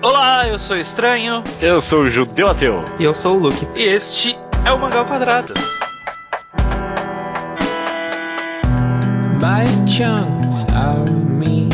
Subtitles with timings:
[0.00, 1.42] Olá, eu sou Estranho.
[1.60, 2.84] Eu sou o Judeu Ateu.
[3.00, 3.66] E eu sou o Luke.
[3.74, 5.54] E este é o Mangal Quadrado.
[9.40, 11.68] By chunks of me.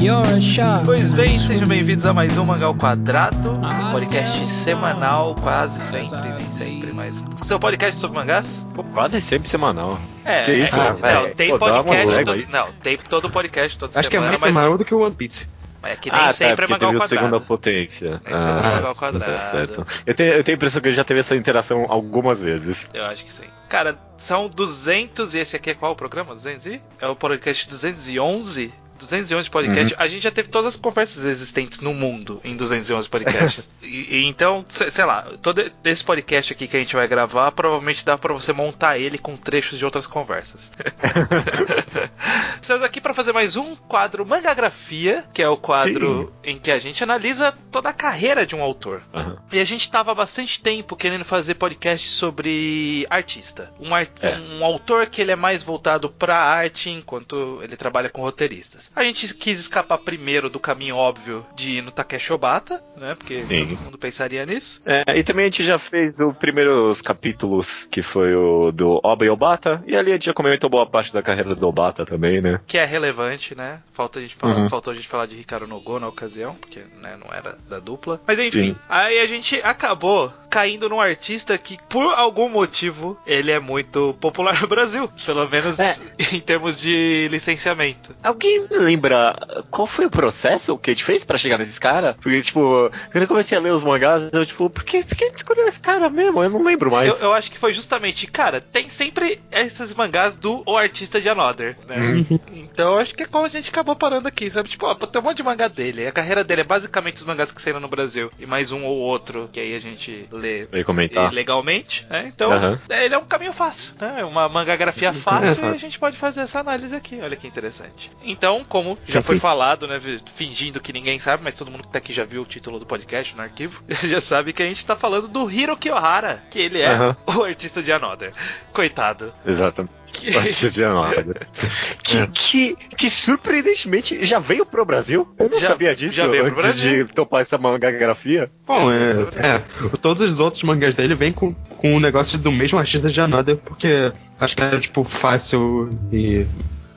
[0.00, 0.84] You're a shark.
[0.84, 6.52] Pois bem, sejam bem-vindos a mais um Mangal Quadrado, um podcast semanal, quase sempre, nem
[6.52, 8.64] sempre, mas seu podcast sobre mangás?
[8.72, 9.98] Pô, quase sempre semanal.
[10.24, 13.98] É, Que isso, é, cara, não, tem Pô, podcast todo, não, tem todo podcast toda
[13.98, 15.48] Acho que é semana, mais mas, semanal do que o One Piece.
[15.86, 17.08] Mas é que nem ah, sempre tá, é o Quadrado.
[17.08, 18.10] segunda potência.
[18.10, 19.50] Nem sempre é Ah, Mangal tá Quadrado.
[19.50, 19.86] certo.
[20.04, 22.88] Eu tenho, eu tenho a impressão que ele já teve essa interação algumas vezes.
[22.92, 23.44] Eu acho que sim.
[23.68, 26.34] Cara, são 200 e esse aqui é qual o programa?
[26.34, 26.82] 200 e?
[27.00, 28.72] É o podcast 211?
[28.98, 29.94] 211 podcast.
[29.94, 30.00] Uhum.
[30.02, 33.68] A gente já teve todas as conversas existentes no mundo em 211 podcasts.
[33.82, 37.52] e, e então, se- sei lá, todo esse podcast aqui que a gente vai gravar,
[37.52, 40.70] provavelmente dá pra você montar ele com trechos de outras conversas.
[42.60, 46.78] Estamos aqui pra fazer mais um quadro Mangagrafia, que é o quadro em que a
[46.78, 49.02] gente analisa toda a carreira de um autor.
[49.14, 49.36] Aham.
[49.52, 53.70] E a gente tava há bastante tempo querendo fazer podcast sobre artista.
[53.80, 54.36] Um, ar- É.
[54.38, 58.85] um autor que ele é mais voltado pra arte, enquanto ele trabalha com roteiristas.
[58.94, 63.14] A gente quis escapar primeiro do caminho óbvio de ir no Takeshi Obata, né?
[63.14, 63.66] Porque Sim.
[63.66, 64.80] todo mundo pensaria nisso.
[64.84, 69.24] É, e também a gente já fez os primeiros capítulos, que foi o do Oba
[69.24, 72.40] e Obata, e ali a gente já comentou boa parte da carreira do Obata também,
[72.40, 72.60] né?
[72.66, 73.80] Que é relevante, né?
[73.92, 74.68] Falta a gente falar, Uhum.
[74.68, 78.20] Faltou a gente falar de Ricardo Nogo na ocasião, porque né, não era da dupla.
[78.26, 78.76] Mas enfim, Sim.
[78.88, 84.60] aí a gente acabou caindo num artista que, por algum motivo, ele é muito popular
[84.60, 85.10] no Brasil.
[85.26, 85.94] Pelo menos É.
[86.32, 88.14] em termos de licenciamento.
[88.22, 92.16] Alguém lembra qual foi o processo que a gente fez pra chegar nesses caras?
[92.16, 95.24] Porque, tipo, quando eu comecei a ler os mangás, eu, tipo, por que, por que
[95.24, 96.42] a gente escolheu esse cara mesmo?
[96.42, 97.08] Eu não lembro mais.
[97.20, 101.28] Eu, eu acho que foi justamente, cara, tem sempre esses mangás do O Artista de
[101.28, 101.96] Another, né?
[101.96, 102.40] Uhum.
[102.76, 104.68] Então eu acho que é como a gente acabou parando aqui, sabe?
[104.68, 106.06] Tipo, ó, tem um monte de mangá dele.
[106.06, 108.30] A carreira dele é basicamente os mangás que saíram no Brasil.
[108.38, 111.32] E mais um ou outro, que aí a gente lê comentar.
[111.32, 112.30] legalmente, né?
[112.34, 112.52] Então,
[112.90, 114.16] é, ele é um caminho fácil, né?
[114.18, 115.70] É uma mangagrafia É fácil e fácil.
[115.70, 117.18] a gente pode fazer essa análise aqui.
[117.22, 118.10] Olha que interessante.
[118.22, 120.00] Então, como já foi falado, né?
[120.34, 122.86] Fingindo que ninguém sabe, mas todo mundo que tá aqui já viu o título do
[122.86, 126.80] podcast no arquivo, já sabe que a gente tá falando do Hiro Kiyohara, que ele
[126.80, 128.32] é o artista de Another.
[128.72, 129.32] Coitado.
[129.46, 129.92] Exatamente.
[130.12, 131.36] Que- Antes de nada.
[132.02, 135.28] que, que, que surpreendentemente já veio pro Brasil.
[135.38, 137.06] Eu não Já- sabia disso já veio pro antes Brasil.
[137.06, 138.50] de topar essa mangagrafia.
[138.66, 139.62] Bom, é, é,
[140.00, 143.56] Todos os outros mangás dele vêm com, com o negócio do mesmo artista de Another,
[143.56, 146.46] porque acho que era, tipo, fácil e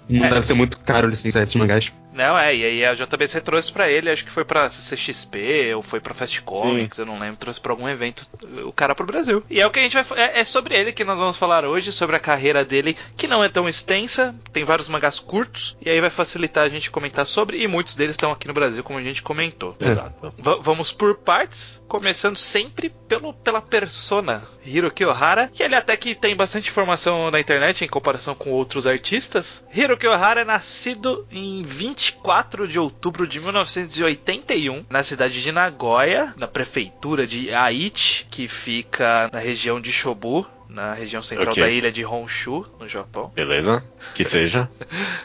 [0.10, 0.30] não É.
[0.30, 1.94] deve ser muito caro licenciar esses mangás.
[2.12, 5.82] Não, é, e aí a JBC trouxe pra ele, acho que foi pra CCXP ou
[5.82, 8.28] foi pra Fast Comics, eu não lembro, trouxe pra algum evento
[8.66, 9.42] o cara pro Brasil.
[9.50, 11.64] E é o que a gente vai é, é sobre ele que nós vamos falar
[11.64, 15.90] hoje, sobre a carreira dele, que não é tão extensa, tem vários mangás curtos, e
[15.90, 19.00] aí vai facilitar a gente comentar sobre, e muitos deles estão aqui no Brasil, como
[19.00, 19.78] a gente comentou.
[19.80, 20.34] Exato.
[20.38, 26.14] Va- vamos por partes, começando sempre pelo, pela persona Hiroki Ohara, que ele até que
[26.16, 29.64] tem bastante informação na internet em comparação com outros artistas.
[29.74, 36.48] Hiroki Ohara é nascido em 24 de outubro de 1981, na cidade de Nagoya, na
[36.48, 40.48] prefeitura de Aichi, que fica na região de Shobu.
[40.70, 41.64] Na região central Ok.
[41.64, 43.32] da ilha de Honshu, no Japão.
[43.34, 43.84] Beleza?
[44.14, 44.70] Que seja.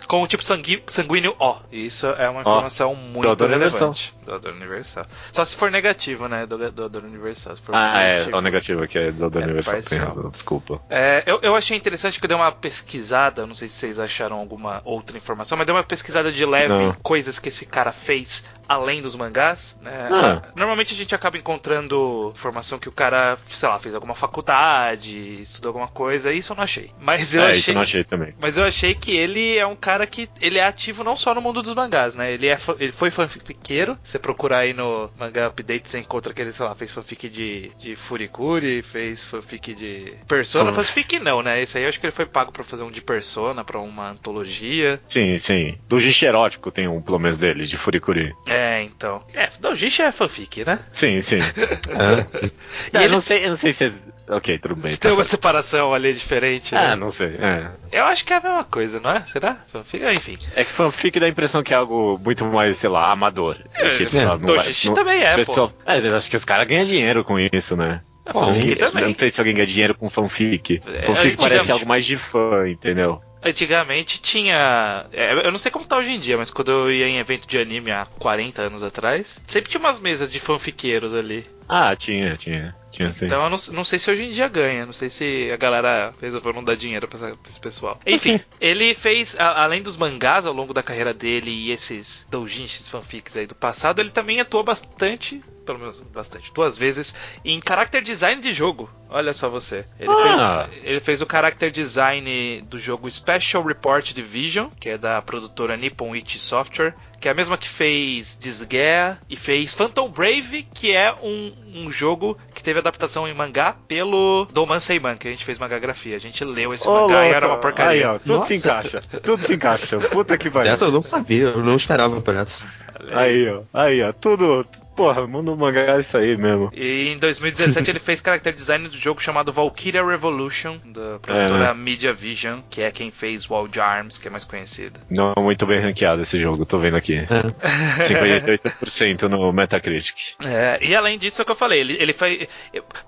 [0.09, 1.57] Com o tipo sanguíneo O.
[1.71, 4.15] Isso é uma informação muito Doador relevante.
[4.25, 5.07] Doador universal.
[5.33, 6.47] Só se for negativo, né?
[6.47, 7.55] Do- Doador universal.
[7.73, 8.15] Ah, é.
[8.15, 9.83] positivo- O negativo aqui é do, do É aniversário.
[9.85, 10.81] Tem razão, Desculpa.
[10.89, 14.37] É, eu, eu achei interessante que eu dei uma pesquisada, não sei se vocês acharam
[14.39, 16.89] alguma outra informação, mas dei uma pesquisada de leve Não.
[16.89, 19.77] em coisas que esse cara fez além dos mangás.
[19.83, 20.09] Né?
[20.11, 20.43] Ah.
[20.57, 25.71] Normalmente a gente acaba encontrando informação que o cara, sei lá, fez alguma faculdade, estudou
[25.71, 26.91] alguma coisa, isso eu não achei.
[27.01, 27.59] Mas eu é, achei.
[27.61, 28.35] isso eu não achei também.
[28.41, 31.41] Mas eu achei que ele é um cara que ele é ativo não só no
[31.41, 32.33] mundo dos mangás, né?
[32.33, 33.99] Ele, é, ele foi fanfiqueiro.
[34.03, 37.71] Você procurar aí no Manga Update, você encontra que ele, sei lá, fez fanfic de,
[37.79, 40.73] de Furikuri, fez fanfic de Persona.
[40.73, 41.61] Fan- Fanfic não, né?
[41.63, 44.11] Esse aí eu acho que ele foi pago pra fazer um de Persona, pra uma
[44.11, 45.01] antologia.
[45.07, 45.79] Sim, sim.
[45.89, 48.35] Do Gishi erótico tem um, pelo menos dele, de Furikuri.
[48.47, 49.23] É, então.
[49.35, 50.79] É, Dojishi é fanfic, né?
[50.93, 51.39] Sim, sim.
[51.39, 52.51] É, sim.
[52.93, 53.85] E É, ele não sei, eu não sei se.
[53.87, 53.93] é-
[54.27, 54.91] Ok, tudo bem.
[54.97, 56.93] tá tem uma separação ali diferente, né?
[56.93, 57.37] Ah, não sei.
[57.41, 57.69] É.
[57.93, 59.23] Eu acho que é a mesma coisa, não é?
[59.27, 59.57] Será?
[59.69, 60.05] Fanfic?
[60.05, 60.39] Enfim.
[60.55, 63.57] É que fanfic dá a impressão que é algo muito mais, sei lá, amador.
[63.75, 65.75] É, que, lá, não vai- Dojishi não- também é, pessoal- pô.
[65.91, 68.01] É, eu acho que os caras ganham dinheiro com isso, né?
[68.27, 70.81] É, Bom, não sei se alguém ganha dinheiro com fanfic.
[70.87, 73.21] É, fanfic parece algo mais de fã, entendeu?
[73.47, 75.05] Antigamente tinha.
[75.13, 77.47] é, Eu não sei como tá hoje em dia, mas quando eu ia em evento
[77.47, 81.45] de anime há 40 anos atrás, sempre tinha umas mesas de fanfiqueiros ali.
[81.69, 82.75] Ah, tinha, tinha.
[82.95, 83.09] Tinha.
[83.09, 86.13] Então eu não, não sei se hoje em dia ganha, não sei se a galera
[86.21, 88.01] resolveu não dar dinheiro pra, essa- pra esse pessoal.
[88.07, 92.89] Enfim, ele fez, a- além dos mangás ao longo da carreira dele e esses doujinshis
[92.89, 97.15] fanfics aí do passado, ele também atuou bastante, pelo menos bastante, duas vezes,
[97.45, 98.91] em character design de jogo.
[99.09, 99.85] Olha só você.
[100.01, 100.69] Ele, Ah.
[100.71, 105.77] fez, ele fez o character design do jogo Special Report Division, que é da produtora
[105.77, 106.95] Nippon Ichi Software,
[107.25, 111.91] que é a mesma que fez Disgaea e fez Phantom Brave, que é um, um
[111.91, 116.17] jogo que teve adaptação em mangá pelo Doman Seiman, que a gente fez mangagrafia.
[116.17, 117.35] A gente leu esse Ô, mangá e louco.
[117.35, 118.11] era uma porcaria.
[118.11, 118.49] Aí, ó, tudo Nossa.
[118.49, 119.01] se encaixa.
[119.23, 119.99] Tudo se encaixa.
[120.01, 120.71] Puta que pariu.
[120.71, 122.67] Essa eu não sabia, eu não esperava por essa.
[123.11, 123.63] Aí, ó.
[123.73, 124.13] Aí, ó.
[124.13, 124.67] Tudo.
[124.95, 126.71] Porra, manda mangá é isso aí mesmo.
[126.75, 131.75] E em 2017 ele fez character design do jogo chamado Valkyria Revolution, da produtora É,
[131.75, 135.01] Media Vision, que é quem fez Wild Arms, que é mais conhecido.
[135.11, 137.19] Não é muito bem ranqueado esse jogo, tô vendo aqui.
[138.07, 140.35] 58% no Metacritic.
[140.41, 142.49] É, e além disso, é o que eu falei, ele, ele foi.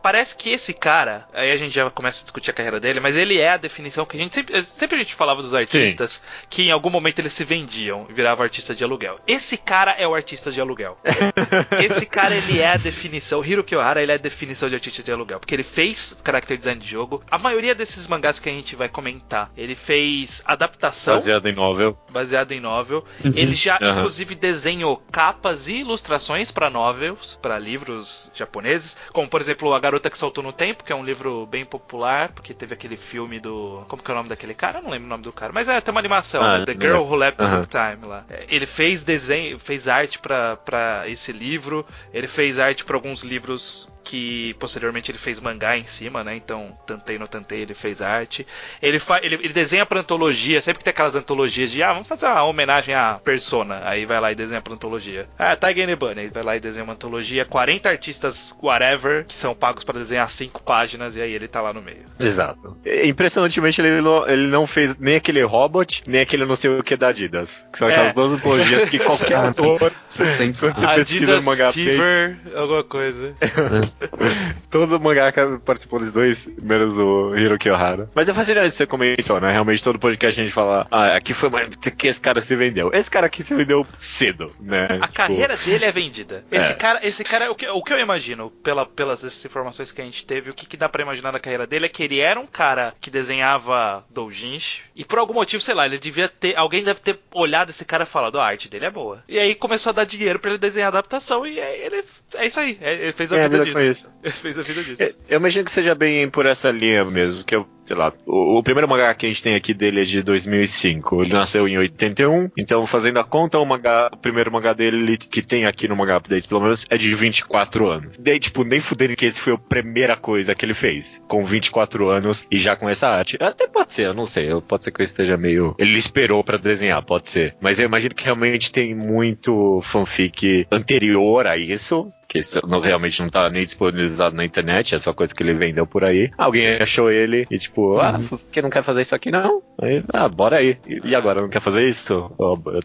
[0.02, 3.16] Parece que esse cara, aí a gente já começa a discutir a carreira dele, mas
[3.16, 6.62] ele é a definição que a gente sempre, sempre a gente falava dos artistas que
[6.62, 9.18] em algum momento eles se vendiam e viravam artista de aluguel.
[9.26, 10.98] Esse cara é o artista de aluguel.
[11.80, 13.40] esse cara, ele é a definição.
[13.40, 16.56] O Hiro Kiohara, ele é a definição de artista de aluguel, porque ele fez character
[16.56, 17.22] design de jogo.
[17.30, 21.98] A maioria desses mangás que a gente vai comentar, ele fez adaptação Baseado em novel.
[22.10, 23.04] baseado em novel.
[23.24, 23.98] Ele já, Aham.
[23.98, 30.10] inclusive, desenhou capas e ilustrações para novels, para livros japoneses, como por exemplo A Garota
[30.10, 33.84] que Saltou no Tempo, que é um livro bem popular, porque teve aquele filme do.
[33.88, 34.78] Como que é o nome daquele cara?
[34.78, 36.64] Eu não lembro o nome do cara, mas é, tem uma animação, Ah, né?
[36.64, 36.98] The Girl é.
[36.98, 37.36] Who Left.
[37.36, 38.24] Book Time lá.
[38.30, 41.65] É, Ele fez desenho, fez arte para esse livro,
[42.12, 46.36] ele fez arte para alguns livros que posteriormente ele fez mangá em cima, né?
[46.36, 48.46] Então, Tantei no Tantei ele fez arte.
[48.80, 52.06] Ele, fa ele, ele desenha pra antologia, sempre que tem aquelas antologias de, ah, vamos
[52.06, 53.82] fazer uma homenagem à Persona.
[53.84, 55.28] Aí vai lá e desenha pra antologia.
[55.36, 57.44] Ah, Tiger Nebunny, aí vai lá e desenha uma antologia.
[57.44, 61.72] 40 artistas, whatever, que são pagos pra desenhar 5 páginas e aí ele tá lá
[61.72, 62.04] no meio.
[62.20, 62.76] Exato.
[62.84, 66.82] E, Impressionantemente, ele não, ele não fez nem aquele robot, nem aquele não sei o
[66.84, 67.66] que da Adidas.
[67.72, 67.92] Que são É.
[67.92, 73.34] aquelas duas antologias que qualquer Ah, ator, pesquisa Adidas no mangá Page, Fever, alguma coisa.
[74.70, 78.10] todo mangaka participou dos dois, menos o Hiroki Ohara.
[78.14, 79.52] Mas é fascinante você comentou, né?
[79.52, 82.90] Realmente todo podcast a gente fala, ah, aqui foi mais que esse cara se vendeu.
[82.92, 84.86] Esse cara aqui se vendeu cedo, né?
[84.90, 86.44] A Tipo, carreira dele é vendida.
[86.50, 86.74] Esse É.
[86.74, 90.04] cara, esse cara, o que, o que eu imagino, pela, pelas essas informações que a
[90.04, 92.38] gente teve, o que, que dá pra imaginar da carreira dele é que ele era
[92.38, 96.82] um cara que desenhava doujinshi e por algum motivo, sei lá, ele devia ter, alguém
[96.82, 99.22] deve ter olhado esse cara e falado, "Ó, a arte dele é boa.
[99.28, 102.04] E aí começou a dar dinheiro pra ele desenhar a adaptação e aí ele,
[102.36, 104.08] é isso aí, é- ele fez a É, vida com disso.
[104.22, 105.16] fez a vida disso.
[105.28, 108.62] Eu imagino que seja bem por essa linha mesmo, que eu, sei lá, o, o
[108.62, 111.22] primeiro mangá que a gente tem aqui dele é de 2005.
[111.22, 115.42] Ele nasceu em 81, então fazendo a conta, o, mangá, o primeiro mangá dele que
[115.42, 118.16] tem aqui no Mangá Updates, pelo menos, é de 24 anos.
[118.18, 122.08] Daí, tipo, nem fudendo que esse foi a primeira coisa que ele fez, com 24
[122.08, 123.36] anos e já com essa arte.
[123.40, 125.74] Até pode ser, eu não sei, pode ser que eu esteja meio...
[125.78, 127.56] Ele esperou pra desenhar, pode ser.
[127.60, 133.20] Mas eu imagino que realmente tem muito fanfic anterior a isso, que isso não, realmente
[133.22, 136.30] não tá nem disponibilizado na internet, é só coisa que ele vendeu por aí.
[136.36, 139.62] Alguém achou ele e tipo, ah, por que não quer fazer isso aqui não?
[139.80, 140.78] Aí, ah, bora aí.
[140.86, 142.30] E, e agora, não quer fazer isso?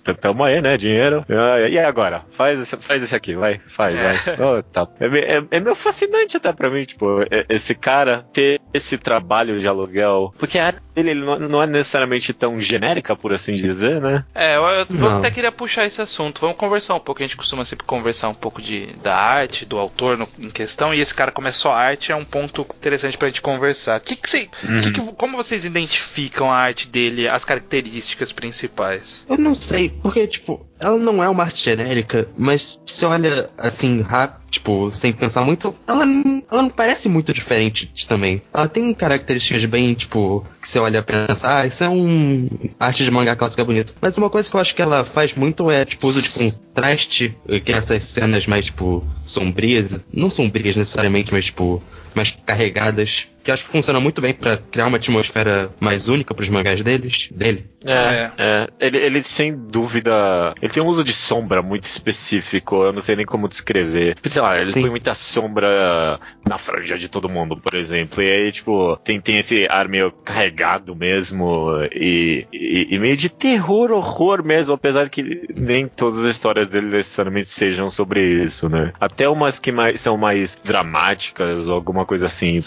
[0.04, 1.26] T- tamo aí, né, dinheiro.
[1.30, 2.24] Ah, e agora?
[2.32, 4.36] Faz esse, faz esse aqui, vai, faz, vai.
[4.42, 4.88] Oh, tá.
[5.00, 9.60] é, é, é meio fascinante até pra mim, tipo, é- esse cara ter esse trabalho
[9.60, 13.56] de aluguel, porque a arte dele ele não, não é necessariamente tão genérica, por assim
[13.56, 14.24] dizer, né?
[14.34, 16.42] É, eu, eu até queria puxar esse assunto.
[16.42, 17.22] Vamos conversar um pouco.
[17.22, 20.94] A gente costuma sempre conversar um pouco de, da arte, do autor no- em questão.
[20.94, 24.00] E esse cara começou a arte, é um ponto interessante pra gente conversar.
[24.00, 24.50] Que que você,
[24.82, 29.26] que que- como vocês identificam a arte dele, as características principais?
[29.30, 34.02] Eu não sei, porque, tipo, ela não é uma arte genérica, mas se olha assim,
[34.02, 36.04] rápido, tipo, sem pensar muito, ela,
[36.52, 38.42] ela não parece muito diferente também.
[38.54, 43.06] Ela tem características bem, tipo, que você olha e pensa, ah, isso é um arte
[43.06, 43.96] de mangá clássica bonito.
[44.02, 47.38] Mas uma coisa que eu acho que ela faz muito é, tipo, uso de contraste,
[47.48, 51.82] eh, que é essas cenas mais, tipo, sombrias, não sombrias necessariamente, mas, tipo,
[52.14, 56.50] mais carregadas, que acho que funciona muito bem pra criar uma atmosfera mais única pros
[56.50, 57.70] mangás deles, dele.
[57.84, 58.32] É.
[58.38, 60.54] É, ele, ele sem dúvida.
[60.62, 64.16] Ele tem um uso de sombra muito específico, eu não sei nem como descrever.
[64.16, 64.82] Tipo, sei lá, ele Sim.
[64.82, 68.22] põe muita sombra na franja de todo mundo, por exemplo.
[68.22, 73.30] E aí, tipo, tem, tem esse ar meio carregado mesmo e, e, e meio de
[73.30, 78.94] terror, horror mesmo, apesar que nem todas as histórias dele necessariamente sejam sobre isso, né?
[79.00, 82.62] Até umas que mais, são mais dramáticas ou alguma coisa assim,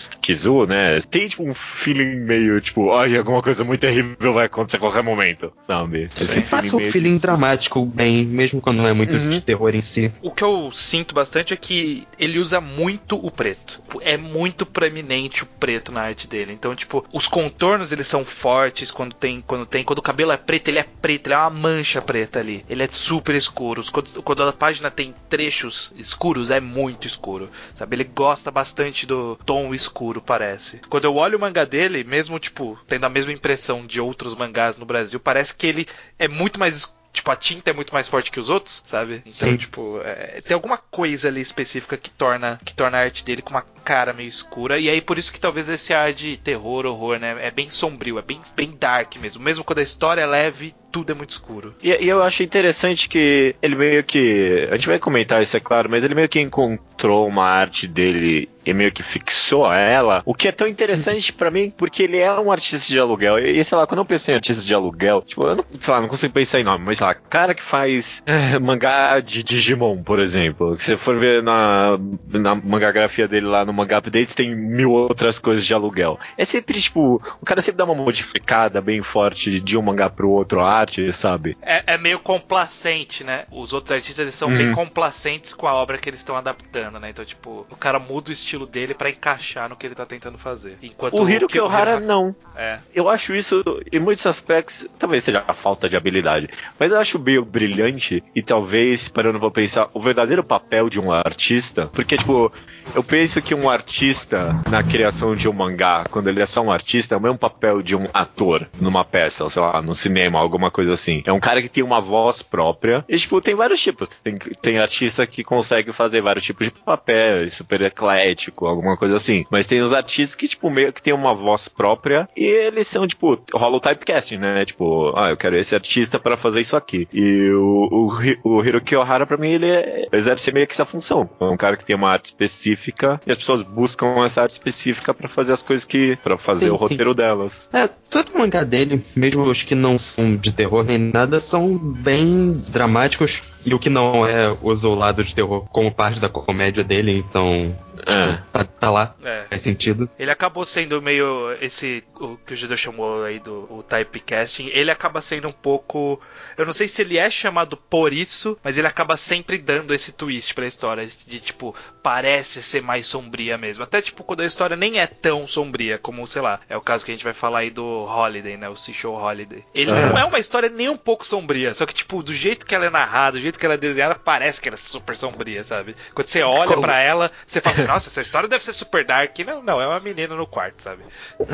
[0.67, 1.01] Né?
[1.11, 5.03] Tem tipo um feeling meio tipo, ai, alguma coisa muito terrível vai acontecer a qualquer
[5.03, 6.09] momento, sabe?
[6.15, 9.29] Você passa um meio feeling de- dramático bem, mesmo quando não é muito Uhum.
[9.29, 10.13] de terror em si.
[10.23, 13.83] O que eu sinto bastante é que ele usa muito o preto.
[14.01, 16.53] É muito proeminente o preto na arte dele.
[16.53, 20.37] Então, tipo, os contornos eles são fortes quando tem, quando tem, quando o cabelo é
[20.37, 22.65] preto, ele é preto, ele é uma mancha preta ali.
[22.69, 23.85] Ele é super escuro.
[23.93, 27.51] Quando, quando a página tem trechos escuros, é muito escuro.
[27.75, 27.97] Sabe?
[27.97, 30.54] Ele gosta bastante do tom escuro, parece.
[30.89, 34.77] Quando eu olho o mangá dele, mesmo tipo, tendo a mesma impressão de outros mangás
[34.79, 35.87] no Brasil, parece que ele
[36.19, 36.95] é muito mais.
[37.13, 39.17] Tipo, a tinta é muito mais forte que os outros, sabe?
[39.19, 39.57] Então, Sim.
[39.57, 43.51] tipo, é, tem alguma coisa ali específica que torna, que torna a arte dele com
[43.51, 44.81] uma cara meio escura.
[44.81, 47.37] E aí, por isso que talvez esse ar de terror, horror, né?
[47.41, 49.41] É bem sombrio, é bem, bem dark mesmo.
[49.41, 51.75] Mesmo quando a história é leve, tudo é muito escuro.
[51.83, 54.69] E, e eu acho interessante que ele meio que.
[54.71, 58.49] A gente vai comentar isso, é claro, mas ele meio que encontrou uma arte dele
[58.65, 60.23] e meio que fixou ela.
[60.25, 63.39] O que é tão interessante pra mim, porque ele é um artista de aluguel.
[63.39, 66.01] E, sei lá, quando eu penso em artista de aluguel, tipo, eu não, sei lá,
[66.01, 70.03] não consigo pensar em nome, mas sei lá, cara que faz eh, mangá de Digimon,
[70.03, 70.77] por exemplo.
[70.77, 71.99] Se você for ver na,
[72.29, 76.19] na mangagrafia dele lá no Manga Updates, tem mil outras coisas de aluguel.
[76.39, 80.31] É sempre, tipo, o cara sempre dá uma modificada bem forte de um mangá pro
[80.31, 81.57] outro a arte, sabe?
[81.63, 83.45] É, é meio complacente, né?
[83.51, 84.57] Os outros artistas eles são Uhum.
[84.57, 87.11] bem complacentes com a obra que eles estão adaptando, né?
[87.11, 90.39] Então, tipo, o cara muda o estilo dele pra encaixar no que ele tá tentando
[90.39, 90.79] fazer.
[90.83, 92.35] Enquanto O Hiro Hiro- não.
[92.57, 92.79] É.
[92.95, 96.49] Eu acho isso, em muitos aspectos, talvez seja a falta de habilidade,
[96.79, 101.11] mas eu acho meio brilhante e talvez, parando pra pensar, o verdadeiro papel de um
[101.11, 102.53] artista, porque, tipo,
[102.95, 106.71] eu penso que um artista na criação de um mangá, quando ele é só um
[106.71, 110.39] artista, é o mesmo papel de um ator numa peça, ou sei lá, no cinema,
[110.39, 111.23] alguma coisa assim.
[111.25, 114.09] É um cara que tem uma voz própria, e, tipo, tem vários tipos.
[114.23, 119.47] Tem, tem artista que consegue fazer vários tipos de papel, super eclético, alguma coisa assim.
[119.51, 123.07] Mas tem os artistas que, tipo, meio que tem uma voz própria e eles são,
[123.07, 124.65] tipo, rola o typecasting, né?
[124.65, 127.07] Tipo, ah, eu quero esse artista para fazer isso aqui.
[127.13, 128.09] E o,
[128.43, 131.29] o, o Hiroki Ohara, pra mim, ele é- exerce meio que essa função.
[131.41, 135.15] É um cara que tem uma arte específica e as pessoas buscam essa arte específica
[135.15, 136.17] para fazer as coisas que.
[136.17, 136.85] para fazer Sim, o sim.
[136.85, 137.71] roteiro delas.
[137.73, 142.63] É, todo mangá dele, mesmo os que não são de terror nem nada, são bem
[142.69, 143.43] dramáticos.
[143.65, 147.25] E o que não é usa o lado de terror como parte da comédia dele,
[147.27, 147.75] então
[148.07, 148.39] É.
[148.53, 149.45] tá, tá lá, É.
[149.51, 150.09] faz sentido.
[150.19, 154.69] Ele acabou sendo meio esse o que o Judeu chamou aí do o typecasting.
[154.73, 156.21] Ele acaba sendo um pouco,
[156.57, 160.13] eu não sei se ele é chamado por isso, mas ele acaba sempre dando esse
[160.13, 163.85] twist pra história de tipo parece ser mais sombria mesmo.
[163.85, 167.05] Até tipo quando a história nem é tão sombria como sei lá é o caso
[167.05, 168.69] que a gente vai falar aí do Holiday, né?
[168.69, 169.65] O Seashore Holiday.
[169.75, 170.09] Ele Aham.
[170.11, 172.87] não é uma história nem um pouco sombria, só que tipo do jeito que ela
[172.87, 175.97] é narrada, do jeito que ela é desenhada, parece que ela é super sombria, sabe?
[176.15, 179.05] Quando você olha Como- pra ela, você fala assim, nossa, essa história deve ser super
[179.05, 179.39] dark.
[179.41, 181.03] Não, não, é uma menina no quarto, sabe?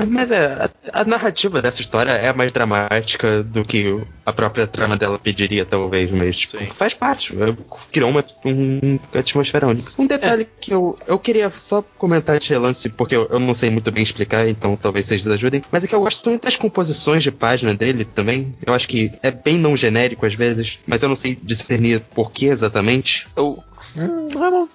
[0.08, 4.96] Mas é, a, a narrativa dessa história é mais dramática do que a própria trama
[4.96, 7.34] dela pediria, talvez, mas tipo, faz parte.
[7.34, 7.56] é,
[7.92, 9.92] Criou uma, um, atmosfera única.
[9.99, 13.70] Um detalhe que eu, eu queria só comentar de relance, porque eu, eu não sei
[13.70, 17.22] muito bem explicar, então talvez vocês ajudem, mas é que eu gosto muito das composições
[17.22, 18.54] de página dele também.
[18.64, 22.30] Eu acho que é bem não genérico às vezes, mas eu não sei discernir por
[22.30, 23.26] que exatamente.
[23.37, 23.62] Eu.
[23.97, 24.28] Hum,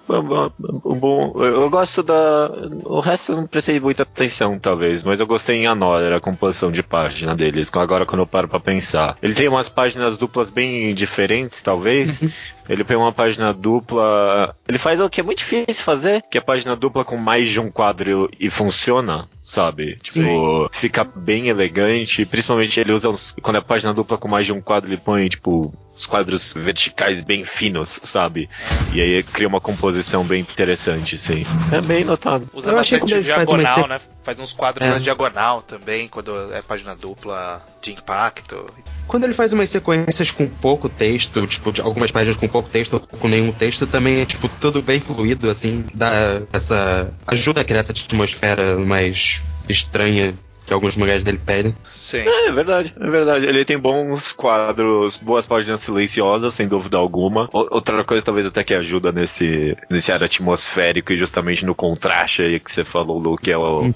[0.08, 1.32] é bom.
[1.42, 2.50] Eu gosto da.
[2.84, 6.70] O resto eu não prestei muita atenção, talvez, mas eu gostei em Another, a composição
[6.70, 7.70] de página deles.
[7.74, 12.22] Agora, quando eu paro pra pensar, ele tem umas páginas duplas bem diferentes, talvez.
[12.68, 14.54] ele tem uma página dupla.
[14.68, 17.60] Ele faz o que é muito difícil fazer, que é página dupla com mais de
[17.60, 19.28] um quadro e funciona.
[19.46, 19.96] Sabe?
[20.02, 22.26] Tipo, fica bem elegante.
[22.26, 23.32] Principalmente ele usa uns.
[23.40, 27.22] Quando é página dupla com mais de um quadro, ele põe, tipo, os quadros verticais
[27.22, 28.50] bem finos, sabe?
[28.92, 31.46] E aí cria uma composição bem interessante, sim.
[31.70, 32.50] É bem notado.
[32.52, 34.00] Usa Eu achei bastante que ele faz uma diagonal, né?
[34.26, 34.90] Faz uns quadros É.
[34.90, 38.66] na diagonal também, quando é página dupla de impacto.
[39.06, 43.00] Quando ele faz umas sequências com pouco texto, tipo, algumas páginas com pouco texto ou
[43.00, 47.08] com nenhum texto, também é, tipo, tudo bem fluido, assim, dá essa.
[47.24, 51.74] ajuda a criar essa atmosfera mais estranha que alguns mangás dele pedem.
[51.94, 52.18] Sim.
[52.18, 53.46] É, é verdade, é verdade.
[53.46, 57.48] Ele tem bons quadros, boas páginas silenciosas, sem dúvida alguma.
[57.52, 62.42] O- Outra coisa talvez até que ajuda nesse, nesse ar atmosférico e justamente no contraste
[62.42, 63.90] aí que você falou, Lu, que é, o-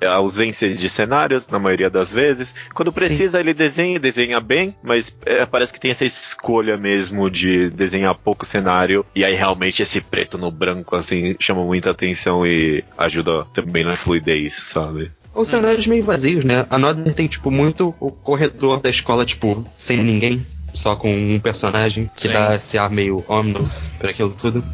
[0.00, 2.54] é a ausência de cenários, na maioria das vezes.
[2.74, 7.68] Quando precisa, ele desenha, desenha bem, mas é, parece que tem essa escolha mesmo de
[7.70, 9.04] desenhar pouco cenário.
[9.14, 13.96] E aí realmente esse preto no branco, assim, chama muita atenção e ajuda também na
[13.96, 15.10] fluidez, sabe?
[15.36, 16.66] Ou cenários meio vazios, né?
[16.70, 21.38] A Nodder tem, tipo, muito o corredor da escola, tipo, sem ninguém, só com um
[21.38, 22.32] personagem, que Sim.
[22.34, 24.64] dá esse ar meio ominous pra aquilo tudo.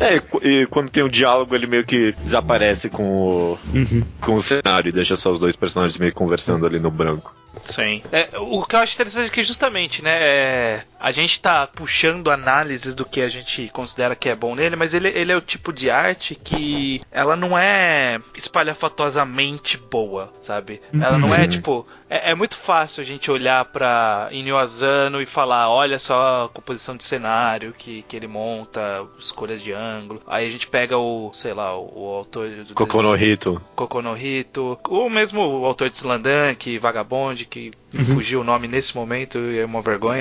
[0.00, 4.02] É, e e quando tem um diálogo, ele meio que desaparece com o, Uhum.
[4.20, 7.34] com o cenário e deixa só os dois personagens meio conversando ali no branco.
[7.64, 8.02] Sim.
[8.12, 12.30] É, o que eu acho interessante é que justamente, né, é, a gente tá puxando
[12.30, 15.40] análises do que a gente considera que é bom nele, mas ele, ele é o
[15.40, 20.80] tipo de arte que ela não é espalhafatosamente boa, sabe?
[20.92, 21.48] Ela não é Uhum.
[21.48, 26.44] tipo, é, é muito fácil a gente olhar pra Inyo Asano e falar, olha só
[26.44, 30.22] a composição de cenário que, que ele monta, escolhas de ângulo.
[30.26, 33.60] Aí a gente pega o, sei lá, o, o autor do Kokonohito.
[33.74, 39.38] Kokonohito, ou mesmo o autor de Slandunk, Vagabond, que me fugiu o nome nesse momento
[39.38, 40.20] e é uma vergonha.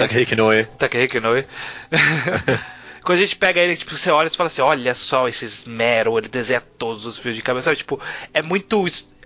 [0.78, 1.46] Takehiko Noe.
[3.06, 6.18] Quando a gente pega ele, tipo, você olha e fala assim, olha só esse esmero,
[6.18, 7.78] ele desenha todos os fios de cabelo, sabe?
[7.78, 8.00] Tipo,
[8.34, 8.84] é muito...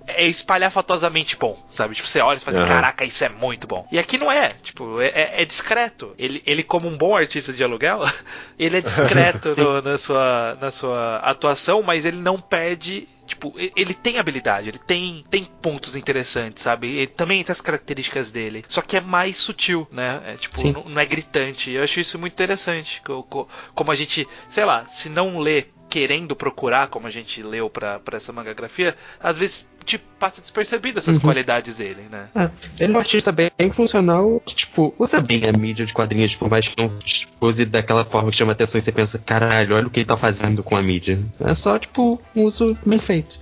[0.08, 1.96] É espalhafatosamente bom, sabe?
[1.96, 2.76] Tipo, você olha e fala assim, Aham.
[2.76, 3.88] caraca, isso é muito bom.
[3.92, 6.14] E aqui não é, tipo, é, é- é discreto.
[6.18, 8.02] Ele, ele, como um bom artista de aluguel,
[8.58, 13.94] ele é discreto no- na, sua, na sua atuação, mas ele não perde Tipo, ele
[13.94, 16.88] tem habilidade, ele tem, tem pontos interessantes, sabe?
[16.88, 18.66] Ele também tem as características dele.
[18.68, 20.20] Só que é mais sutil, né?
[20.26, 21.70] É, tipo, não, não é gritante.
[21.70, 23.04] Eu acho isso muito interessante.
[23.06, 27.42] co- co- Como a gente, sei lá, se não lê querendo procurar, como a gente
[27.42, 31.22] leu pra, pra essa mangagrafia, às vezes tipo, passa despercebido essas Uhum.
[31.22, 32.28] qualidades dele, né?
[32.36, 32.50] É,
[32.84, 36.48] ele é um artista bem funcional que, tipo, usa bem a mídia de quadrinhos, por
[36.48, 36.94] mais que não
[37.42, 40.16] use daquela forma que chama atenção e você pensa, caralho, olha o que ele tá
[40.16, 41.20] fazendo com a mídia.
[41.40, 43.40] É só, tipo, um uso bem feito.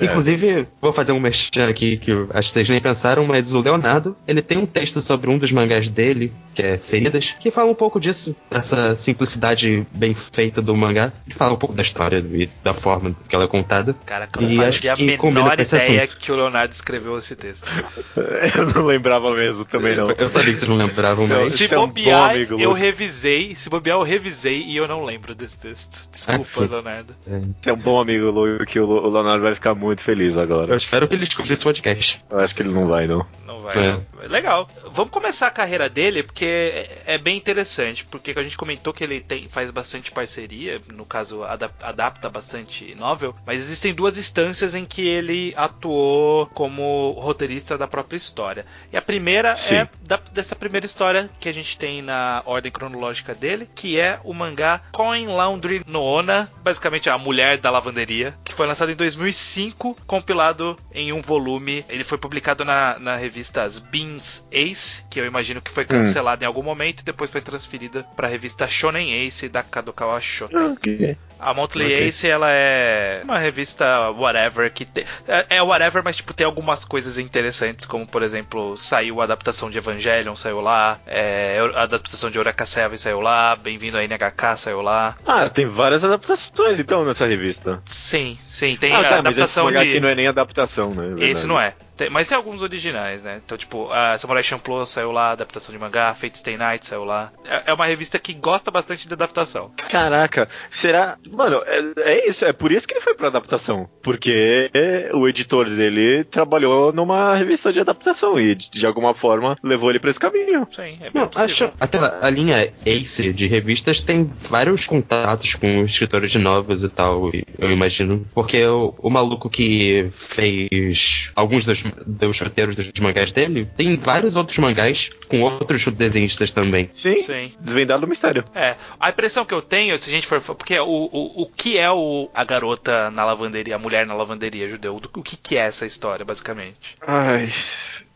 [0.00, 4.16] Inclusive, vou fazer um merchan aqui que acho que vocês nem pensaram, mas o Leonardo,
[4.26, 7.74] ele tem um texto sobre um dos mangás dele, que é Feridas, que fala um
[7.74, 11.12] pouco disso, dessa simplicidade bem feita do mangá.
[11.26, 13.94] Ele fala um pouco da história e da forma que ela é contada.
[14.06, 16.18] Cara, que eu E não acho fazia a que combina menor ideia assunto.
[16.20, 17.66] que o Leonardo escreveu esse texto.
[18.56, 20.10] Eu não lembrava mesmo também não.
[20.10, 21.52] Eu sabia que vocês não lembravam, mas.
[21.52, 23.54] Se Você é um bobear, eu revisei.
[23.54, 26.08] Se bobear, eu revisei e eu não lembro desse texto.
[26.12, 26.72] Desculpa, Aqui.
[26.72, 27.14] Leonardo.
[27.60, 30.42] Você é um bom amigo, Lu, que o o Leonardo vai ficar muito feliz Eu
[30.42, 30.76] agora.
[30.76, 32.24] espero que ele escute esse podcast.
[32.30, 33.26] Eu acho que ele não vai, não.
[33.46, 33.72] Não vai.
[33.76, 33.90] É.
[33.92, 34.06] não.
[34.28, 34.68] Legal.
[34.92, 38.04] Vamos começar a carreira dele, porque é, é bem interessante.
[38.04, 42.94] Porque a gente comentou que ele tem, faz bastante parceria, no caso, ada- adapta bastante
[42.94, 43.34] novel.
[43.46, 48.66] Mas existem duas instâncias em que ele atuou como roteirista da própria história.
[48.92, 49.76] E a primeira Sim.
[49.76, 54.20] é da- dessa primeira história que a gente tem na ordem cronológica dele, que é
[54.24, 58.94] o mangá Coin Laundry no Ona, basicamente a mulher da lavanderia, que foi lançado em
[58.96, 59.59] 2005,
[60.06, 61.84] compilado em um volume.
[61.88, 66.46] Ele foi publicado na, na revista Beans Ace, que eu imagino que foi cancelada em
[66.46, 70.72] algum momento e depois foi transferida para a revista Shonen Ace da Kadokawa Shoten.
[70.72, 71.16] Ok.
[71.40, 72.06] A Monthly Ok.
[72.06, 74.86] Ace, ela é uma revista whatever, que
[75.26, 79.70] é, é whatever, mas tipo, tem algumas coisas interessantes, como por exemplo, saiu a adaptação
[79.70, 84.56] de Evangelion, saiu lá, é, a adaptação de Eureka Seven saiu lá, Bem-vindo a NHK
[84.58, 85.16] saiu lá.
[85.26, 87.80] Ah, tem várias adaptações então nessa revista.
[87.86, 90.00] Sim, sim, tem ah, a tá, mas esse adaptação de...
[90.00, 91.28] não é nem adaptação, né?
[91.28, 91.74] Esse não é.
[92.00, 93.42] Tem- mas tem alguns originais, né?
[93.44, 97.30] Então, tipo, a Samurai Champloo saiu lá, adaptação de mangá, Fate Stay Night saiu lá.
[97.44, 99.70] É, é uma revista que gosta bastante de adaptação.
[99.90, 101.18] Caraca, será.
[101.30, 103.86] Mano, é, é isso, é por isso que ele foi pra adaptação.
[104.02, 104.70] Porque
[105.12, 109.98] o editor dele trabalhou numa revista de adaptação e de, de alguma forma levou ele
[109.98, 110.66] pra esse caminho.
[110.70, 111.70] Sim, é bem Não, acho.
[111.78, 117.30] Aquela, a linha Ace de revistas tem vários contatos com escritores de novas e tal,
[117.58, 118.26] eu imagino.
[118.34, 124.36] Porque o, o maluco que fez alguns dos, dos roteiros dos mangás dele tem vários
[124.36, 126.90] outros mangás com outros desenhistas também.
[126.92, 127.52] Sim, Sim.
[127.60, 128.44] desvendado o mistério.
[128.54, 130.40] É, a impressão que eu tenho, se a gente for.
[130.40, 134.68] Porque o, o, o que é o, a garota na lavanderia, a mulher na lavanderia
[134.68, 135.00] judeu?
[135.14, 136.96] O que, que é essa história, basicamente?
[137.06, 137.48] Ai.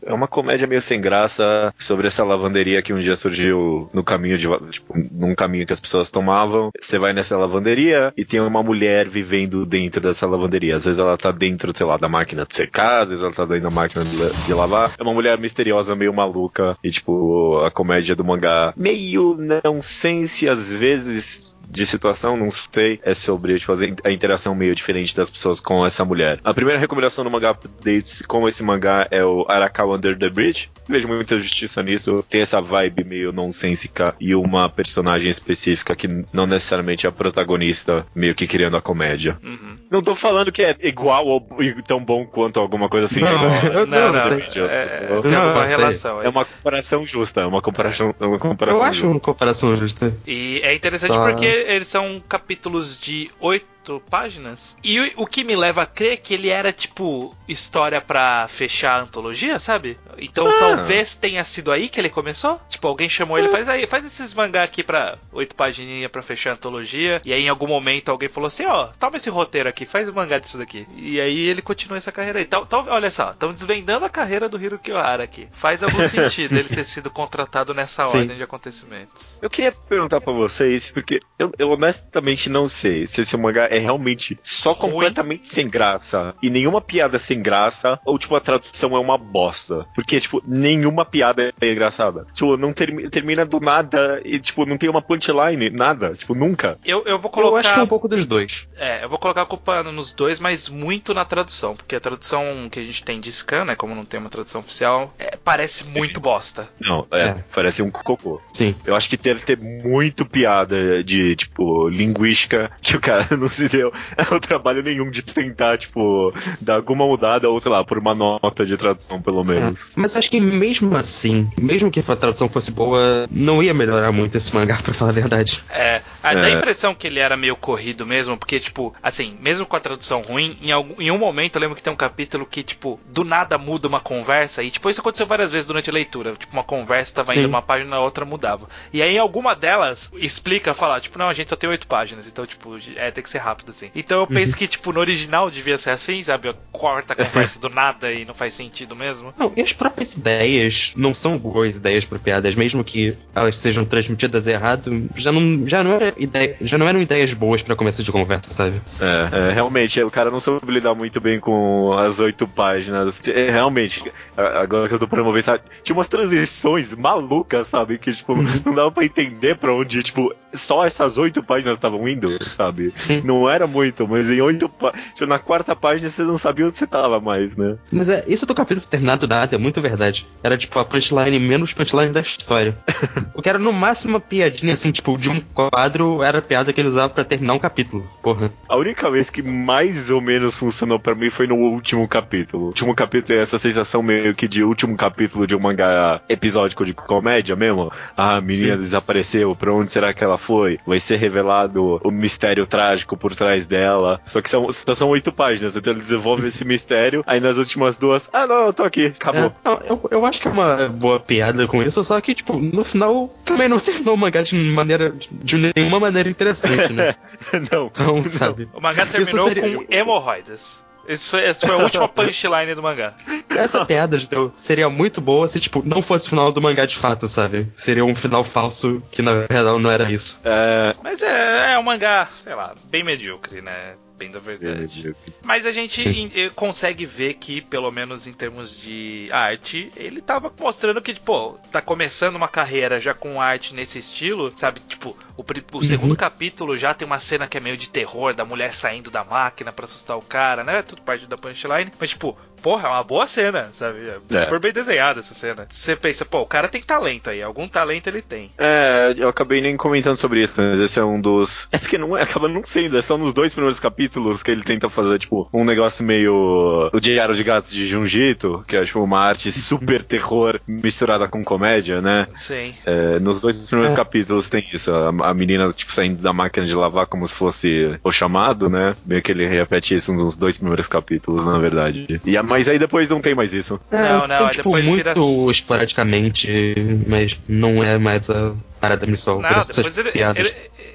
[0.05, 4.37] É uma comédia meio sem graça sobre essa lavanderia que um dia surgiu no caminho
[4.37, 4.47] de.
[4.71, 6.69] Tipo, num caminho que as pessoas tomavam.
[6.79, 10.75] Você vai nessa lavanderia e tem uma mulher vivendo dentro dessa lavanderia.
[10.75, 13.45] Às vezes ela tá dentro, sei lá, da máquina de secar, às vezes ela tá
[13.45, 14.91] dentro da máquina de, la- de lavar.
[14.97, 16.77] É uma mulher misteriosa, meio maluca.
[16.83, 21.55] E, tipo, a comédia do mangá meio não sense, às vezes.
[21.75, 26.05] De situação, não sei, é sobre tipo, a interação meio diferente das pessoas com essa
[26.05, 26.39] mulher.
[26.43, 30.69] A primeira recomendação no mangá updates com esse mangá é o Arakawa Under the Bridge.
[30.87, 32.23] Vejo muita justiça nisso.
[32.29, 38.05] Tem essa vibe meio nonsensica e uma personagem específica que não necessariamente é a protagonista,
[38.15, 39.37] meio que criando a comédia.
[39.43, 39.77] Uhum.
[39.89, 41.47] Não tô falando que é igual ou
[41.87, 43.19] tão bom quanto alguma coisa assim.
[43.21, 44.41] Não, Não, não, não sei.
[44.41, 45.75] é, eu sei.
[45.77, 46.21] relação.
[46.21, 49.07] É uma comparação justa, é uma comparação, é uma comparação Eu acho justa.
[49.13, 50.13] uma comparação justa.
[50.27, 54.75] E é interessante Só- porque eles são capítulos de 8 oito páginas.
[54.83, 59.01] E o, que me leva a crer que ele era, tipo, história pra fechar a
[59.03, 59.97] antologia, sabe?
[60.17, 60.55] Então Ah.
[60.59, 62.59] talvez tenha sido aí que ele começou.
[62.69, 66.51] Tipo, alguém chamou ele, faz aí, faz esses mangá aqui pra oito pagininhas pra fechar
[66.51, 67.21] a antologia.
[67.23, 70.13] E aí em algum momento alguém falou assim, ó, toma esse roteiro aqui, faz o
[70.13, 70.87] mangá disso daqui.
[70.95, 72.45] E aí ele continua essa carreira aí.
[72.45, 75.47] Tal, tal, olha só, estamos desvendando a carreira do Hiro Kiohara aqui.
[75.53, 78.19] Faz algum sentido ele ter sido contratado nessa Sim.
[78.19, 79.37] ordem de acontecimentos.
[79.41, 83.79] Eu queria perguntar pra vocês, porque eu, eu honestamente não sei se esse mangá é
[83.79, 84.91] realmente só Ruim.
[84.91, 89.85] completamente sem graça e nenhuma piada sem graça, ou tipo a tradução é uma bosta.
[89.95, 92.25] Porque, tipo, nenhuma piada é engraçada.
[92.33, 96.13] Tipo, não termi- termina do nada e, tipo, não tem uma punchline, nada.
[96.13, 96.77] Tipo, nunca.
[96.85, 97.51] Eu, eu vou colocar.
[97.55, 98.67] Eu acho que é um pouco dos dois.
[98.77, 101.75] É, eu vou colocar a culpa nos dois, mas muito na tradução.
[101.75, 103.75] Porque a tradução que a gente tem de scan, né?
[103.75, 106.67] Como não tem uma tradução oficial, é, parece muito bosta.
[106.79, 107.35] Não, é, É.
[107.53, 108.39] parece um cocô.
[108.53, 108.75] Sim.
[108.85, 113.64] Eu acho que deve ter muito piada de, tipo, linguística que o cara não se
[113.69, 113.91] deu
[114.31, 118.65] o trabalho nenhum de tentar, tipo, dar alguma mudada ou, sei lá, por uma nota
[118.65, 119.89] de tradução, pelo menos.
[119.91, 119.93] É.
[119.97, 124.35] Mas acho que mesmo assim, mesmo que a tradução fosse boa, não ia melhorar muito
[124.37, 125.61] esse mangá, pra falar a verdade.
[125.69, 126.53] É, a- dá a É.
[126.53, 130.57] impressão que ele era meio corrido mesmo, porque, tipo, assim, mesmo com a tradução ruim,
[130.61, 133.57] em, algum, em um momento eu lembro que tem um capítulo que, tipo, do nada
[133.57, 136.35] muda uma conversa, e, tipo, isso aconteceu várias vezes durante a leitura.
[136.35, 137.39] Tipo, uma conversa tava Sim.
[137.39, 138.67] indo uma página, na outra mudava.
[138.93, 142.45] E aí, alguma delas explica, fala, tipo, não, a gente só tem oito páginas, então,
[142.45, 143.89] tipo, é, tem que ser rápido, assim.
[143.95, 146.53] Então eu penso que, tipo, no original devia ser assim, sabe?
[146.71, 149.33] Corta a conversa do nada e não faz sentido mesmo.
[149.37, 153.85] Não, e as próprias ideias não são boas ideias para piadas, mesmo que elas sejam
[153.85, 158.03] transmitidas errado, já não, já não, era ideia, já não eram ideias boas para começo
[158.03, 158.81] de conversa, sabe?
[158.99, 163.21] É, é, realmente, o cara não soube lidar muito bem com as oito páginas.
[163.27, 164.03] É, realmente,
[164.37, 167.97] agora que eu tô pra ver, sabe, tinha umas transições malucas, sabe?
[167.97, 172.29] Que, tipo, não dava pra entender pra onde, tipo, só essas oito páginas estavam indo,
[172.49, 172.93] sabe?
[173.03, 173.21] Sim.
[173.23, 175.05] Não era muito, mas em oito páginas.
[175.27, 177.77] Na quarta página você não sabia onde você tava mais, né?
[177.91, 180.27] Mas é, isso do capítulo terminado nada, é muito verdade.
[180.43, 182.75] Era tipo a punchline menos punchline da história.
[183.33, 186.71] o que era no máximo uma piadinha assim, tipo, de um quadro, era a piada
[186.71, 188.07] que ele usava pra terminar um capítulo.
[188.21, 188.51] Porra.
[188.69, 192.63] A única vez que mais ou menos funcionou pra mim foi no último capítulo.
[192.63, 196.85] O último capítulo é essa sensação meio que de último capítulo de um mangá episódico
[196.85, 197.91] de comédia mesmo.
[198.15, 198.81] Ah, a menina Sim.
[198.81, 200.79] desapareceu, pra onde será que ela foi?
[200.85, 204.21] Vai ser revelado o mistério trágico por trás dela.
[204.27, 207.97] Só que são, só são oito páginas, então ele desenvolve esse mistério, aí nas últimas
[207.97, 209.45] duas, ah não, eu tô aqui, acabou.
[209.45, 212.53] É, não, eu, eu acho que é uma boa piada com isso, só que, tipo,
[212.59, 215.11] no final também não terminou o mangá de maneira.
[215.31, 217.15] de nenhuma maneira interessante, né?
[217.71, 217.87] não.
[217.87, 218.69] Então, sabe?
[218.73, 220.83] O mangá terminou seria- com hemorroidas.
[221.07, 223.13] Esse foi, essa foi a última punchline do mangá.
[223.49, 226.95] Essa piada Judeu, seria muito boa se, tipo, não fosse o final do mangá de
[226.95, 227.67] fato, sabe?
[227.73, 230.39] Seria um final falso que na verdade não era isso.
[230.43, 230.93] É.
[231.03, 233.95] Mas é, é um mangá, sei lá, bem medíocre, né?
[234.17, 235.13] Bem da verdade.
[235.43, 240.21] Mas a gente in- eh, consegue ver que, pelo menos em termos de arte, ele
[240.21, 244.79] tava mostrando que, pô, tá começando uma carreira já com arte nesse estilo, sabe?
[244.87, 245.43] Tipo, o,
[245.77, 249.11] o segundo capítulo já tem uma cena que é meio de terror, da mulher saindo
[249.11, 250.81] da máquina pra assustar o cara, né?
[250.81, 251.91] Tudo parte da punchline.
[251.99, 253.99] Mas, tipo, porra, é uma boa cena, sabe?
[254.07, 254.39] É É.
[254.39, 255.67] super bem desenhada essa cena.
[255.69, 258.49] Você pensa, pô, o cara tem talento aí, algum talento ele tem.
[258.57, 261.67] É, eu acabei nem comentando sobre isso, mas esse é um dos.
[261.69, 264.04] É porque não é, acaba não sendo, é só nos dois primeiros capítulos
[264.43, 266.89] que ele tenta fazer, tipo, um negócio meio.
[266.93, 271.43] O Diário de Gatos de Junjito, que é, tipo, uma arte super terror misturada com
[271.43, 272.27] comédia, né?
[272.35, 272.73] Sim.
[272.85, 273.95] É, nos dois primeiros É.
[273.95, 277.97] capítulos tem isso, a, a menina, tipo, saindo da máquina de lavar como se fosse
[278.03, 278.95] o chamado, né?
[279.05, 282.19] Meio que ele repete isso nos dois primeiros capítulos, na verdade.
[282.25, 283.79] E a, mas aí depois não tem mais isso.
[283.91, 286.75] Não, não, tem, tipo, depois muito vira- esporadicamente,
[287.07, 289.41] mas não é mais a parada principal.
[289.41, 290.11] Não, depois ele,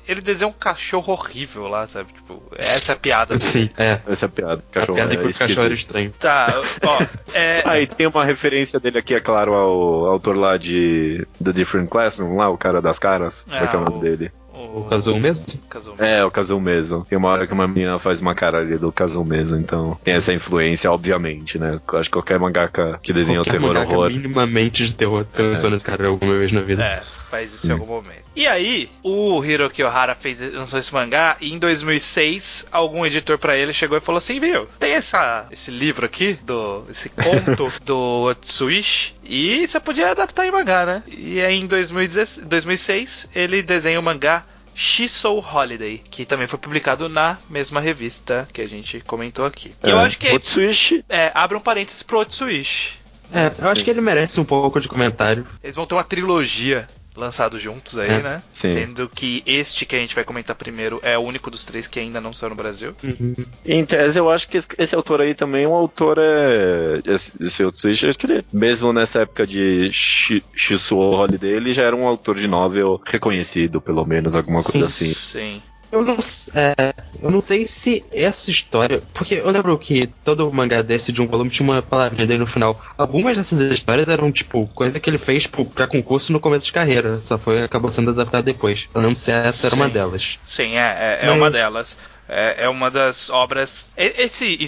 [0.09, 2.13] ele desenha um cachorro horrível lá, sabe?
[2.13, 3.35] Tipo, essa é a piada.
[3.37, 3.41] dele.
[3.41, 4.01] Sim, é.
[4.09, 4.65] Essa é a piada.
[4.71, 6.13] A Cachorro piada é é que o cachorro era estranho.
[6.19, 6.99] Tá, ó,
[7.35, 11.53] é, Ah, e tem uma referência dele aqui, é claro, ao autor lá de The
[11.53, 13.47] Different Classroom, lá, o cara das caras.
[13.51, 14.33] Ah, Qual que é o nome o- dele?
[14.53, 15.47] O Kazuo mesmo?
[15.71, 15.95] Kazuo.
[15.99, 17.03] É, o Kazuo mesmo.
[17.07, 20.13] Tem uma hora que uma menina faz uma cara ali do Kazuo mesmo, então tem
[20.13, 21.81] essa influência, obviamente, né?
[21.95, 24.11] Acho que qualquer mangaka que desenha o Qualquer terror mangaka horror.
[24.11, 26.85] minimamente de terror pensou nesse cara alguma vez na vida.
[26.85, 28.25] É, faz isso em algum momento.
[28.35, 33.57] E aí, o Hiroki Ohara fez, lançou esse mangá e em 2006, algum editor pra
[33.57, 38.25] ele chegou e falou assim, viu, tem essa, esse livro aqui, do, esse conto do
[38.31, 41.03] Otsuishi, e você podia adaptar em mangá, né?
[41.07, 47.09] E aí em 2016 2006, ele desenha o mangá Shisou Holiday, que também foi publicado
[47.09, 49.75] na mesma revista que a gente comentou aqui.
[49.85, 52.99] E eu É, acho que Otsuishi é, abre um parênteses pro Otsuishi.
[53.33, 55.47] É, eu acho que ele merece um pouco de comentário.
[55.63, 56.89] Eles vão ter uma trilogia
[57.21, 58.43] lançados juntos aí, É, né?
[58.55, 58.69] sim.
[58.73, 62.01] Sendo que este que a gente vai comentar primeiro é o único dos três que
[62.01, 62.95] ainda não saiu no Brasil.
[63.05, 63.35] Uhum.
[63.65, 66.19] Em tese, eu acho que esse, esse autor aí também é um autor.
[66.19, 67.81] É, esse, esse outro
[68.19, 72.49] que ele, mesmo nessa época de Shi- Shisuo Holiday, ele já era um autor de
[72.49, 75.07] novel reconhecido, pelo menos, alguma coisa assim.
[75.07, 75.63] Sim.
[75.93, 76.17] Eu não,
[76.55, 79.03] é, eu não sei se essa história.
[79.13, 82.47] Porque eu lembro que todo mangá desse de um volume tinha uma palavrinha dele no
[82.47, 82.81] final.
[82.97, 86.73] Algumas dessas histórias eram, tipo, coisa que ele fez tipo, pra concurso no começo de
[86.73, 87.21] carreira.
[87.21, 88.89] Só foi acabou sendo adaptado depois.
[88.95, 89.93] Eu não lembro se essa era uma Sim.
[89.93, 90.39] delas.
[90.45, 91.97] Sim, é, é, é uma delas.
[92.31, 93.93] É, é uma das obras.
[93.97, 94.59] Esse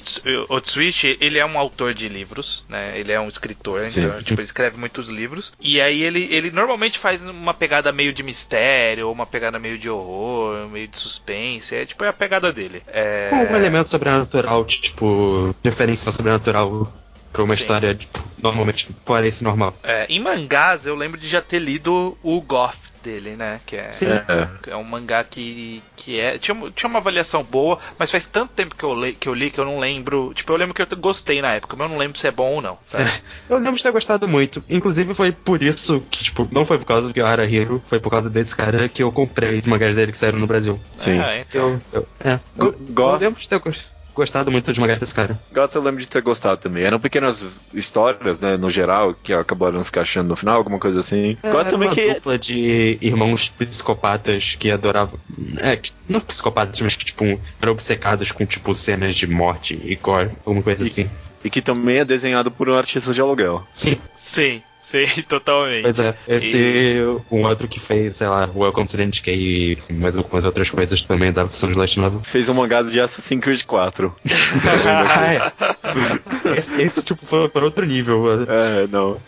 [0.49, 2.99] Otsuichi, ele é um autor de livros, né?
[2.99, 4.01] Ele é um escritor, Sim.
[4.01, 5.53] então tipo, ele escreve muitos livros.
[5.61, 9.79] E aí ele, ele normalmente faz uma pegada meio de mistério, ou uma pegada meio
[9.79, 11.75] de horror, meio de suspense.
[11.75, 12.83] É tipo é a pegada dele.
[12.89, 13.29] É...
[13.31, 16.93] Com algum elemento sobrenatural, tipo, referência sobrenatural
[17.33, 17.63] pra uma Sim.
[17.63, 18.89] história, tipo, normalmente
[19.25, 19.75] esse normal.
[19.83, 23.61] É, em mangás, eu lembro de já ter lido o Goth dele, né?
[23.67, 24.07] Que é, Sim.
[24.11, 24.71] É.
[24.71, 26.39] é um mangá que, que é.
[26.39, 29.35] Tinha, uma- tinha uma avaliação boa, mas faz tanto tempo que eu, le, que eu
[29.35, 30.33] li que eu não lembro.
[30.35, 32.55] Tipo, eu lembro que eu gostei na época, mas eu não lembro se é bom
[32.55, 33.05] ou não, sabe?
[33.49, 34.63] Eu lembro de ter gostado muito.
[34.69, 38.09] Inclusive foi por isso que, tipo, não foi por causa do Kyohara Hiro, foi por
[38.11, 40.81] causa desse cara que eu comprei os mangás dele que saíram no Brasil.
[40.97, 41.21] Sim.
[41.21, 41.81] É, então.
[41.93, 45.41] Eu, eu, é, eu, eu lembro de ter gos- gostado muito dos mangás desse cara.
[45.53, 46.85] Goth eu lembro de ter gostado também.
[46.85, 51.37] Eram pequenas histórias, né, no geral, que acabaram se encaixando no final, alguma coisa assim.
[51.43, 52.15] É, era também uma que.
[52.15, 55.19] dupla de irmãos psicopatas que adoravam.
[55.61, 57.25] É, que- não psicopatas, mas que, tipo,
[57.61, 61.11] eram obcecados com, tipo, cenas de morte e gore, alguma coisa E- assim.
[61.45, 63.67] E que também é desenhado por um artista de aluguel.
[63.73, 65.83] Sim, Sim, sim, totalmente.
[65.83, 66.15] pois é.
[66.29, 70.69] Esse, um outro que fez, sei lá, Welcome to the NK e mais algumas outras
[70.71, 72.21] coisas também da versão de Light Novel.
[72.25, 74.15] Fez um mangá de Assassin's Creed 4.
[74.85, 76.59] Ah, é.
[76.59, 78.25] esse, esse, tipo, foi para outro nível.
[78.49, 79.21] é, não.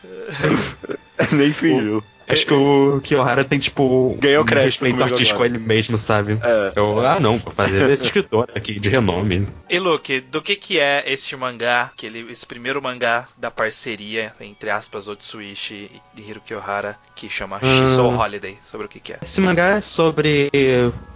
[1.33, 2.03] Nem fingiu.
[2.29, 6.39] Acho que o Kiyohara tem, tipo, Ganhou um crédito respeito artístico a ele mesmo, sabe?
[6.43, 6.73] É.
[6.75, 9.47] Eu, ah, não, vou fazer esse escritor aqui de renome.
[9.69, 14.33] E Luke, do que que é este mangá, que ele, esse primeiro mangá da parceria,
[14.41, 19.19] entre aspas, Otsuishi e Hiroki Ohara, que chama Shisou Holiday, sobre o que que é?
[19.23, 20.51] Esse mangá é sobre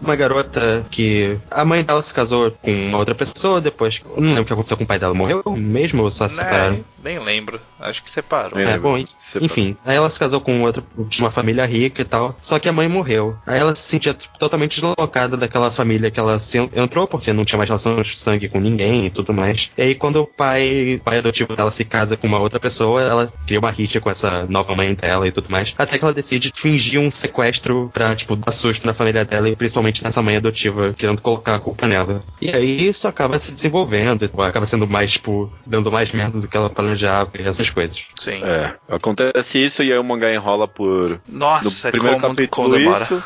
[0.00, 4.02] uma garota que a mãe dela se casou com uma outra pessoa, depois.
[4.16, 5.14] Não lembro o que aconteceu com o pai dela.
[5.14, 6.84] Morreu mesmo ou só se separaram?
[7.02, 8.58] Nem lembro, acho que separou.
[8.58, 9.46] É, bom, Separou.
[9.46, 9.76] enfim.
[9.84, 12.36] Aí ela se casou com outra, de uma família rica e tal.
[12.40, 13.36] Só que a mãe morreu.
[13.46, 16.38] Aí ela se sentia totalmente deslocada daquela família que ela
[16.74, 19.70] entrou, porque não tinha mais relação de sangue com ninguém e tudo mais.
[19.76, 23.00] E aí quando o pai, o pai adotivo dela se casa com uma outra pessoa,
[23.02, 25.74] ela cria uma rixa com essa nova mãe dela e tudo mais.
[25.78, 29.56] Até que ela decide fingir um sequestro pra, tipo, dar susto na família dela e
[29.56, 32.22] principalmente nessa mãe adotiva, querendo colocar a culpa nela.
[32.40, 36.48] E aí isso acaba se desenvolvendo, e acaba sendo mais, tipo, dando mais merda do
[36.48, 38.04] que ela planejava e essas coisas.
[38.16, 38.42] Sim.
[38.42, 41.20] É, acontece isso e aí o mangá enrola por.
[41.28, 43.22] No Nossa, primeiro como, capítulo como isso,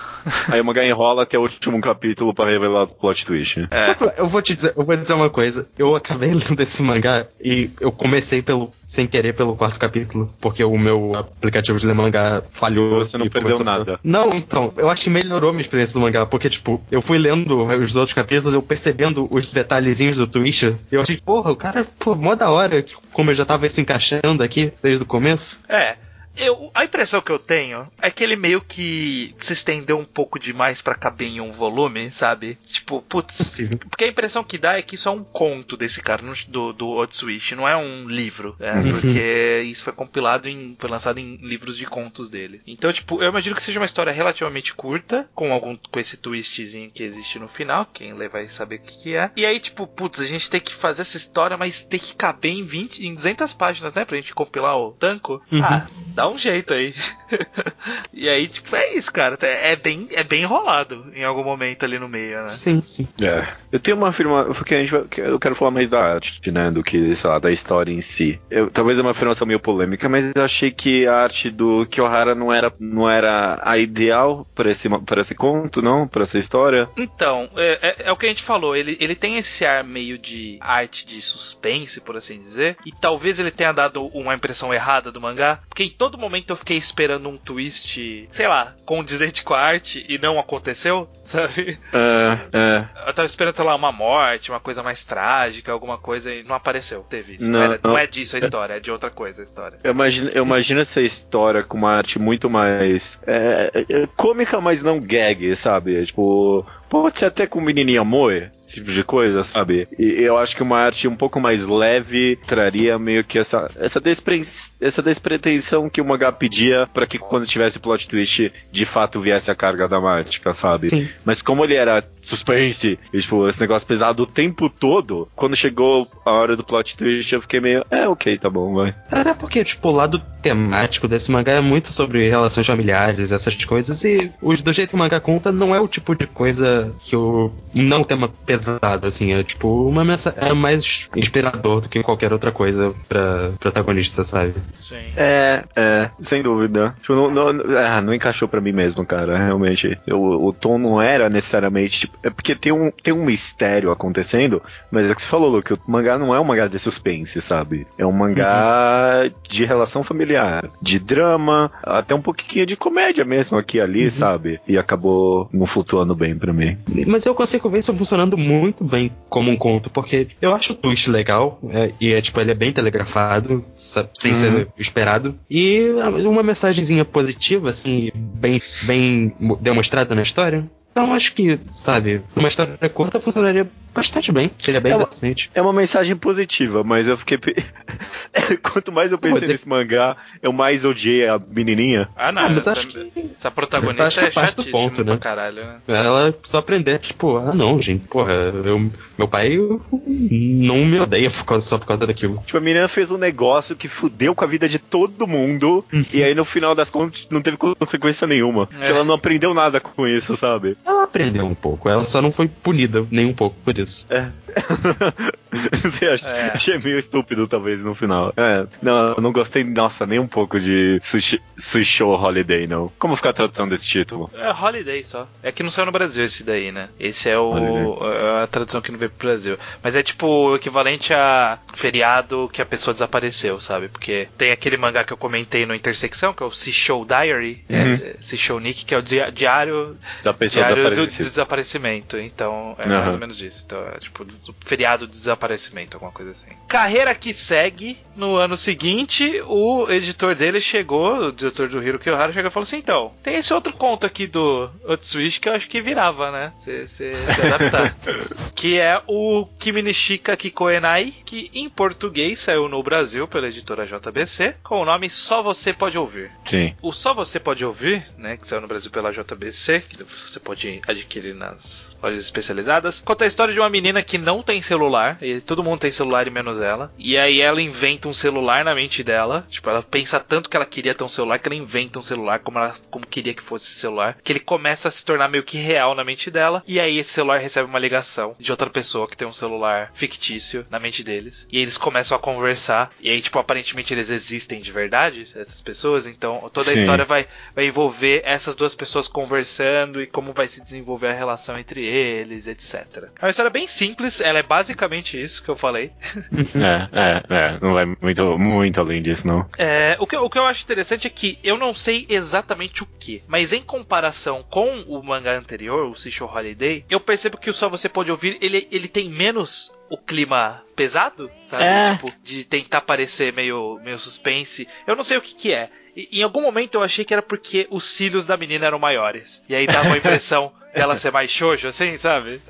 [0.48, 3.66] aí o mangá enrola até o último capítulo pra revelar o plot twist.
[3.70, 3.76] É.
[3.78, 5.68] Só que eu vou te dizer, eu vou dizer uma coisa.
[5.78, 10.62] Eu acabei lendo esse mangá e eu comecei pelo sem querer pelo quarto capítulo, porque
[10.62, 12.98] o meu aplicativo de ler mangá falhou.
[12.98, 14.00] Você não perdeu começou a- nada.
[14.04, 17.16] Não, então, eu acho que melhorou a minha experiência do mangá, porque tipo, eu fui
[17.16, 21.56] lendo os outros capítulos, eu percebendo os detalhezinhos do Twitch, e eu achei, porra, o
[21.56, 25.61] cara, pô, mó da hora, como eu já tava se encaixando aqui desde o começo.
[25.68, 25.96] É.
[26.37, 30.38] Eu, a impressão que eu tenho é que ele meio que se estendeu um pouco
[30.38, 32.57] demais pra caber em um volume, sabe?
[32.64, 33.37] Tipo, putz.
[33.37, 33.79] Possível.
[33.79, 36.88] Porque a impressão que dá é que isso é um conto desse cara, do, do
[36.88, 38.57] Otsuishi, não é um livro.
[38.61, 38.92] É, Uhum.
[38.92, 40.75] porque isso foi compilado em.
[40.79, 42.61] foi lançado em livros de contos dele.
[42.66, 45.77] Então, tipo, eu imagino que seja uma história relativamente curta, com algum.
[45.77, 47.87] com esse twistzinho que existe no final.
[47.92, 49.31] Quem ler vai saber o que, que é.
[49.37, 52.53] E aí, tipo, putz, a gente tem que fazer essa história, mas tem que caber
[52.53, 54.05] em 20, em 200 páginas, né?
[54.05, 55.42] Pra gente compilar o tanco.
[55.53, 55.62] Uhum.
[55.64, 56.94] Ah, dá um jeito aí.
[58.12, 59.38] e aí, tipo, é isso, cara.
[59.42, 62.48] É bem, é bem enrolado em algum momento ali no meio, né?
[62.48, 63.08] Sim, sim.
[63.20, 63.46] É.
[63.70, 64.52] Eu tenho uma afirmação.
[64.52, 66.70] Porque a gente vai, que eu quero falar mais da arte, né?
[66.70, 68.40] Do que, sei lá, da história em si.
[68.50, 72.35] Eu, talvez é uma afirmação meio polêmica, mas eu achei que a arte do Kyohara
[72.35, 76.06] não era, não era a ideal para esse, pra esse conto, não?
[76.06, 76.88] Pra essa história.
[76.96, 78.76] Então, é, é- é o que a gente falou.
[78.76, 82.76] Ele, ele tem esse ar meio de arte de suspense, por assim dizer.
[82.87, 85.61] E talvez ele tenha dado uma impressão errada do mangá.
[85.68, 90.05] Porque em todo momento eu fiquei esperando um twist, sei lá, condizente com a arte
[90.09, 91.79] e não aconteceu, sabe?
[91.92, 92.88] É, é.
[93.09, 96.55] Eu tava esperando, sei lá, uma morte, uma coisa mais trágica, alguma coisa e não
[96.55, 97.03] apareceu.
[97.03, 97.51] Teve isso.
[97.51, 97.98] Não, Não, era- não não.
[97.98, 99.79] é disso a história, é de outra coisa a história.
[99.83, 104.83] Eu imagino, eu imagino essa história com uma arte muito mais é, é, cômica, mas
[104.83, 106.01] não gag, sabe?
[106.01, 109.88] É, tipo, pode ser até com menininha moe, esse tipo de coisa, sabe?
[109.98, 114.01] E eu acho que uma arte um pouco mais leve traria meio que essa, essa,
[114.01, 114.40] despre,
[114.81, 119.51] essa despretensão que o mangá pedia para que quando tivesse plot twist, de fato viesse
[119.51, 120.88] a carga dramática, sabe?
[120.88, 121.09] Sim.
[121.25, 126.09] Mas como ele era suspense, e, tipo, esse negócio pesado o tempo todo, quando chegou
[126.25, 128.94] a hora do plot twist, eu fiquei meio, é, ok, tá bom, vai.
[129.11, 134.05] Até porque, tipo, o lado temático desse mangá é muito sobre relações familiares, essas coisas,
[134.05, 134.31] e
[134.62, 137.51] do jeito que o mangá conta, não é o tipo de coisa que o.
[137.75, 140.02] não tema pesado, assim, é tipo, uma
[140.36, 144.54] é mais inspirador do que qualquer outra coisa pra protagonista, sabe?
[144.78, 144.96] Sim.
[145.16, 146.94] É, é, sem dúvida.
[147.00, 149.98] Tipo, não, não, ah, não encaixou pra mim mesmo, cara, realmente.
[150.06, 152.00] Eu, o tom não era necessariamente.
[152.00, 155.72] Tipo, é porque tem um, tem um mistério acontecendo, mas é que você falou, Luke,
[155.72, 157.86] o mangá não é um mangá de suspense, sabe?
[157.96, 163.78] É um mangá de relação familiar, de drama, até um pouquinho de comédia mesmo aqui
[163.78, 164.60] e ali, sabe?
[164.66, 166.76] E acabou não flutuando bem pra mim.
[167.06, 170.76] Mas eu consigo ver isso funcionando muito bem como um conto, porque eu acho o
[170.76, 174.38] twist legal, é, e é tipo, ele é bem telegrafado, sa- sem Uhum.
[174.38, 175.81] ser esperado, e
[176.26, 180.68] uma mensagenzinha positiva, assim, bem, bem mo- demonstrada na história.
[180.92, 185.50] Então acho que, sabe, uma história curta funcionaria bastante bem, seria bem É uma- decente.
[185.55, 187.37] É uma mensagem positiva, mas eu fiquei.
[187.38, 187.55] pe-
[188.62, 192.09] Quanto mais eu pensei é- nesse mangá, eu mais odiei a menininha.
[192.16, 192.42] Ah, não.
[192.42, 195.05] Ah, mas essa, acho que- essa protagonista acho que é é parte do chatíssima ponto,
[195.05, 195.20] pra né?
[195.20, 195.76] caralho, né?
[195.88, 201.44] Ela só aprender, tipo, ah não, gente, porra, eu, meu pai não me odeia por
[201.44, 202.42] causa, só por causa daquilo.
[202.46, 205.85] Tipo, a menina fez um negócio que fudeu com a vida de todo mundo.
[206.12, 208.68] e aí, no final das contas, não teve consequência nenhuma.
[208.72, 208.76] É.
[208.76, 210.76] Porque ela não aprendeu nada com isso, sabe?
[210.85, 214.07] Ela aprendeu um pouco, ela só não foi punida nem um pouco por isso.
[214.09, 215.33] Achei,
[216.24, 216.50] É.
[216.54, 218.32] achei meio estúpido, talvez, no final.
[218.36, 222.90] É, não, eu não gostei, nossa, nem um pouco de Sushi, Sushi Holiday, não.
[222.98, 224.30] Como fica a tradução desse título?
[224.34, 225.28] É Holiday só.
[225.42, 226.88] É que não saiu no Brasil esse daí, né?
[226.98, 228.12] Esse é o Holiday.
[228.40, 229.58] é a tradução que não veio pro Brasil.
[229.82, 233.88] Mas é tipo o equivalente a feriado que a pessoa desapareceu, sabe?
[233.88, 237.76] Porque tem aquele mangá que eu comentei no Intersecção, que é o Seashell Diary, Uhum.
[237.94, 242.18] é, Seashell Nick, que é o diário, Da pessoa diário do, desaparecimento.
[242.18, 243.12] Então, é mais Aham.
[243.12, 243.64] ou menos isso.
[243.66, 244.24] Então, é tipo
[244.64, 246.46] feriado de desaparecimento, alguma coisa assim.
[246.68, 252.33] Carreira que segue, no ano seguinte, o editor dele chegou, o diretor do Hiro Kiyohara
[252.33, 255.68] chegou e falou assim: então, tem esse outro conto aqui do Otsuishi que eu acho
[255.68, 256.52] que virava, né?
[256.57, 257.11] Você se
[257.42, 257.96] adaptar.
[258.55, 264.81] que é o Kiminishika Kikoenai, que em português saiu no Brasil pela editora JBC, com
[264.81, 266.31] o nome Só Você Pode Ouvir.
[266.44, 266.74] Sim.
[266.81, 270.81] O Só Você Pode Ouvir, né, que saiu no Brasil pela JBC, que você pode
[270.87, 275.32] adquirir nas lojas especializadas, conta a história de uma menina que não tem celular, e
[275.40, 279.03] todo mundo tem celular e menos ela, e aí ela inventa um celular na mente
[279.03, 282.03] dela, tipo, ela pensa tanto que ela queria ter um celular que ela inventa um
[282.03, 285.29] celular como ela como queria que fosse esse celular, que ele começa a se tornar
[285.29, 288.71] meio que real na mente dela, e aí esse celular recebe uma ligação de outra
[288.71, 293.11] pessoa que tem um celular fictício na mente deles, e eles começam a conversar, e
[293.11, 296.81] aí, tipo, aparentemente eles existem de verdade, essas pessoas, então toda a Sim.
[296.81, 301.59] história vai, vai envolver essas duas pessoas conversando e como vai se desenvolver a relação
[301.59, 303.09] entre eles, etc.
[303.21, 305.90] É uma história bem simples, ela é basicamente isso que eu falei.
[306.54, 306.88] É,
[307.30, 307.58] é, é.
[307.61, 309.46] Não vai muito, muito além disso, não.
[309.58, 312.82] É, o, que, eu- o que eu acho interessante é que eu não sei exatamente
[312.82, 317.50] o que, mas em comparação com o mangá anterior, o Seashore Holiday, eu percebo que
[317.50, 321.64] o Só Você Pode Ouvir, ele, ele tem menos o clima pesado, sabe?
[321.64, 321.92] É.
[321.94, 324.66] Tipo, de tentar parecer meio, meio suspense.
[324.87, 325.68] Eu não sei o que que é.
[325.96, 329.42] E, em algum momento eu achei que era porque os cílios da menina eram maiores.
[329.48, 332.40] E aí dava a impressão dela ser mais shoujo, assim, sabe?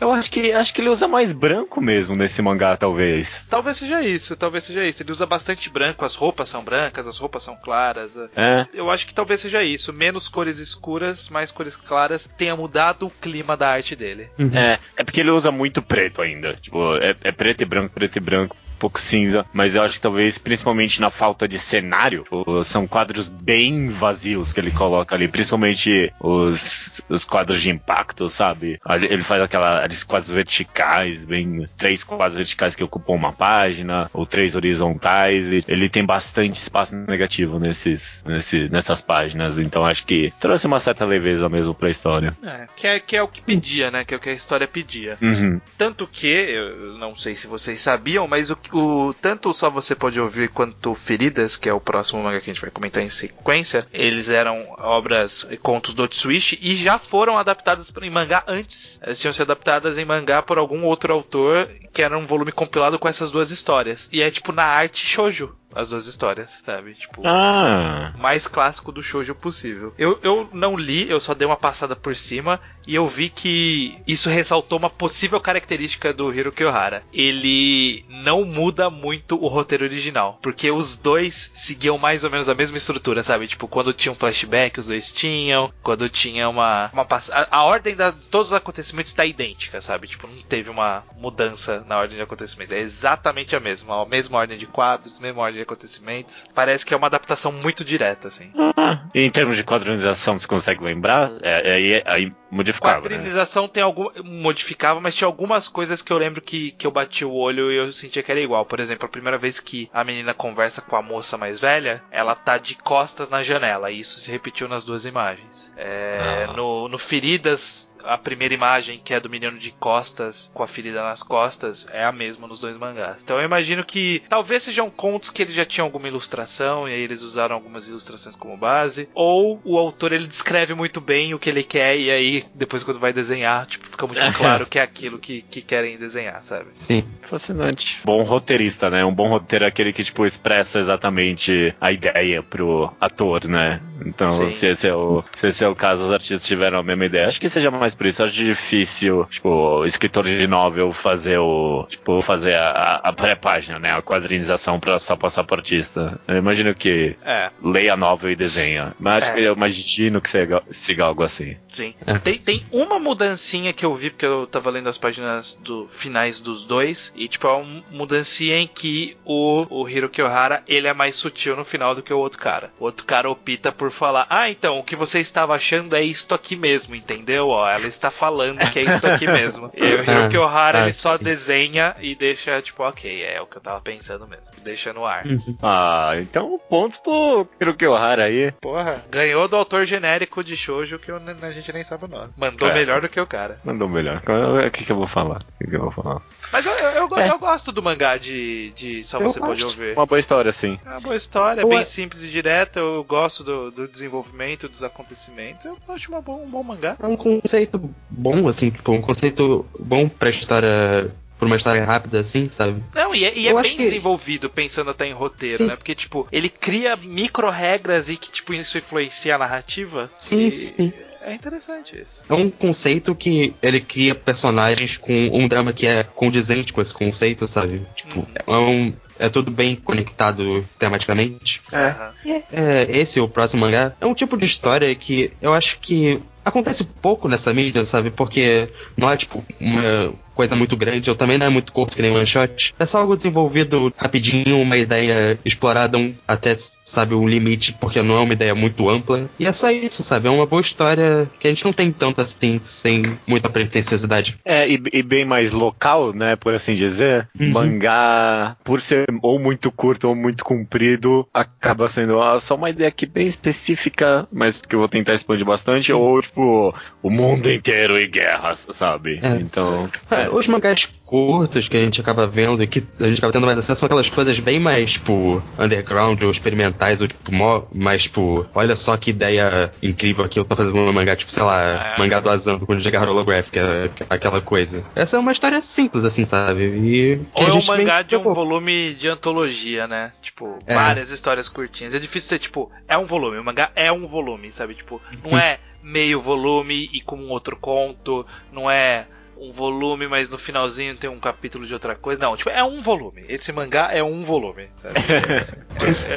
[0.00, 3.46] Eu acho que, acho que ele usa mais branco mesmo nesse mangá, talvez.
[3.48, 5.02] Talvez seja isso, talvez seja isso.
[5.02, 8.18] Ele usa bastante branco, as roupas são brancas, as roupas são claras.
[8.36, 8.66] É.
[8.74, 9.92] Eu acho que talvez seja isso.
[9.92, 14.28] Menos cores escuras, mais cores claras, tenha mudado o clima da arte dele.
[14.52, 16.54] É, é porque ele usa muito preto ainda.
[16.54, 19.44] Tipo, é, é preto e branco, preto e branco, pouco cinza.
[19.52, 22.24] Mas eu acho que talvez, principalmente na falta de cenário,
[22.64, 25.28] são quadros bem vazios que ele coloca ali.
[25.28, 28.80] Principalmente os, os quadros de impacto, sabe?
[28.88, 31.66] Ele faz aquela, aqueles quadros verticais, bem.
[31.76, 35.46] Três quadros verticais que ocupam uma página, ou três horizontais.
[35.52, 39.58] E ele tem bastante espaço negativo nesses, nesse, nessas páginas.
[39.58, 42.36] Então acho que trouxe uma certa leveza mesmo pra história.
[42.42, 44.04] É, que é, que é o que pedia, né?
[44.04, 45.18] Que é o que a história pedia.
[45.20, 45.60] Uhum.
[45.76, 50.20] Tanto que, eu não sei se vocês sabiam, mas o, o tanto Só Você Pode
[50.20, 53.86] Ouvir quanto Feridas, que é o próximo manga que a gente vai comentar em sequência,
[53.92, 58.98] eles eram obras, contos do Otsuishi e já foram adaptadas em mangá antes.
[59.02, 62.98] Elas tinham sido adaptadas em mangá por algum outro autor que era um volume compilado
[62.98, 64.08] com essas duas histórias.
[64.12, 65.54] E é tipo na arte shoujo.
[65.74, 66.94] As duas histórias, sabe?
[66.94, 69.92] Tipo, Ah, mais clássico do shoujo possível.
[69.98, 73.98] Eu, eu não li, eu só dei uma passada por cima e eu vi que
[74.06, 77.02] isso ressaltou uma possível característica do Hiro Kyohara.
[77.12, 82.54] Ele não muda muito o roteiro original, porque os dois seguiam mais ou menos a
[82.54, 83.46] mesma estrutura, sabe?
[83.46, 87.64] Tipo, quando tinha um flashback, os dois tinham, quando tinha uma, uma pass- a, a
[87.64, 90.06] ordem de todos os acontecimentos está idêntica, sabe?
[90.08, 94.38] Tipo, não teve uma mudança na ordem de acontecimentos, é exatamente a mesma, a mesma
[94.38, 96.46] ordem de quadros, mesma ordem de acontecimentos.
[96.54, 98.50] Parece que é uma adaptação muito direta, assim.
[98.76, 99.00] ah.
[99.14, 101.32] Em termos de quadrinização, você consegue lembrar?
[101.42, 103.16] É, aí, aí modificava, né?
[103.16, 104.08] Quadrinização tem algum.
[104.24, 107.76] modificava, mas tinha algumas coisas que eu lembro que, que eu bati o olho e
[107.76, 108.64] eu sentia que era igual.
[108.64, 112.34] Por exemplo, a primeira vez que a menina conversa com a moça mais velha, ela
[112.34, 113.90] tá de costas na janela.
[113.90, 115.72] E isso se repetiu nas duas imagens.
[115.76, 116.52] É, Ah.
[116.52, 117.86] no, no Feridas.
[118.04, 122.04] A primeira imagem, que é do menino de costas, com a ferida nas costas, é
[122.04, 123.20] a mesma nos dois mangás.
[123.22, 127.00] Então eu imagino que talvez sejam contos que eles já tinham alguma ilustração e aí
[127.02, 131.50] eles usaram algumas ilustrações como base, ou o autor ele descreve muito bem o que
[131.50, 135.18] ele quer e aí depois quando vai desenhar, tipo, fica muito claro que é aquilo
[135.18, 136.66] que, que querem desenhar, sabe?
[136.74, 137.04] Sim.
[137.28, 138.00] Fascinante.
[138.04, 139.04] Bom roteirista, né?
[139.04, 143.80] Um bom roteiro é aquele que, tipo, expressa exatamente a ideia pro ator, né?
[144.06, 144.50] Então, Sim.
[144.52, 147.26] se esse, é o, se esse é o caso, os artistas tiveram a mesma ideia.
[147.26, 148.22] Acho que seja mais por isso.
[148.22, 153.92] Acho difícil, tipo, o escritor de novel fazer o, tipo, fazer a, a pré-página, né?
[153.92, 156.18] A quadrinização pra só passar pro artista.
[156.28, 158.94] Eu imagino que É, leia a novel e desenha.
[159.00, 159.34] Mas acho É.
[159.34, 161.56] que eu imagino que siga, siga algo assim.
[161.68, 161.92] sim.
[162.06, 162.18] É.
[162.30, 166.40] Tem, tem uma mudancinha que eu vi, porque eu tava lendo as páginas do finais
[166.40, 170.92] dos dois, e tipo, é uma mudancinha em que o, o Hiro Kyohara, ele é
[170.92, 172.70] mais sutil no final do que o outro cara.
[172.78, 176.34] O outro cara opta por falar, ah, então, o que você estava achando é isto
[176.34, 177.48] aqui mesmo, entendeu?
[177.48, 179.70] Ó, ela está falando que é isto aqui mesmo.
[179.78, 181.24] E o Hiro Ah, Kyohara, ah, ele só sim.
[181.24, 184.54] desenha e deixa, tipo, ok, é o que eu tava pensando mesmo.
[184.62, 185.24] Deixa no ar.
[185.26, 185.56] Uhum.
[185.62, 188.52] Ah, então pontos pro Hiroki Ohara aí.
[188.60, 192.17] Porra, ganhou do autor genérico de shoujo que a gente nem sabe o nome.
[192.36, 192.74] Mandou É.
[192.74, 193.58] melhor do que o cara.
[193.64, 194.22] Mandou melhor.
[194.66, 195.42] O que, que eu vou falar?
[195.60, 196.22] O que, que eu vou falar?
[196.52, 197.30] Mas eu, eu, É.
[197.30, 199.64] eu gosto do mangá de, de Só Eu Você Pode.
[199.64, 199.92] Ouvir.
[199.96, 200.78] Uma boa história, sim.
[200.84, 202.80] É uma boa história, bem simples e direta.
[202.80, 205.64] Eu gosto do, do desenvolvimento, dos acontecimentos.
[205.66, 206.96] Eu acho uma bo- um bom mangá.
[207.02, 211.12] É um conceito bom, assim, tipo, um conceito bom pra história.
[211.38, 212.82] Por uma história rápida, assim, sabe?
[212.92, 215.66] Não, e é, e é bem que- desenvolvido, pensando até em roteiro, Sim.
[215.66, 215.76] né?
[215.76, 220.10] Porque, tipo, ele cria micro-regras e que, tipo, isso influencia a narrativa.
[220.16, 220.92] Sim, E sim.
[221.22, 222.22] É interessante isso.
[222.28, 226.94] É um conceito que ele cria personagens com um drama que é condizente com esse
[226.94, 227.86] conceito, sabe?
[227.94, 228.92] Tipo, é um.
[229.18, 231.62] É tudo bem conectado tematicamente.
[231.72, 232.10] Aham.
[232.52, 236.84] É, esse, o próximo mangá, é um tipo de história que eu acho que acontece
[237.02, 238.10] pouco nessa mídia, sabe?
[238.10, 242.02] Porque não é, tipo, uma coisa muito grande, ou também não é muito curto que
[242.02, 242.72] nem one shot.
[242.78, 246.54] É só algo desenvolvido rapidinho, uma ideia explorada um, até,
[246.84, 249.28] sabe, um limite, porque não é uma ideia muito ampla.
[249.36, 250.28] E é só isso, sabe?
[250.28, 254.38] É uma boa história que a gente não tem tanto assim, sem muita pretensiosidade.
[254.44, 257.28] É, e, e bem mais local, né, por assim dizer.
[257.38, 257.50] Uhum.
[257.50, 262.88] Mangá, por ser ou muito curto ou muito comprido, acaba sendo ah, só uma ideia
[262.88, 267.98] aqui bem específica, mas que eu vou tentar expandir bastante, ou tipo, o mundo inteiro
[267.98, 269.20] e guerras, sabe?
[269.22, 269.36] É.
[269.36, 273.32] Então, É, os mangás curtos que a gente acaba vendo e que a gente acaba
[273.32, 277.62] tendo mais acesso são aquelas coisas bem mais, tipo, underground ou experimentais, ou tipo, mó,
[277.74, 281.42] mais, tipo, olha só que ideia incrível aqui, eu tô fazendo um mangá, tipo, sei
[281.42, 281.98] lá, É.
[281.98, 284.84] mangá do Azando com Giga holográfica, aquela coisa.
[284.94, 286.64] Essa é uma história simples, assim, sabe?
[286.64, 290.12] E Ou é um mangá de um volume de antologia, né?
[290.20, 290.74] Tipo, É.
[290.74, 291.94] várias histórias curtinhas.
[291.94, 293.38] É difícil ser, tipo, é um volume.
[293.38, 294.74] O mangá é um volume, sabe?
[294.74, 298.26] Tipo, não é meio volume e com um outro conto.
[298.52, 299.06] Não é
[299.40, 302.20] um volume, mas no finalzinho tem um capítulo de outra coisa.
[302.20, 303.22] Não, tipo, é um volume.
[303.28, 304.68] Esse mangá é um volume.
[304.76, 304.94] sabe?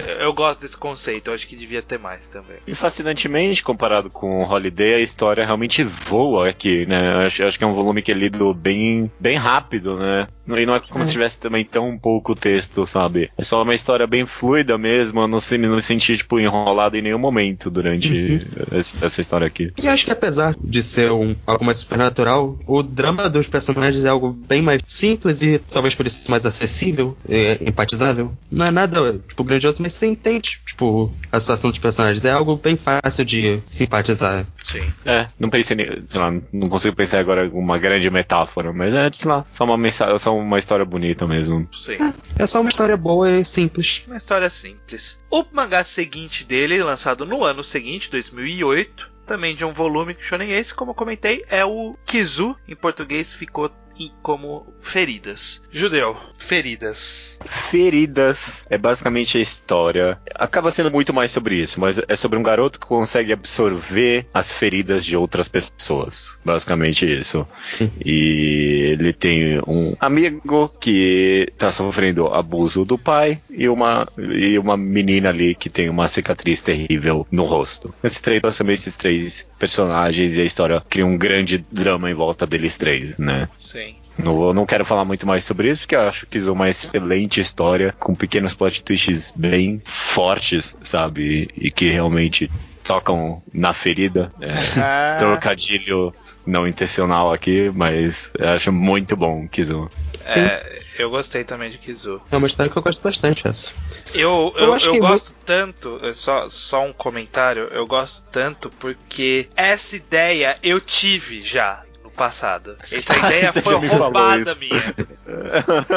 [0.10, 1.30] eu, eu gosto desse conceito.
[1.30, 2.58] Eu acho que devia ter mais também.
[2.68, 7.14] E fascinantemente, comparado com Holiday, a história realmente voa aqui, né?
[7.16, 10.28] Eu Acho, acho que é um volume que é lido bem, bem rápido, né?
[10.48, 11.06] E não é como É.
[11.08, 13.30] se tivesse também tão pouco texto, sabe?
[13.38, 16.98] É só uma história bem fluida mesmo, eu não, se, não me senti, tipo, enrolado
[16.98, 18.78] em nenhum momento durante Uhum.
[18.80, 19.72] esse- essa história aqui.
[19.82, 24.10] E acho que apesar de ser um, algo mais supernatural, o drama dos personagens é
[24.10, 28.32] algo bem mais simples e talvez por isso mais acessível, e empatizável.
[28.52, 32.24] Não é nada, tipo, grandioso, mas você entende, tipo, a situação dos personagens.
[32.26, 34.46] É algo bem fácil de simpatizar.
[34.62, 34.82] Sim.
[35.06, 39.10] É, não pensei, sei lá, não consigo pensar agora em uma grande metáfora, mas é,
[39.18, 41.68] sei lá, só uma mensagem, só uma história bonita mesmo.
[41.74, 41.98] Sim.
[42.38, 44.04] É só uma história boa e simples.
[44.08, 45.20] Uma história simples.
[45.30, 50.76] O mangá seguinte dele, lançado no ano seguinte, 2008, também de um volume shonen esse,
[50.76, 53.72] como eu comentei, é o Kizu, em português ficou
[54.02, 55.62] e como feridas.
[55.72, 57.40] Judeu, feridas.
[57.46, 60.18] Feridas é basicamente a história.
[60.34, 64.52] Acaba sendo muito mais sobre isso, mas é sobre um garoto que consegue absorver as
[64.52, 66.36] feridas de outras pessoas.
[66.44, 67.48] Basicamente isso.
[67.72, 67.92] Sim.
[68.04, 74.76] E ele tem um amigo que tá sofrendo abuso do pai e uma, e uma
[74.76, 77.94] menina ali que tem uma cicatriz terrível no rosto.
[78.04, 82.48] Esses três, basicamente esses três personagens e a história cria um grande drama em volta
[82.48, 83.48] deles três, né?
[83.60, 83.96] Sim.
[84.18, 86.52] Não, eu não quero falar muito mais sobre isso, porque eu acho que isso é
[86.52, 91.48] uma excelente história, com pequenos plot twists bem fortes, sabe?
[91.56, 92.50] E que realmente
[92.84, 94.34] tocam na ferida.
[94.42, 94.50] É,
[94.82, 96.12] Ah, trocadilho
[96.46, 99.90] não intencional aqui, mas eu acho muito bom, Kizu.
[100.22, 100.42] Sim.
[100.42, 102.22] é, eu gostei também de Kizu.
[102.32, 103.74] É uma história que eu gosto bastante, essa.
[104.14, 108.24] Eu, Eu eu, acho eu que gosto tanto, é só, só um comentário, eu gosto
[108.32, 112.78] tanto porque essa ideia eu tive já no passado.
[112.92, 114.96] Essa ideia Você foi roubada minha.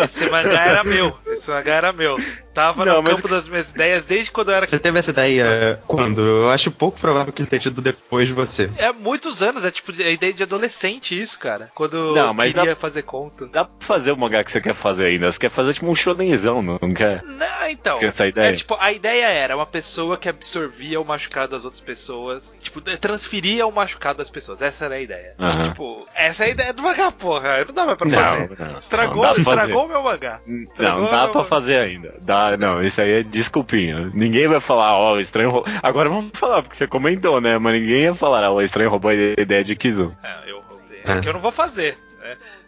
[0.05, 2.17] Esse mangá era meu, esse mangá era meu.
[2.55, 5.11] Tava Não, no campo que- das minhas ideias desde quando eu era Você teve essa
[5.11, 6.21] ideia quando?
[6.21, 8.71] Eu acho pouco provável que ele tenha tido depois de você.
[8.77, 11.71] É muitos anos, é tipo a ideia de adolescente isso, cara.
[11.75, 13.47] Quando Não, eu mas queria fazer conto.
[13.49, 15.31] Dá pra fazer o mangá que você quer fazer ainda.
[15.33, 17.23] Você quer fazer tipo um shonenzão, não, não quer?
[17.25, 17.99] Não, então.
[17.99, 18.51] Quer essa ideia?
[18.51, 22.57] É tipo, a ideia era uma pessoa que absorvia o machucado das outras pessoas.
[22.61, 24.63] Tipo, transferia o machucado das pessoas.
[24.63, 25.35] Essa era a ideia.
[25.41, 25.63] Aham.
[25.71, 27.65] Tipo, essa é a ideia do mangá, porra.
[27.67, 28.57] Não dá pra Não, fazer.
[28.59, 30.41] não, Estragou, não dá pra estragou o meu mangá.
[30.79, 32.15] Não, não dá pra fazer ainda.
[32.21, 34.11] Dá, não, isso aí é desculpinha.
[34.15, 35.73] Ninguém vai falar, ó, o estranho roubou.
[35.83, 37.59] Agora vamos falar, porque você comentou, né?
[37.59, 40.15] Mas ninguém ia falar, ó, o estranho roubou a ideia de Kizu.
[40.23, 41.01] É, eu roubei.
[41.05, 41.13] É.
[41.13, 41.99] É que eu não vou fazer.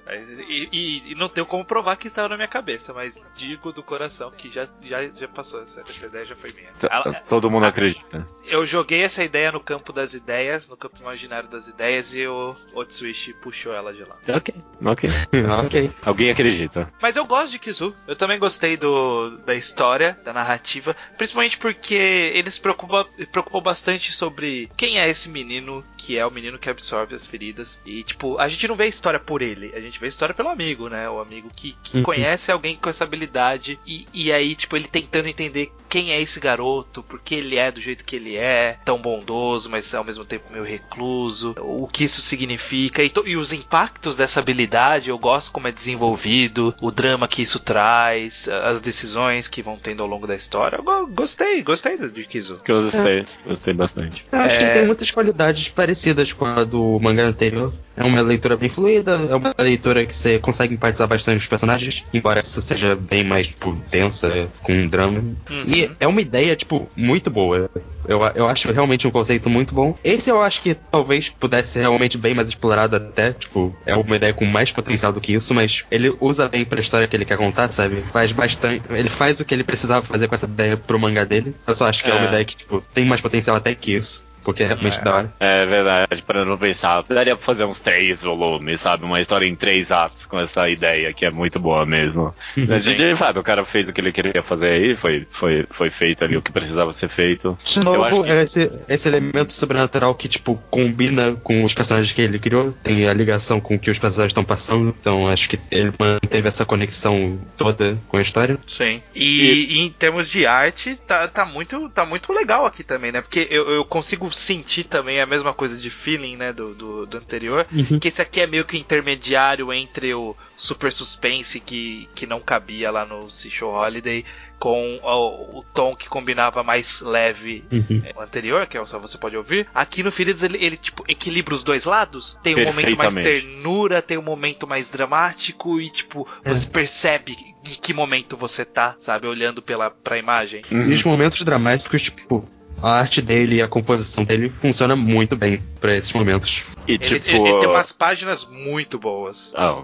[0.07, 0.17] Né?
[0.49, 3.83] E, e- e não tenho como provar que estava na minha cabeça, mas digo do
[3.83, 5.63] coração que já, já, já passou.
[5.63, 6.71] Essa, essa ideia já foi minha.
[6.91, 8.27] Ela- Todo mundo acredita.
[8.45, 12.55] eu joguei essa ideia no campo das ideias, no campo imaginário das ideias, e o
[12.75, 14.17] Otsuishi puxou ela de lá.
[14.29, 14.55] Ok,
[14.85, 15.11] ok.
[15.67, 15.91] ok.
[16.05, 16.87] Alguém acredita.
[17.01, 17.93] Mas eu gosto de Kizu.
[18.07, 24.13] Eu também gostei do, da história, da narrativa, principalmente porque ele se preocupa, preocupou bastante
[24.13, 27.81] sobre quem é esse menino, que é o menino que absorve as feridas.
[27.85, 30.35] E, tipo, a gente não vê a história por ele, a gente vê a história
[30.35, 31.09] pelo amigo, né?
[31.09, 32.03] O amigo que, que Uhum.
[32.03, 33.79] conhece alguém com essa habilidade.
[33.87, 37.71] E, e aí, tipo, ele tentando entender quem é esse garoto, por que ele é
[37.71, 42.05] do jeito que ele é, tão bondoso, mas ao mesmo tempo meio recluso, o que
[42.05, 46.91] isso significa e, to- e os impactos dessa habilidade, eu gosto como é desenvolvido, o
[46.91, 50.77] drama que isso traz, as decisões que vão tendo ao longo da história.
[50.77, 52.57] Eu go- gostei, gostei de Kizu.
[52.65, 54.25] Que eu sei, eu sei bastante.
[54.33, 54.67] Eu acho que É.
[54.67, 57.73] ele tem muitas qualidades parecidas com a do mangá anterior.
[57.97, 62.05] É uma leitura bem fluida, é uma leitura que você consegue empatizar bastante os personagens,
[62.13, 65.21] embora essa seja bem mais, tipo, densa, com um drama.
[65.51, 65.65] Uhum.
[65.67, 67.71] E é uma ideia, tipo, muito boa.
[68.09, 69.95] Eu, eu acho realmente um conceito muito bom.
[70.03, 74.17] Esse eu acho que talvez pudesse ser realmente bem mais explorado até, tipo, é uma
[74.17, 77.25] ideia com mais potencial do que isso, mas ele usa bem pra história que ele
[77.25, 77.97] quer contar, sabe?
[78.13, 78.83] Faz bastante.
[78.91, 81.55] Ele faz o que ele precisava fazer com essa ideia pro mangá dele.
[81.67, 82.17] Eu só acho que é, É.
[82.17, 84.25] uma ideia que, tipo, tem mais potencial até que isso.
[84.47, 85.03] Porque é realmente É.
[85.03, 85.35] da hora.
[85.41, 87.03] É verdade, para não pensar.
[87.09, 89.05] Daria pra fazer uns três volumes, sabe?
[89.05, 92.33] Uma história em três atos com essa ideia que é muito boa mesmo.
[92.57, 95.67] Mas de, de fato, o cara fez o que ele queria fazer aí, foi, foi,
[95.69, 97.59] foi feito ali o que precisava ser feito.
[97.65, 101.75] De Eu acho novo, que- é esse, esse elemento sobrenatural que, tipo, combina com os
[101.75, 105.27] personagens que ele criou, tem a ligação com o que os personagens estão passando, então
[105.27, 108.57] acho que ele manteve essa conexão toda com a história.
[108.65, 109.03] Sim.
[109.13, 113.21] E, e em termos de arte, tá, tá, muito, tá muito legal aqui também, né?
[113.21, 116.53] Porque eu, eu consigo sentir também a mesma coisa de feeling, né?
[116.53, 117.67] Do, do, do anterior.
[118.01, 122.91] Que esse aqui é meio que intermediário entre o super suspense que, que não cabia
[122.91, 124.25] lá no Seashore Holiday
[124.59, 128.03] com o, o tom que combinava mais leve Uhum.
[128.05, 129.67] é, o anterior, que é o só você pode ouvir.
[129.75, 132.39] Aqui no Feridas ele, ele tipo equilibra os dois lados.
[132.43, 136.51] Tem um momento mais ternura, tem um momento mais dramático e tipo, É.
[136.55, 140.63] você percebe em que momento você tá, sabe, olhando pela pra imagem.
[140.71, 142.49] E os momentos dramáticos, tipo,
[142.83, 146.65] a arte dele e a composição dele funciona muito bem pra esses momentos.
[146.89, 147.29] E Ele, tipo.
[147.29, 149.53] ele- ele tem umas páginas muito boas.
[149.57, 149.77] Ah,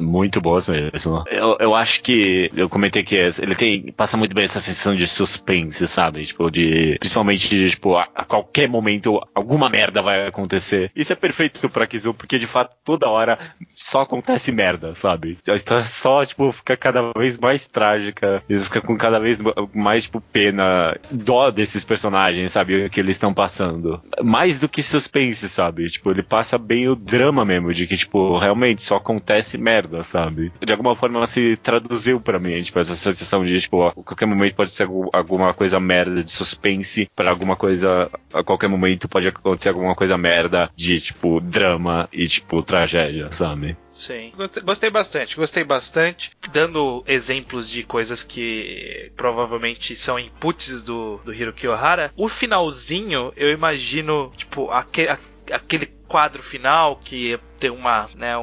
[0.00, 1.24] muito boas mesmo.
[1.30, 5.06] Eu, eu acho que eu comentei que ele tem passa muito bem essa sensação de
[5.06, 6.24] suspense, sabe?
[6.26, 10.90] Tipo de principalmente de, tipo a, a qualquer momento alguma merda vai acontecer.
[10.94, 13.38] Isso é perfeito pra Kizu porque de fato toda hora
[13.74, 15.38] só acontece merda, sabe?
[15.48, 19.38] A história só tipo fica cada vez mais trágica, isso fica com cada vez
[19.74, 22.86] mais tipo pena, dó desses personagens, sabe?
[22.86, 24.02] O que eles estão passando.
[24.22, 25.88] Mais do que suspense, sabe?
[25.88, 30.52] Tipo ele passa bem o drama mesmo, de que, tipo, realmente só acontece merda, sabe?
[30.60, 34.26] De alguma forma ela se traduziu pra mim, tipo, essa sensação de, tipo, a qualquer
[34.26, 39.08] momento pode ser algu- alguma coisa merda de suspense, pra alguma coisa, a qualquer momento
[39.08, 43.76] pode acontecer alguma coisa merda de, tipo, drama e, tipo, tragédia, sabe?
[43.88, 44.32] Sim.
[44.64, 46.32] Gostei, bastante, gostei bastante.
[46.52, 52.12] Dando exemplos de coisas que provavelmente são inputs do, do Hiroki Ohara.
[52.16, 55.18] O finalzinho, eu imagino, tipo, aque, a-
[55.52, 58.36] aquele quadro final que tem uma, né,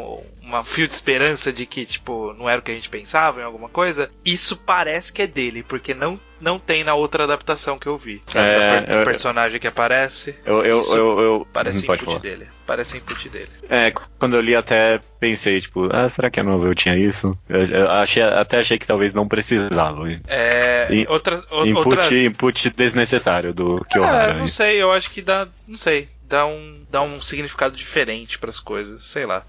[0.44, 3.44] uma fio de esperança de que, tipo, não era o que a gente pensava em
[3.46, 4.10] alguma coisa.
[4.26, 8.22] Isso parece que é dele, porque não, não tem na outra adaptação que eu vi.
[8.36, 10.36] É, per- eu- personagem que aparece.
[10.46, 12.20] Eu, eu, eu, eu Parece input falar.
[12.20, 12.50] dele.
[12.68, 13.48] Parece input dele.
[13.70, 17.38] É, quando eu li até pensei, tipo, ah, será que a novel tinha isso?
[17.48, 20.12] Eu, eu achei, até achei que talvez não precisava.
[20.28, 22.12] É, E- outras, o- Input, outras...
[22.12, 24.34] input desnecessário do É, Kyohara.
[24.34, 28.60] não sei, eu acho que dá, não sei, dá um, dá um significado diferente pras
[28.60, 29.44] coisas, sei lá.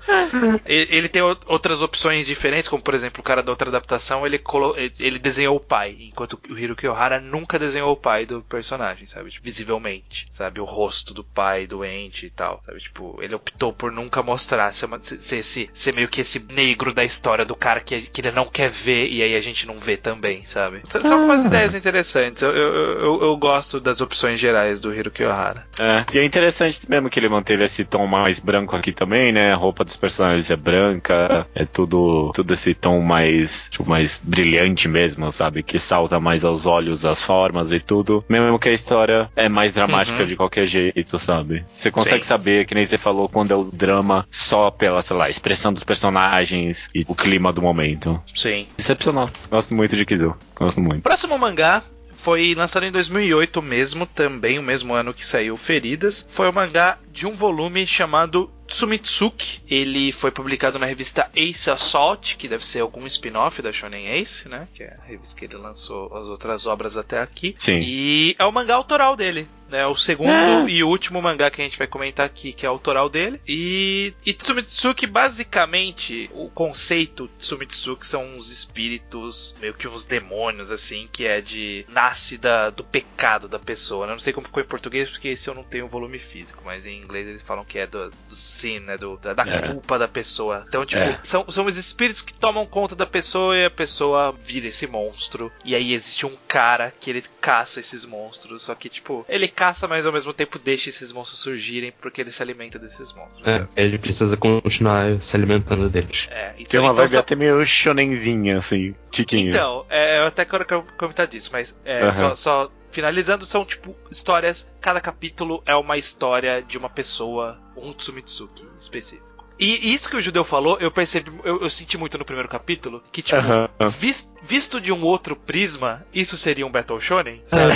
[0.67, 4.39] E- Ele tem outras opções diferentes, como por exemplo, o cara da outra adaptação, ele,
[4.39, 9.07] colo- ele- desenhou o pai, enquanto o Hiroki Ohara nunca desenhou o pai do personagem,
[9.07, 9.31] sabe?
[9.31, 10.61] Tipo, visivelmente, sabe?
[10.61, 12.79] O rosto do pai doente e tal, sabe?
[12.81, 16.39] Tipo, ele optou por nunca mostrar ser, uma- ser, ser esse, ser meio que esse
[16.53, 19.67] negro da história do cara que, que ele não quer ver e aí a gente
[19.67, 20.83] não vê também, sabe?
[20.89, 22.43] São são umas ideias interessantes.
[22.43, 25.67] Eu, eu, eu, eu gosto das opções gerais do Hiroki Ohara.
[25.79, 29.53] É, e é interessante mesmo que ele manteve esse tom mais branco aqui também, né?
[29.53, 34.89] A roupa dos personagens é branca, é tudo, tudo esse tom mais, tipo, mais brilhante
[34.89, 35.63] mesmo, sabe?
[35.63, 38.25] Que salta mais aos olhos as formas e tudo.
[38.29, 40.27] Mesmo que a história é mais dramática Uhum.
[40.27, 41.65] de qualquer jeito, sabe?
[41.67, 42.29] Você consegue Sim.
[42.29, 45.85] saber, que nem você falou, quando é o drama só pela, sei lá, expressão dos
[45.85, 48.21] personagens e o clima do momento.
[48.35, 48.67] Sim.
[48.79, 49.29] Excepcional.
[49.51, 50.35] Gosto muito de Kizu.
[50.55, 51.03] Gosto muito.
[51.03, 51.83] Próximo mangá
[52.23, 56.25] foi lançado em 2008 mesmo, também o mesmo ano que saiu Feridas.
[56.31, 59.61] Foi um mangá de um volume chamado Tsumitsuki.
[59.69, 64.49] Ele foi publicado na revista Ace Assault, que deve ser algum spin-off da Shonen Ace,
[64.49, 64.69] né?
[64.73, 67.57] Que é a revista que ele lançou as outras obras até aqui.
[67.59, 67.81] Sim.
[67.83, 69.49] E é o mangá autoral dele.
[69.73, 73.09] É o segundo e último mangá que a gente vai comentar aqui, que é autoral
[73.09, 73.41] dele.
[73.47, 80.71] E, e Tsumitsuki, basicamente, o conceito de Tsumitsuki são uns espíritos, meio que uns demônios,
[80.71, 81.85] assim, que é de.
[81.89, 84.07] nasce da, do pecado da pessoa.
[84.07, 84.13] né?
[84.13, 86.87] Não sei como ficou em português, porque esse eu não tenho o volume físico, mas
[86.87, 88.97] em inglês eles falam que é do, do sin, né?
[88.97, 89.69] Do, da, da É.
[89.73, 90.65] culpa da pessoa.
[90.69, 91.19] Então, tipo, É.
[91.23, 95.53] são, são os espíritos que tomam conta da pessoa e a pessoa vira esse monstro.
[95.65, 98.63] E aí existe um cara que ele caça esses monstros.
[98.63, 102.31] Só que, tipo, ele caça, mas ao mesmo tempo deixa esses monstros surgirem porque ele
[102.31, 103.47] se alimenta desses monstros.
[103.47, 106.29] É, ele precisa continuar se alimentando deles.
[106.31, 109.51] É, então, Tem uma então vibe são- até meio shonenzinha, assim, tiquinho.
[109.51, 110.65] Então, é, eu até quero
[110.99, 112.13] comentar disso, mas é, Aham.
[112.13, 114.69] só, só finalizando, são tipo histórias.
[114.81, 119.32] Cada capítulo é uma história de uma pessoa, um Tsumitsuki específico.
[119.63, 123.03] E isso que o judeu falou, eu percebi, eu, eu senti muito no primeiro capítulo,
[123.13, 123.69] que tipo, Aham.
[123.91, 127.75] vis- visto de um outro prisma, isso seria um Battle Shonen, sabe?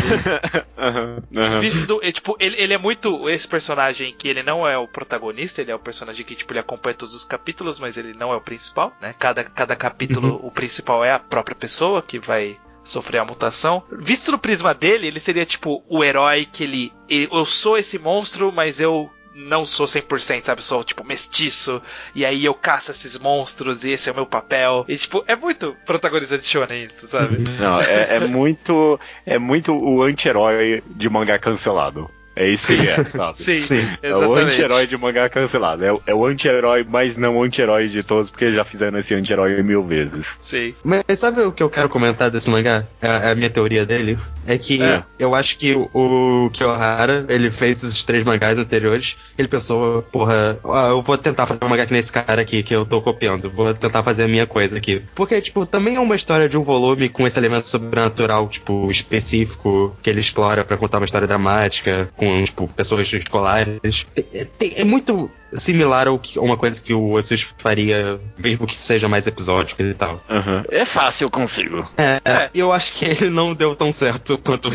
[0.76, 1.60] Aham, aham.
[1.60, 4.88] Visto do, é, tipo, ele, ele é muito esse personagem que ele não é o
[4.88, 8.32] protagonista, ele é o personagem que tipo ele acompanha todos os capítulos, mas ele não
[8.32, 9.14] é o principal, né?
[9.18, 13.82] Cada, cada capítulo o principal é a própria pessoa que vai sofrer a mutação.
[13.90, 17.98] Visto no prisma dele, ele seria tipo o herói que ele, ele- eu sou esse
[17.98, 20.64] monstro, mas eu não sou 100%, sabe?
[20.64, 21.82] Sou, tipo, mestiço.
[22.14, 24.84] E aí eu caço esses monstros e esse é o meu papel.
[24.88, 27.38] E, tipo, é muito protagonista de Shonen isso, sabe?
[27.60, 28.98] Não, é, é muito.
[29.24, 32.10] É muito o anti-herói de mangá cancelado.
[32.36, 33.38] É isso que ele é, sabe?
[33.38, 33.86] Sim, Sim.
[34.02, 34.44] É o exatamente.
[34.46, 35.84] anti-herói de mangá cancelado.
[35.84, 39.14] É, o- é o anti-herói, mas não o anti-herói de todos, porque já fizeram esse
[39.14, 40.38] anti-herói mil vezes.
[40.40, 40.74] Sim.
[40.84, 42.84] Mas sabe o que eu quero comentar desse mangá?
[43.00, 44.18] É a minha teoria dele.
[44.46, 45.02] É que É.
[45.18, 49.16] eu acho que o, o Kyohara, ele fez esses três mangás anteriores.
[49.36, 50.58] Ele pensou, porra,
[50.90, 53.50] eu vou tentar fazer um mangá que nesse cara aqui que eu tô copiando.
[53.50, 55.02] Vou tentar fazer a minha coisa aqui.
[55.14, 59.96] Porque, tipo, também é uma história de um volume com esse elemento sobrenatural, tipo, específico,
[60.02, 64.06] que ele explora pra contar uma história dramática, com, tipo, pessoas escolares.
[64.16, 68.74] É, é muito similar ao que, a uma coisa que o Otsushi faria, mesmo que
[68.74, 70.22] seja mais episódico e tal.
[70.28, 70.64] Aham.
[70.68, 71.88] É fácil, eu consigo.
[71.96, 72.50] É, É.
[72.54, 74.74] eu acho que ele não deu tão certo quanto o.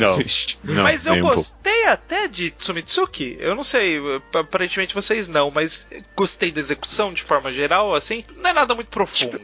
[0.63, 3.37] Não, mas eu nem um gostei até de Tsumitsuki.
[3.39, 3.99] Eu não sei,
[4.33, 8.23] aparentemente vocês não, mas gostei da execução de forma geral, assim.
[8.37, 9.39] Não é nada muito profundo.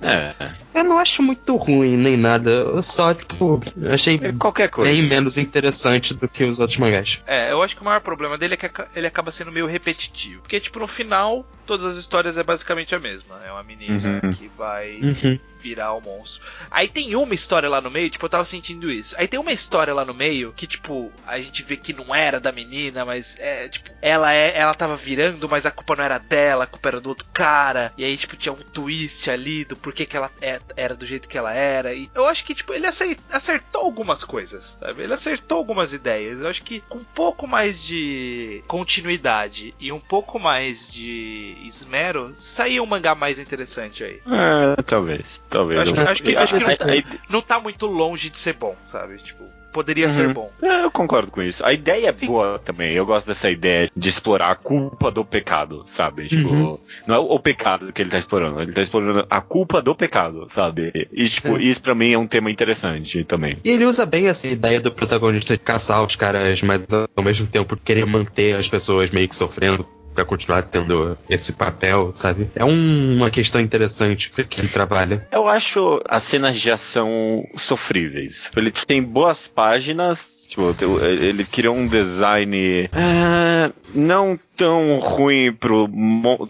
[0.00, 0.34] É,
[0.74, 2.50] Eu não acho muito ruim nem nada.
[2.50, 3.60] Eu só, tipo,
[3.92, 4.90] achei é qualquer coisa.
[4.90, 7.22] bem menos interessante do que os outros mangás.
[7.26, 10.42] É, eu acho que o maior problema dele é que ele acaba sendo meio repetitivo.
[10.42, 13.40] Porque, tipo, no final, todas as histórias é basicamente a mesma.
[13.44, 14.30] É uma menina Uhum.
[14.32, 15.38] que vai Uhum.
[15.66, 16.42] Virar o monstro.
[16.70, 19.14] Aí tem uma história lá no meio, tipo, eu tava sentindo isso.
[19.18, 22.38] Aí tem uma história lá no meio que, tipo, a gente vê que não era
[22.38, 26.18] da menina, mas é, tipo, ela é, ela tava virando, mas a culpa não era
[26.18, 27.92] dela, a culpa era do outro cara.
[27.98, 31.28] E aí, tipo, tinha um twist ali do porquê que ela é- era do jeito
[31.28, 31.92] que ela era.
[31.94, 35.02] E eu acho que, tipo, ele acertou algumas coisas, sabe?
[35.02, 36.40] Ele acertou algumas ideias.
[36.40, 42.32] Eu acho que com um pouco mais de continuidade e um pouco mais de esmero,
[42.36, 44.20] saía um mangá mais interessante aí.
[44.26, 45.40] É, talvez.
[45.56, 45.80] Talvez.
[45.80, 48.76] Acho que- acho que- acho que a- a- Não tá muito longe de ser bom,
[48.84, 49.16] sabe?
[49.18, 50.12] Tipo, poderia Uhum.
[50.14, 50.50] ser bom.
[50.62, 51.64] É, eu concordo com isso.
[51.64, 52.26] A ideia é Sim.
[52.28, 52.92] boa também.
[52.92, 56.28] Eu gosto dessa ideia de explorar a culpa do pecado, sabe?
[56.28, 56.78] Tipo, Uhum.
[57.06, 60.46] não é o pecado que ele tá explorando, ele tá explorando a culpa do pecado,
[60.48, 61.08] sabe?
[61.12, 61.62] E, tipo, É.
[61.62, 63.58] isso pra mim é um tema interessante também.
[63.64, 66.82] E ele usa bem essa ideia do protagonista de caçar os caras, mas
[67.14, 69.86] ao mesmo tempo querer manter as pessoas meio que sofrendo
[70.16, 72.48] pra continuar tendo esse papel, sabe?
[72.54, 75.26] É um- uma questão interessante que ele trabalha.
[75.30, 78.50] Eu acho as cenas de ação sofríveis.
[78.56, 80.35] Ele tem boas páginas.
[80.46, 80.74] Tipo,
[81.04, 85.88] ele criou um design ah, não tão ruim pro,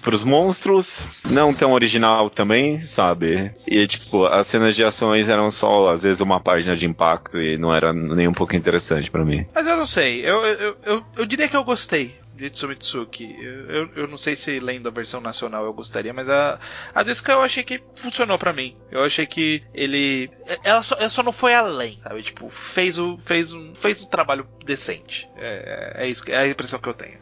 [0.02, 3.50] pros monstros, não tão original também, sabe?
[3.68, 7.58] E tipo, as cenas de ações eram só, às vezes, uma página de impacto e
[7.58, 9.46] não era nem um pouco interessante pra mim.
[9.54, 13.34] Mas eu não sei, eu, eu, eu, eu diria que eu gostei de Tsumitsuki.
[13.40, 16.60] Eu, eu, não sei se lendo a versão nacional eu gostaria, mas a,
[16.94, 18.76] a Disca eu achei que funcionou pra mim.
[18.90, 20.30] Eu achei que ele.
[20.62, 22.22] Ela só, ela só não foi além, sabe?
[22.22, 25.28] Tipo, fez, o, fez, um, fez um trabalho decente.
[25.36, 27.14] É, é, isso, que- é a impressão que eu tenho.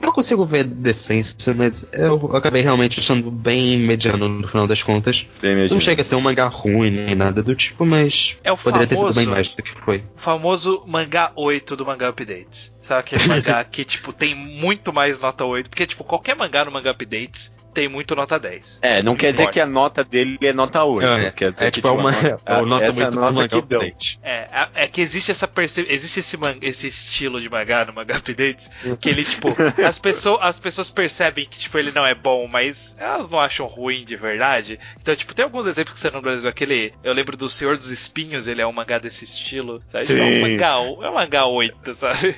[0.00, 5.26] Eu consigo ver decência, mas eu acabei realmente achando bem mediano no final das contas.
[5.40, 5.68] Bem.
[5.68, 8.86] Não chega a ser um mangá ruim nem nada do tipo, mas É o poderia
[8.86, 9.98] ter sido famoso- bem mais do que foi.
[10.16, 12.72] O famoso mangá 8 do Mangá Updates.
[12.80, 15.68] Sabe aquele mangá que, tipo, tem muito mais nota 8?
[15.68, 18.80] Porque, tipo, qualquer mangá no Mangá Updates tem muito nota 10.
[18.82, 19.52] É, não quer dizer importa.
[19.52, 21.06] que a nota dele é nota 8.
[21.06, 23.48] É, quer dizer é que, tipo, é uma, é nota essa é muito do nota
[23.48, 23.82] que deu.
[24.22, 25.86] É, é- é que existe essa perce...
[25.88, 26.56] existe esse, man...
[26.62, 29.48] esse estilo de mangá no mangá updates que ele tipo
[29.86, 33.66] as pessoas as pessoas percebem que tipo ele não é bom, mas elas não acham
[33.66, 34.78] ruim de verdade.
[35.00, 37.90] Então tipo tem alguns exemplos que você no Brasil aquele eu lembro do Senhor dos
[37.90, 39.82] Espinhos, ele é um mangá desse estilo.
[39.90, 40.06] Sabe?
[40.06, 40.74] Tipo, É um mangá,
[41.06, 42.34] é um mangá 8, sabe?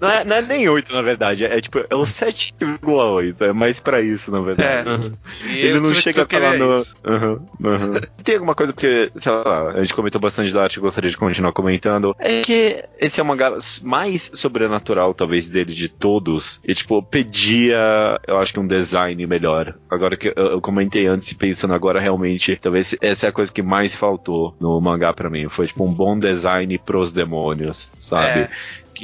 [0.00, 1.44] Não é, não é nem 8, na verdade.
[1.44, 3.48] É tipo, é o 7,8.
[3.48, 4.68] É mais pra isso, na verdade.
[4.68, 4.69] É.
[4.86, 5.12] Uhum.
[5.46, 6.72] E Ele não chega a falar é no.
[7.04, 8.00] Aham, aham.
[8.22, 11.16] Tem alguma coisa, porque, sei lá, a gente comentou bastante da arte e gostaria de
[11.16, 12.14] continuar comentando.
[12.18, 16.60] É que esse é o mangá mais sobrenatural, talvez, dele de todos.
[16.64, 19.74] E, tipo, pedia, eu acho que um design melhor.
[19.90, 23.62] Agora que eu, eu comentei antes, pensando agora, realmente, talvez essa é a coisa que
[23.62, 25.48] mais faltou no mangá pra mim.
[25.48, 28.40] Foi, tipo, um bom design pros demônios, sabe?
[28.40, 28.50] É.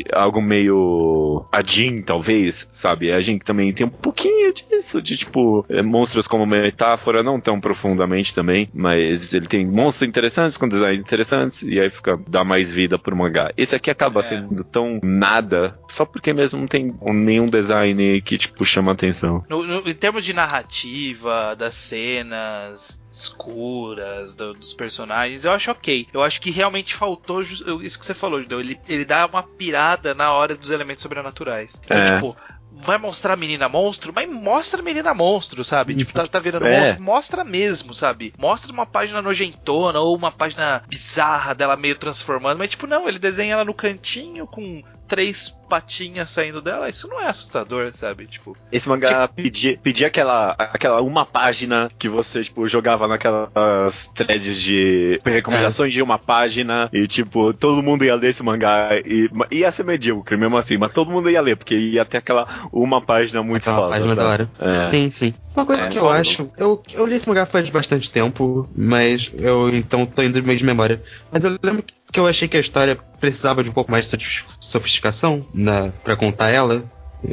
[0.03, 3.13] que- algo meio a Jin, talvez, sabe?
[3.13, 7.61] A Jin também tem um pouquinho disso, de tipo, é, monstros como metáfora, não tão
[7.61, 12.71] profundamente também, mas ele tem monstros interessantes com designs interessantes, e aí fica, dá mais
[12.71, 13.53] vida pro mangá.
[13.57, 14.23] Esse aqui acaba É.
[14.23, 19.45] sendo tão nada, só porque mesmo não tem nenhum design que, tipo, chama atenção.
[19.49, 26.07] No- no- em termos de narrativa, das cenas escuras, do- dos personagens, eu acho ok.
[26.13, 28.61] Eu acho que realmente faltou isso que você falou, Judeu.
[28.61, 31.81] Ele, ele dá uma pirada na hora dos elementos sobrenaturais.
[31.85, 32.15] Então, É.
[32.15, 32.37] tipo,
[32.73, 35.95] vai mostrar a menina monstro, mas mostra a menina monstro, sabe?
[35.95, 36.79] Tipo, tá, tá virando É.
[36.81, 38.35] monstro, mostra mesmo, sabe?
[38.39, 43.19] Mostra uma página nojentona ou uma página bizarra dela meio transformando, mas tipo, não, ele
[43.19, 48.25] desenha ela no cantinho com três patinhas saindo dela, isso não é assustador, sabe?
[48.27, 54.57] Tipo, Esse mangá pedia, pedia aquela, aquela uma página que você, tipo, jogava naquelas threads
[54.63, 59.71] de recomendações de uma página e, tipo, todo mundo ia ler esse mangá e ia
[59.73, 63.43] ser medíocre mesmo assim, mas todo mundo ia ler, porque ia ter aquela uma página
[63.43, 63.91] muito Aquela foda.
[63.91, 64.21] página sabe?
[64.21, 64.51] da hora.
[64.83, 64.85] É.
[64.85, 65.35] Sim, sim.
[65.57, 66.21] Uma coisa É, que eu foda.
[66.21, 66.51] acho.
[66.57, 70.65] Eu, eu li esse mangá faz bastante tempo, mas eu então tô indo meio de
[70.65, 71.03] memória.
[71.33, 74.05] Mas eu lembro que- que eu achei que a história precisava de um pouco mais
[74.07, 76.85] de sofis- sofisticação na, pra contar ela.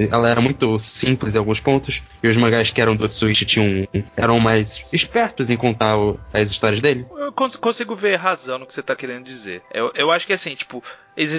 [0.10, 3.86] Ela era muito simples em alguns pontos, e os mangás que eram do Tsuichi tinham,
[4.16, 7.06] eram mais espertos em contar o- as histórias dele.
[7.18, 9.62] Eu cons- consigo ver razão no que você tá querendo dizer.
[9.74, 10.82] Eu, eu acho que assim, tipo,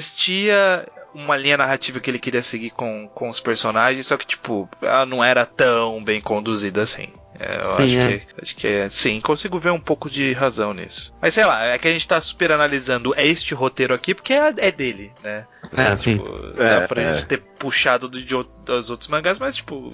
[0.05, 4.69] existia uma linha narrativa que ele queria seguir com, com os personagens, só que, tipo,
[4.83, 7.09] ela não era tão bem conduzida assim.
[7.39, 8.19] É, eu Sim, acho, é.
[8.19, 8.89] que, acho que é.
[8.89, 11.13] Sim, consigo ver um pouco de razão nisso.
[11.21, 14.55] Mas sei lá, é que a gente tá super analisando este roteiro aqui porque é,
[14.57, 15.47] é dele, né?
[15.77, 16.17] É, sim.
[16.19, 17.15] Tipo, dá É, pra é.
[17.17, 18.35] gente ter puxado do- de,
[18.65, 19.93] dos outros mangás, mas, tipo,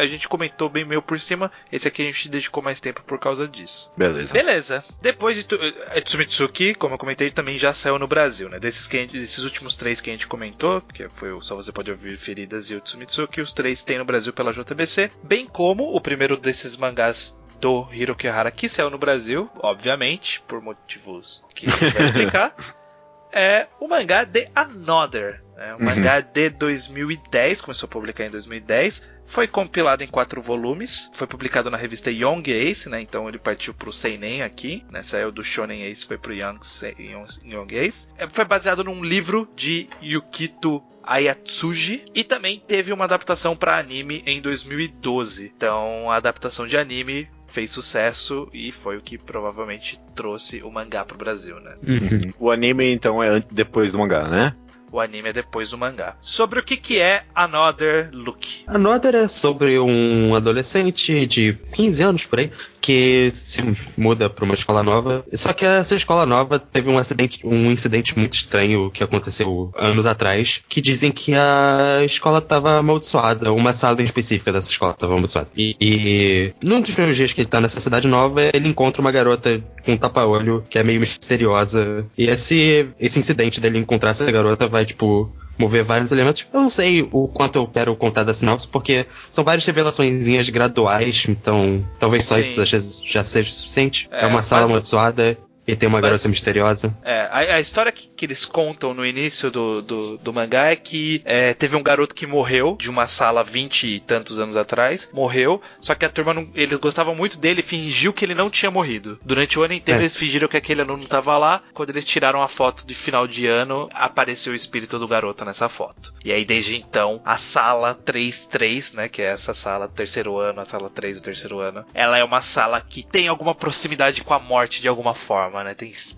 [0.00, 1.50] a gente comentou bem meio por cima.
[1.70, 3.92] Esse aqui a gente dedicou mais tempo por causa disso.
[3.96, 4.32] Beleza.
[4.32, 4.84] Beleza.
[5.00, 8.58] Depois de tu, eh, Tsumitsuki, como eu comentei, também já saiu no Brasil, né?
[8.58, 11.70] Desses, que gente- desses últimos três que a gente comentou, que foi o Só Você
[11.72, 15.94] Pode Ouvir Feridas e o Tsumitsuki, os três tem no Brasil pela JBC, bem como
[15.94, 21.66] o primeiro desses mangás do Hiroki Hara, que saiu no Brasil, obviamente, por motivos que
[21.66, 22.54] a gente vai explicar,
[23.32, 25.42] é o mangá The Another.
[25.58, 25.84] É um Uhum.
[25.84, 29.02] mangá de 2010, começou a publicar em 2010.
[29.28, 31.10] Foi compilado em quatro volumes.
[31.12, 33.00] Foi publicado na revista Young Ace, né?
[33.00, 35.02] Então ele partiu pro Seinen aqui, né?
[35.02, 36.58] Saiu do Shonen Ace, foi pro Young,
[36.98, 38.06] Young, Young Ace.
[38.18, 44.22] É, Foi baseado num livro de Yukito Ayatsuji e também teve uma adaptação para anime
[44.26, 45.52] em 2012.
[45.56, 51.04] Então a adaptação de anime fez sucesso e foi o que provavelmente trouxe o mangá
[51.04, 51.74] pro Brasil, né?
[51.82, 52.32] Uhum.
[52.38, 54.54] O anime, então, é antes- depois do mangá, né?
[54.90, 56.16] O anime é depois do mangá.
[56.20, 58.64] Sobre o que, que é Another Look.
[58.66, 62.50] Another é sobre um adolescente de 15 anos por aí
[62.86, 63.60] que se
[63.96, 65.24] muda para uma escola nova.
[65.32, 70.06] Só que essa escola nova teve um acidente, um incidente muito estranho que aconteceu anos
[70.06, 75.14] atrás, que dizem que a escola estava amaldiçoada, uma sala em específica dessa escola estava
[75.14, 75.48] amaldiçoada.
[75.56, 79.10] E, e num dos primeiros dias que ele tá nessa cidade nova, ele encontra uma
[79.10, 82.06] garota com um tapa-olho que é meio misteriosa.
[82.16, 86.46] E esse esse incidente dele encontrar essa garota vai tipo mover vários elementos.
[86.52, 91.24] Eu não sei o quanto eu quero contar da sinopse, porque são várias revelações graduais,
[91.28, 92.40] então talvez só Sim.
[92.42, 94.08] isso já, já seja suficiente.
[94.10, 96.96] É, É, uma sala amaldiçoada e tem uma Mas- garota misteriosa.
[97.04, 100.76] É, a, a história que, que eles contam no início do, do, do mangá é
[100.76, 105.08] que é, teve um garoto que morreu de uma sala 20 e tantos anos atrás.
[105.12, 106.48] Morreu, só que a turma não.
[106.54, 109.18] Eles gostavam muito dele e fingiu que ele não tinha morrido.
[109.24, 110.02] Durante o ano inteiro É.
[110.02, 111.62] eles fingiram que aquele aluno tava lá.
[111.74, 115.68] Quando eles tiraram a foto de final de ano, apareceu o espírito do garoto nessa
[115.68, 116.12] foto.
[116.24, 119.08] E aí, desde então, a sala 33, né?
[119.08, 122.24] Que é essa sala do terceiro ano, a sala 3 do terceiro ano, ela é
[122.24, 125.74] uma sala que tem alguma proximidade com a morte de alguma forma, né?
[125.74, 126.16] Tem Isso.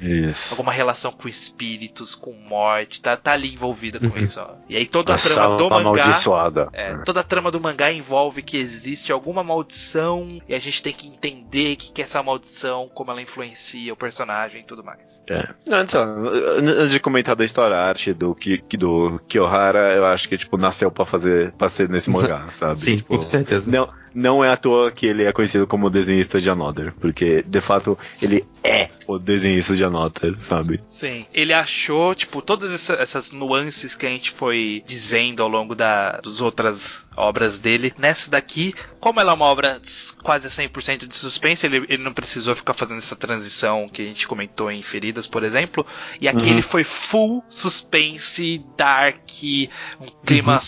[0.50, 4.18] alguma relação com espíritos, com morte, tá, tá ali envolvida com Uhum.
[4.22, 4.54] isso, ó.
[4.68, 5.80] E aí toda a, A trama sala do mangá.
[6.02, 6.68] amaldiçoada.
[6.72, 10.92] É, toda a trama do mangá envolve que existe alguma maldição e a gente tem
[10.92, 15.22] que entender que, que é essa maldição, como ela influencia o personagem e tudo mais.
[15.28, 15.48] É.
[15.68, 16.02] Não, então,
[16.58, 18.36] antes de comentar da história a arte do,
[18.78, 22.78] do Kiyohara, eu acho que, tipo, nasceu pra fazer, pra ser nesse mangá, sabe?
[22.78, 23.70] Sim, Tipo, com certeza.
[23.70, 27.60] Não, não é à toa que ele é conhecido como desenhista de Another, porque, de
[27.60, 30.80] fato, ele é o desenhista de Another, sabe?
[30.86, 31.24] Sim.
[31.32, 36.20] Ele achou, tipo, todas essa- essas nuances que a gente foi dizendo ao longo da,
[36.20, 37.92] das outras obras dele.
[37.98, 39.80] Nessa daqui, como ela é uma obra
[40.22, 44.26] quase 100% de suspense, ele, ele não precisou ficar fazendo essa transição que a gente
[44.28, 45.84] comentou em Feridas, por exemplo.
[46.20, 46.52] E aqui Uhum.
[46.52, 49.28] ele foi full suspense, dark,
[50.00, 50.60] um clima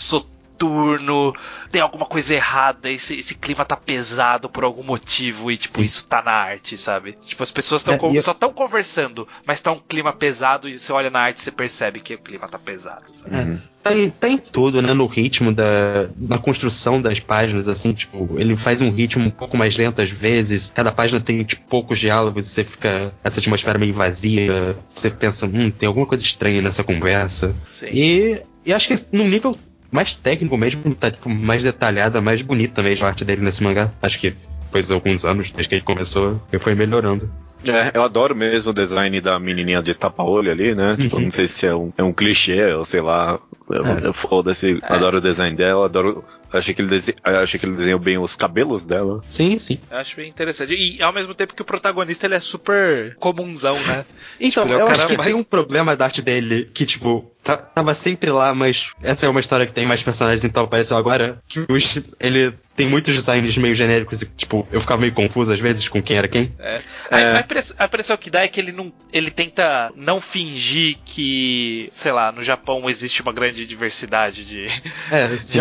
[0.61, 1.33] soturno,
[1.71, 5.83] tem alguma coisa errada, esse, esse clima tá pesado por algum motivo e, tipo, Sim.
[5.83, 7.17] isso tá na arte, sabe?
[7.23, 10.69] Tipo, as pessoas tão É, e eu- só estão conversando, mas tá um clima pesado
[10.69, 13.35] e você olha na arte e você percebe que o clima tá pesado, sabe?
[13.35, 13.71] É.
[13.81, 14.93] Tá em, tá em tudo, né?
[14.93, 19.57] No ritmo da na construção das páginas, assim, tipo, ele faz um ritmo um pouco
[19.57, 20.69] mais lento às vezes.
[20.69, 23.11] Cada página tem, tipo, poucos diálogos e você fica.
[23.23, 24.77] Essa atmosfera meio vazia.
[24.87, 27.55] Você pensa, hum, tem alguma coisa estranha nessa conversa.
[27.67, 27.87] Sim.
[27.87, 29.57] E, e acho que num nível
[29.91, 33.91] mais técnico mesmo, tá tipo, mais detalhada, mais bonita mesmo a arte dele nesse mangá.
[34.01, 34.33] Acho que
[34.65, 37.29] depois de alguns anos, desde que ele começou, ele foi melhorando.
[37.67, 40.95] É, eu adoro mesmo o design da menininha de tapa-olho ali, né?
[40.99, 41.23] Tipo, Uhum.
[41.23, 43.37] não sei se é um, é um clichê ou sei lá.
[43.69, 44.13] Eu, É.
[44.13, 44.93] foda-se, É.
[44.93, 46.23] adoro o design dela, adoro.
[46.53, 47.15] Achei que, ele dese...
[47.23, 49.21] achei que ele desenhou bem os cabelos dela.
[49.27, 49.79] Sim, sim.
[49.89, 50.73] Eu acho bem interessante.
[50.73, 54.05] E ao mesmo tempo que o protagonista ele é super comunzão, né?
[54.39, 56.69] Então, Tipo, é o eu cara acho que mais- tem um problema da arte dele
[56.73, 60.43] que, tipo, tá- tava sempre lá, mas essa é uma história que tem mais personagens,
[60.43, 64.99] então apareceu agora que os- ele tem muitos designs meio genéricos e, tipo, eu ficava
[65.01, 66.51] meio confuso às vezes com quem era quem.
[66.57, 66.81] É.
[67.11, 67.23] É.
[67.23, 68.91] A, a impress- a impressão que dá é que ele não.
[69.13, 74.67] Ele tenta não fingir que, sei lá, no Japão existe uma grande diversidade de,
[75.11, 75.59] É, de sim.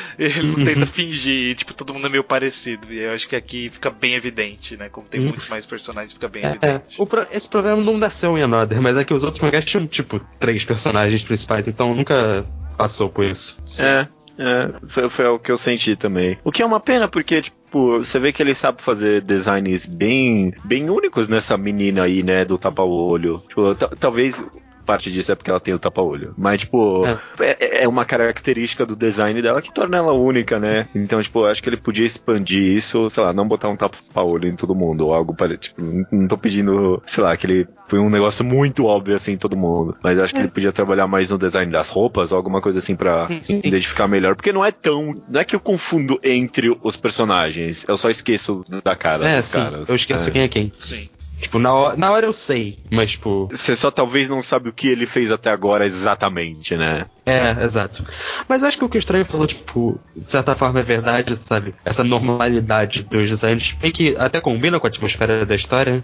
[0.18, 2.92] Ele não tenta fingir, e, tipo, todo mundo é meio parecido.
[2.92, 4.88] E eu acho que aqui fica bem evidente, né?
[4.88, 5.24] Como tem Hum.
[5.28, 6.50] muitos mais personagens, fica bem É, é.
[6.50, 6.94] evidente.
[6.98, 9.86] O pro- esse problema não nasceu em Another, mas é que os outros mangás tinham,
[9.86, 13.56] tipo, três personagens principais, então nunca passou por isso.
[13.78, 14.06] É,
[14.38, 16.38] é, foi, foi o que eu senti também.
[16.44, 20.52] O que é uma pena, porque, tipo, você vê que ele sabe fazer designs bem,
[20.64, 23.42] bem únicos nessa menina aí, né, do tapa-olho.
[23.48, 24.42] Tipo, ta- talvez
[24.84, 26.34] parte disso é porque ela tem o tapa-olho.
[26.36, 27.04] Mas, tipo,
[27.40, 27.82] é.
[27.84, 30.86] é uma característica do design dela que torna ela única, né?
[30.94, 34.48] Então, tipo, eu acho que ele podia expandir isso, sei lá, não botar um tapa-olho
[34.48, 35.54] em todo mundo, ou algo parecido.
[35.64, 39.36] Tipo, não- tô pedindo, sei lá, que ele foi um negócio muito óbvio assim em
[39.36, 39.96] todo mundo.
[40.02, 42.78] Mas eu acho que ele podia trabalhar mais no design das roupas, ou alguma coisa
[42.78, 42.94] assim
[43.40, 43.60] sim.
[43.62, 44.34] identificar melhor.
[44.34, 45.20] Porque não é tão.
[45.28, 47.84] Não é que eu confundo entre os personagens.
[47.86, 49.88] Eu só esqueço da cara É, dos sim, caras.
[49.88, 50.32] eu esqueço É.
[50.32, 50.72] quem é quem.
[50.78, 51.08] Sim.
[51.44, 53.48] Tipo, na hora, na hora eu sei, mas tipo.
[53.50, 57.04] Você só talvez não sabe o que ele fez até agora exatamente, né?
[57.26, 58.02] É, exato.
[58.48, 61.36] Mas eu acho que o que o Estranho falou, tipo, de certa forma é verdade,
[61.36, 61.74] sabe?
[61.84, 66.02] Essa normalidade dos designs, meio que até combina com a atmosfera da história.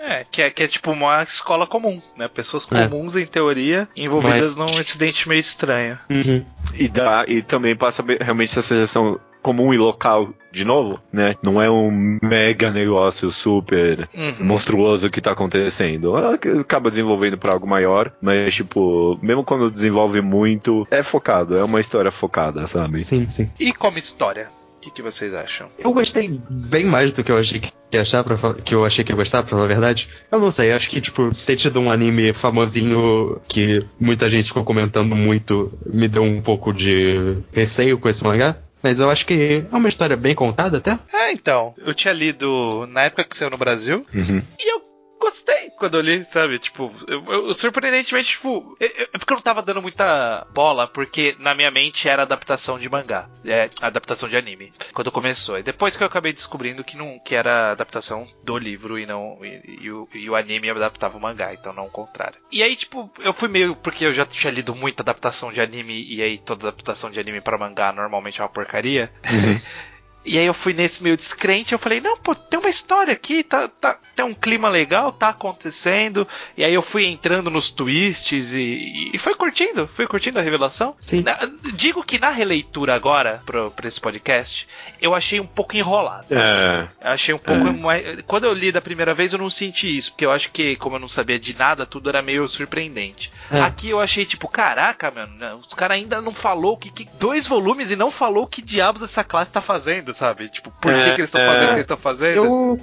[0.00, 2.26] É, que é, que é tipo uma escola comum, né?
[2.26, 2.88] Pessoas É.
[2.88, 5.96] comuns, em teoria, envolvidas num incidente meio estranho.
[6.10, 6.44] Uhum.
[6.74, 11.34] E, dá, e também passa realmente essa sensação comum e local de novo, né?
[11.42, 14.34] Não é um mega negócio super Uhum.
[14.46, 16.16] monstruoso que tá acontecendo.
[16.16, 21.64] Ela Acaba desenvolvendo pra algo maior, mas tipo, mesmo quando desenvolve muito, é focado, é
[21.64, 23.00] uma história focada, sabe?
[23.02, 23.50] Sim, sim.
[23.58, 24.48] E como história?
[24.76, 25.68] O que, que vocês acham?
[25.78, 28.24] Eu gostei bem mais do que eu achei que ia achar,
[28.64, 30.08] que eu achei que ia gostar, pra falar a verdade.
[30.30, 34.64] Eu não sei, acho que, tipo, ter tido um anime famosinho que muita gente ficou
[34.64, 38.56] comentando muito me deu um pouco de receio com esse mangá.
[38.82, 40.98] Mas eu acho que é uma história bem contada até.
[41.12, 44.42] É, então, eu tinha lido na época que saiu no Brasil, Uhum.
[44.58, 44.82] e eu
[45.22, 46.58] gostei quando eu li, sabe?
[46.58, 50.86] Tipo, eu, eu- surpreendentemente, tipo, eu- eu- é porque eu não tava dando muita bola,
[50.86, 55.58] porque na minha mente era adaptação de mangá, é, adaptação de anime, quando começou.
[55.58, 59.38] E depois que eu acabei descobrindo que não que era adaptação do livro e não
[59.44, 62.38] e, e o, e o anime adaptava o mangá, então não o contrário.
[62.50, 66.02] E aí, tipo, eu fui meio porque eu já tinha lido muita adaptação de anime
[66.04, 69.12] e aí toda adaptação de anime pra mangá normalmente é uma porcaria.
[70.24, 73.42] E aí eu fui nesse meio descrente, eu falei, não, pô, tem uma história aqui,
[73.42, 76.26] tá, tá, tem um clima legal, tá acontecendo.
[76.56, 80.94] E aí eu fui entrando nos twists e, e foi curtindo, fui curtindo a revelação.
[80.98, 81.22] Sim.
[81.22, 81.38] Na-
[81.74, 84.68] digo que na releitura agora, pro, pra esse podcast,
[85.00, 86.26] eu achei um pouco enrolado.
[86.30, 86.88] É.
[87.00, 88.20] Eu achei um pouco mais.
[88.26, 90.96] Quando eu li da primeira vez, eu não senti isso, porque eu acho que, como
[90.96, 93.32] eu não sabia de nada, tudo era meio surpreendente.
[93.50, 93.60] É.
[93.60, 97.08] Aqui eu achei, tipo, caraca, mano, os caras ainda não falou que, que.
[97.18, 100.48] Dois volumes e não falou que diabos essa classe tá fazendo, sabe?
[100.48, 101.46] Tipo, por É, que, que eles estão é.
[101.46, 102.36] fazendo o que eles estão fazendo?
[102.36, 102.80] Eu,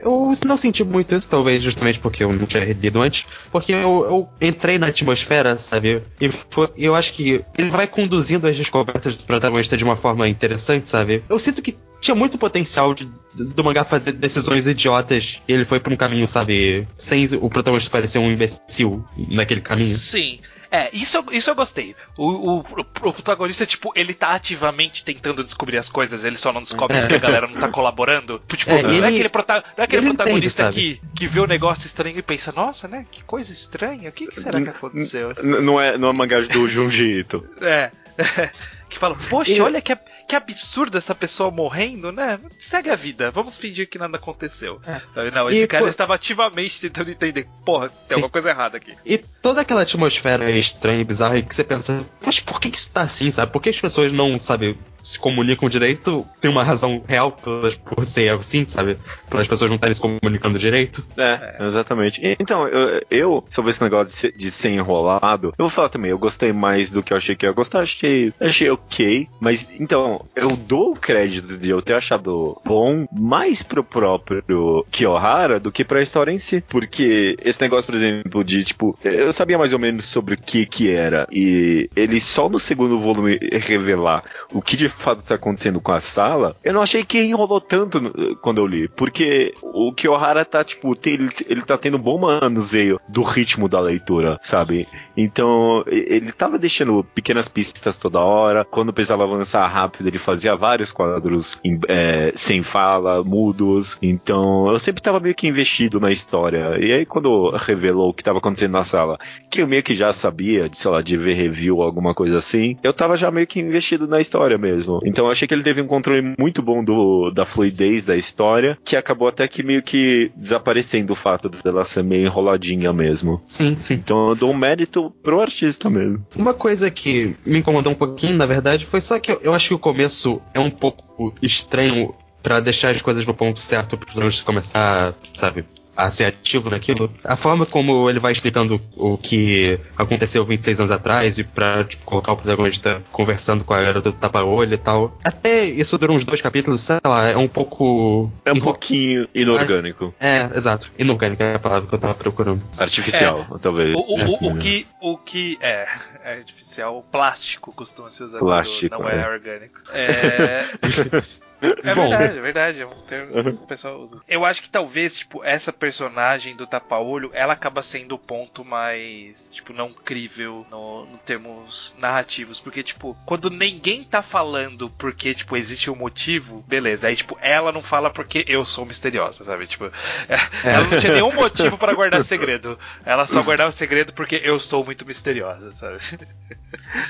[0.00, 4.04] eu não senti muito isso, talvez justamente porque eu não tinha lido antes, porque eu,
[4.04, 6.02] eu entrei na atmosfera, sabe?
[6.20, 10.28] E foi- eu acho que ele vai conduzindo as descobertas do protagonista de uma forma
[10.28, 11.22] interessante, sabe?
[11.28, 15.78] Eu sinto que tinha muito potencial de, do mangá fazer decisões idiotas e ele foi
[15.78, 16.88] pra um caminho, sabe?
[16.96, 19.96] Sem o protagonista parecer um imbecil naquele caminho.
[19.98, 20.40] Sim.
[20.70, 21.96] É, isso, eu- isso eu gostei.
[22.16, 26.62] O, o, o protagonista, tipo, ele tá ativamente tentando descobrir as coisas, ele só não
[26.62, 27.00] descobre É.
[27.00, 28.40] porque a galera não tá colaborando.
[28.54, 31.26] Tipo, É, não, ele- é aquele, prota- não é aquele ele protagonista entende, que, que
[31.26, 33.04] vê o negócio estranho e pensa, nossa, né?
[33.10, 35.32] Que coisa estranha, o que, que será que aconteceu?
[35.42, 37.44] N- Não é, não é mangá do Junji Ito.
[37.60, 37.90] É.
[38.88, 39.96] que fala, poxa, olha que,
[40.30, 42.38] que absurdo essa pessoa morrendo, né?
[42.56, 44.80] Segue a vida, vamos fingir que nada aconteceu.
[45.12, 45.62] Sabe, Não, esse É.
[45.64, 47.48] E, cara pô- estava ativamente tentando entender.
[47.66, 48.14] Porra, tem Sim.
[48.14, 48.94] alguma coisa errada aqui.
[49.04, 52.92] E toda aquela atmosfera estranha e bizarra que você pensa, mas por que que isso
[52.92, 53.50] tá assim, sabe?
[53.50, 56.26] Por que as pessoas não, sabe, se comunicam direito?
[56.40, 58.98] Tem uma razão real por ser assim, sabe?
[59.28, 61.06] Pelas pessoas não estarem se comunicando direito.
[61.16, 62.20] É, exatamente.
[62.38, 66.18] Então, eu, eu, sobre esse negócio de de ser enrolado, eu vou falar também, eu
[66.18, 70.56] gostei mais do que eu achei que ia gostar, achei, achei ok, mas então, eu
[70.56, 76.02] dou o crédito de eu ter achado bom mais pro próprio Kiyohara do que pra
[76.02, 80.06] história em si, porque esse negócio, por exemplo, de tipo, eu sabia mais ou menos
[80.06, 84.88] sobre o que que era, e ele só no segundo volume revelar o que de
[84.92, 88.00] fato tá acontecendo com a sala, eu não achei que enrolou tanto
[88.40, 93.00] quando eu li, porque o Kiyohara tá, tipo, tem- ele, ele tá tendo bom manuseio
[93.08, 94.86] do ritmo da leitura, sabe?
[95.16, 100.92] Então, ele tava deixando pequenas pistas toda hora, quando precisava avançar rápido, ele fazia vários
[100.92, 106.78] quadros em- é, sem fala, mudos, então eu sempre tava meio que investido na história,
[106.80, 109.18] e aí quando revelou o que tava acontecendo na sala,
[109.50, 112.38] que eu meio que já sabia, de, sei lá, de ver review ou alguma coisa
[112.38, 114.79] assim, eu tava já meio que investido na história mesmo.
[115.04, 118.78] Então eu achei que ele teve um controle muito bom do, da fluidez da história,
[118.84, 123.40] que acabou até que meio que desaparecendo o fato dela ser meio enroladinha mesmo.
[123.46, 123.94] Sim, sim.
[123.94, 126.24] Então eu dou um mérito pro artista mesmo.
[126.36, 129.68] Uma coisa que me incomodou um pouquinho, na verdade, foi só que eu, eu acho
[129.68, 134.06] que o começo é um pouco estranho pra deixar as coisas no ponto certo pro
[134.06, 135.64] protagonista começar, sabe,
[135.96, 137.10] a ser ativo naquilo.
[137.24, 142.04] A forma como ele vai explicando o que aconteceu 26 anos atrás e pra tipo,
[142.04, 145.16] colocar o protagonista conversando com a garota do tapa-olho e tal.
[145.24, 148.30] Até isso dura uns dois capítulos, sei lá, é um pouco.
[148.44, 150.14] É um pouquinho inorgânico.
[150.20, 150.90] É, exato.
[150.98, 152.62] Inorgânico é a palavra que eu tava procurando.
[152.78, 153.94] Artificial, talvez.
[153.94, 155.86] O, o- É, o- o que, o que é,
[156.24, 159.28] é artificial, o plástico costuma ser usado, Plástico, não é, é.
[159.28, 159.80] orgânico.
[159.92, 160.64] É,
[161.62, 162.08] É Bom.
[162.08, 162.80] verdade, é verdade.
[162.82, 164.20] É um termo que o pessoal usa.
[164.28, 169.48] Eu acho que talvez, tipo, essa personagem do tapa-olho, ela acaba sendo o ponto mais,
[169.50, 172.60] tipo, não crível no, no termos narrativos.
[172.60, 177.08] Porque, tipo, quando ninguém tá falando porque, tipo, existe um motivo, beleza.
[177.08, 179.66] Aí, tipo, ela não fala porque eu sou misteriosa, sabe?
[179.66, 179.90] Tipo,
[180.64, 182.78] ela não tinha nenhum motivo pra guardar segredo.
[183.04, 185.98] Ela só guardava segredo porque eu sou muito misteriosa, sabe?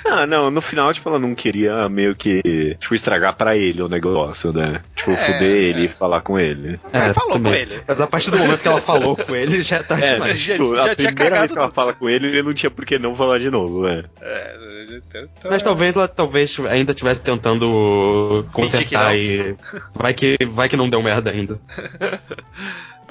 [0.05, 3.89] Ah, não, no final, tipo, ela não queria meio que, tipo, estragar pra ele o
[3.89, 4.81] negócio, né?
[4.97, 6.79] Tipo, É, fuder ele e falar com ele.
[6.93, 7.81] Ela falou com ele.
[7.87, 10.39] Mas a partir do momento que ela falou com ele, já tá É, demais.
[10.39, 12.71] já- tipo, já a tinha primeira vez que ela fala com ele, ele não tinha
[12.71, 14.05] por que não falar de novo, né?
[14.21, 14.55] É,
[14.91, 19.55] então- Mas talvez ela talvez ainda estivesse tentando consertar e.
[19.95, 21.59] Vai que, vai que não deu merda ainda.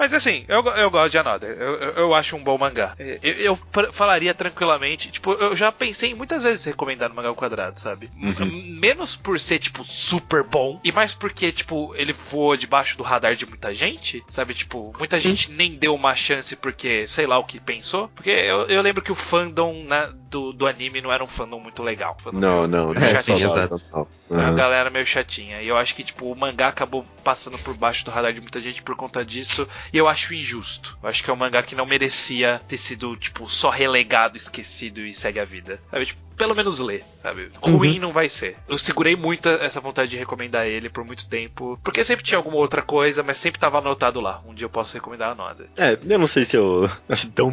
[0.00, 1.50] Mas assim, eu, eu gosto de Another.
[1.50, 2.94] Eu, eu, eu acho um bom mangá.
[2.98, 5.10] Eu, eu pr- falaria tranquilamente.
[5.10, 8.10] Tipo, eu já pensei muitas vezes em recomendar no mangá ao quadrado, sabe?
[8.16, 10.80] M- Menos por ser, tipo, super bom.
[10.82, 14.24] E mais porque, tipo, ele voa debaixo do radar de muita gente.
[14.30, 14.54] Sabe?
[14.54, 15.28] Tipo, muita Sim.
[15.28, 18.08] gente nem deu uma chance porque, sei lá o que pensou.
[18.14, 21.58] Porque eu, eu lembro que o fandom né, do, do anime não era um fandom
[21.60, 22.16] muito legal.
[22.32, 23.74] Não, não, meio É, sim, exato.
[23.92, 24.06] Não.
[24.30, 24.54] Uma Aham.
[24.54, 25.60] galera meio chatinha.
[25.60, 28.60] E eu acho que, tipo, o mangá acabou passando por baixo do radar de muita
[28.60, 29.68] gente por conta disso.
[29.92, 30.96] E eu acho injusto.
[31.02, 35.00] Eu acho que é um mangá que não merecia ter sido, tipo, só relegado, esquecido
[35.00, 35.80] e segue a vida.
[35.90, 36.06] Sabe?
[36.06, 37.50] Tipo, pelo menos lê, sabe?
[37.60, 38.56] Ruim não vai ser.
[38.66, 41.78] Eu segurei muito essa vontade de recomendar ele por muito tempo.
[41.84, 44.40] Porque sempre tinha alguma outra coisa, mas sempre tava anotado lá.
[44.48, 45.66] Um dia eu posso recomendar a nota.
[45.76, 47.52] É, eu não sei se eu acho tão.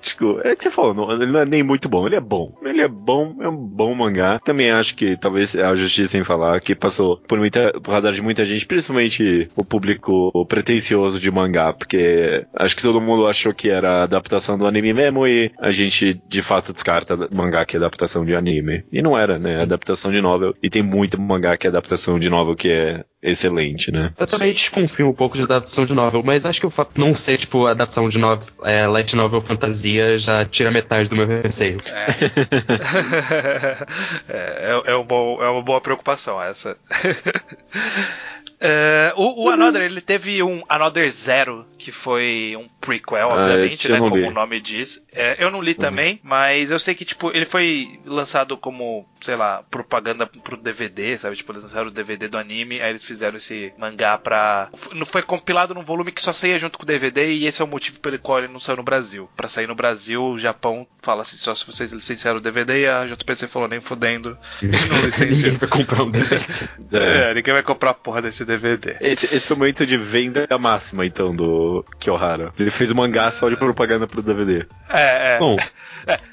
[0.00, 2.56] Tipo, é que você falou, não, ele não é nem muito bom, ele é bom.
[2.62, 4.40] Ele é bom, é um bom mangá.
[4.42, 8.22] Também acho que talvez a justiça em falar que passou por, muita, por radar de
[8.22, 13.68] muita gente, principalmente o público pretencioso de mangá, porque acho que todo mundo achou que
[13.68, 17.97] era adaptação do anime mesmo e a gente de fato descarta mangá que é adaptação
[18.24, 18.84] de anime.
[18.92, 19.54] E não era, né?
[19.54, 20.54] É adaptação de novel.
[20.62, 24.12] E tem muito mangá que é adaptação de novel que é excelente, né?
[24.16, 27.00] Eu também desconfio um pouco de adaptação de novel, mas acho que o fato de
[27.00, 31.26] não ser, tipo, adaptação de novel, é, light novel fantasia já tira metade do meu
[31.26, 31.78] receio.
[31.86, 32.06] é,
[34.28, 36.76] é, é, um bom, é uma boa preocupação essa.
[38.60, 43.88] É, o, o Another, ele teve um Another Zero, que foi um prequel, Ah, obviamente,
[43.88, 43.98] eu né?
[44.00, 44.22] Como li.
[44.24, 45.02] o nome diz.
[45.12, 49.36] É, eu não li também, mas eu sei que, tipo, ele foi lançado como, sei
[49.36, 51.36] lá, propaganda pro DVD, sabe?
[51.36, 54.68] Tipo, eles lançaram o DVD do anime, aí eles fizeram esse mangá pra.
[54.92, 57.64] Não foi compilado num volume que só saía junto com o DVD, e esse é
[57.64, 59.28] o motivo pelo qual ele não saiu no Brasil.
[59.36, 62.86] Pra sair no Brasil, o Japão fala assim, só se vocês licenciaram o DVD, e
[62.88, 64.36] a JPC falou, nem fudendo.
[64.62, 65.52] Não licenciou.
[65.52, 66.68] Ninguém vai comprar um DVD.
[66.92, 68.96] É, ninguém vai comprar a porra desse DVD.
[69.00, 72.52] Esse, esse foi o momento de venda máxima, então, do Kyohara.
[72.58, 74.66] Ele fez o mangá só de propaganda pro DVD.
[74.90, 75.38] É, é.
[75.38, 75.56] Bom,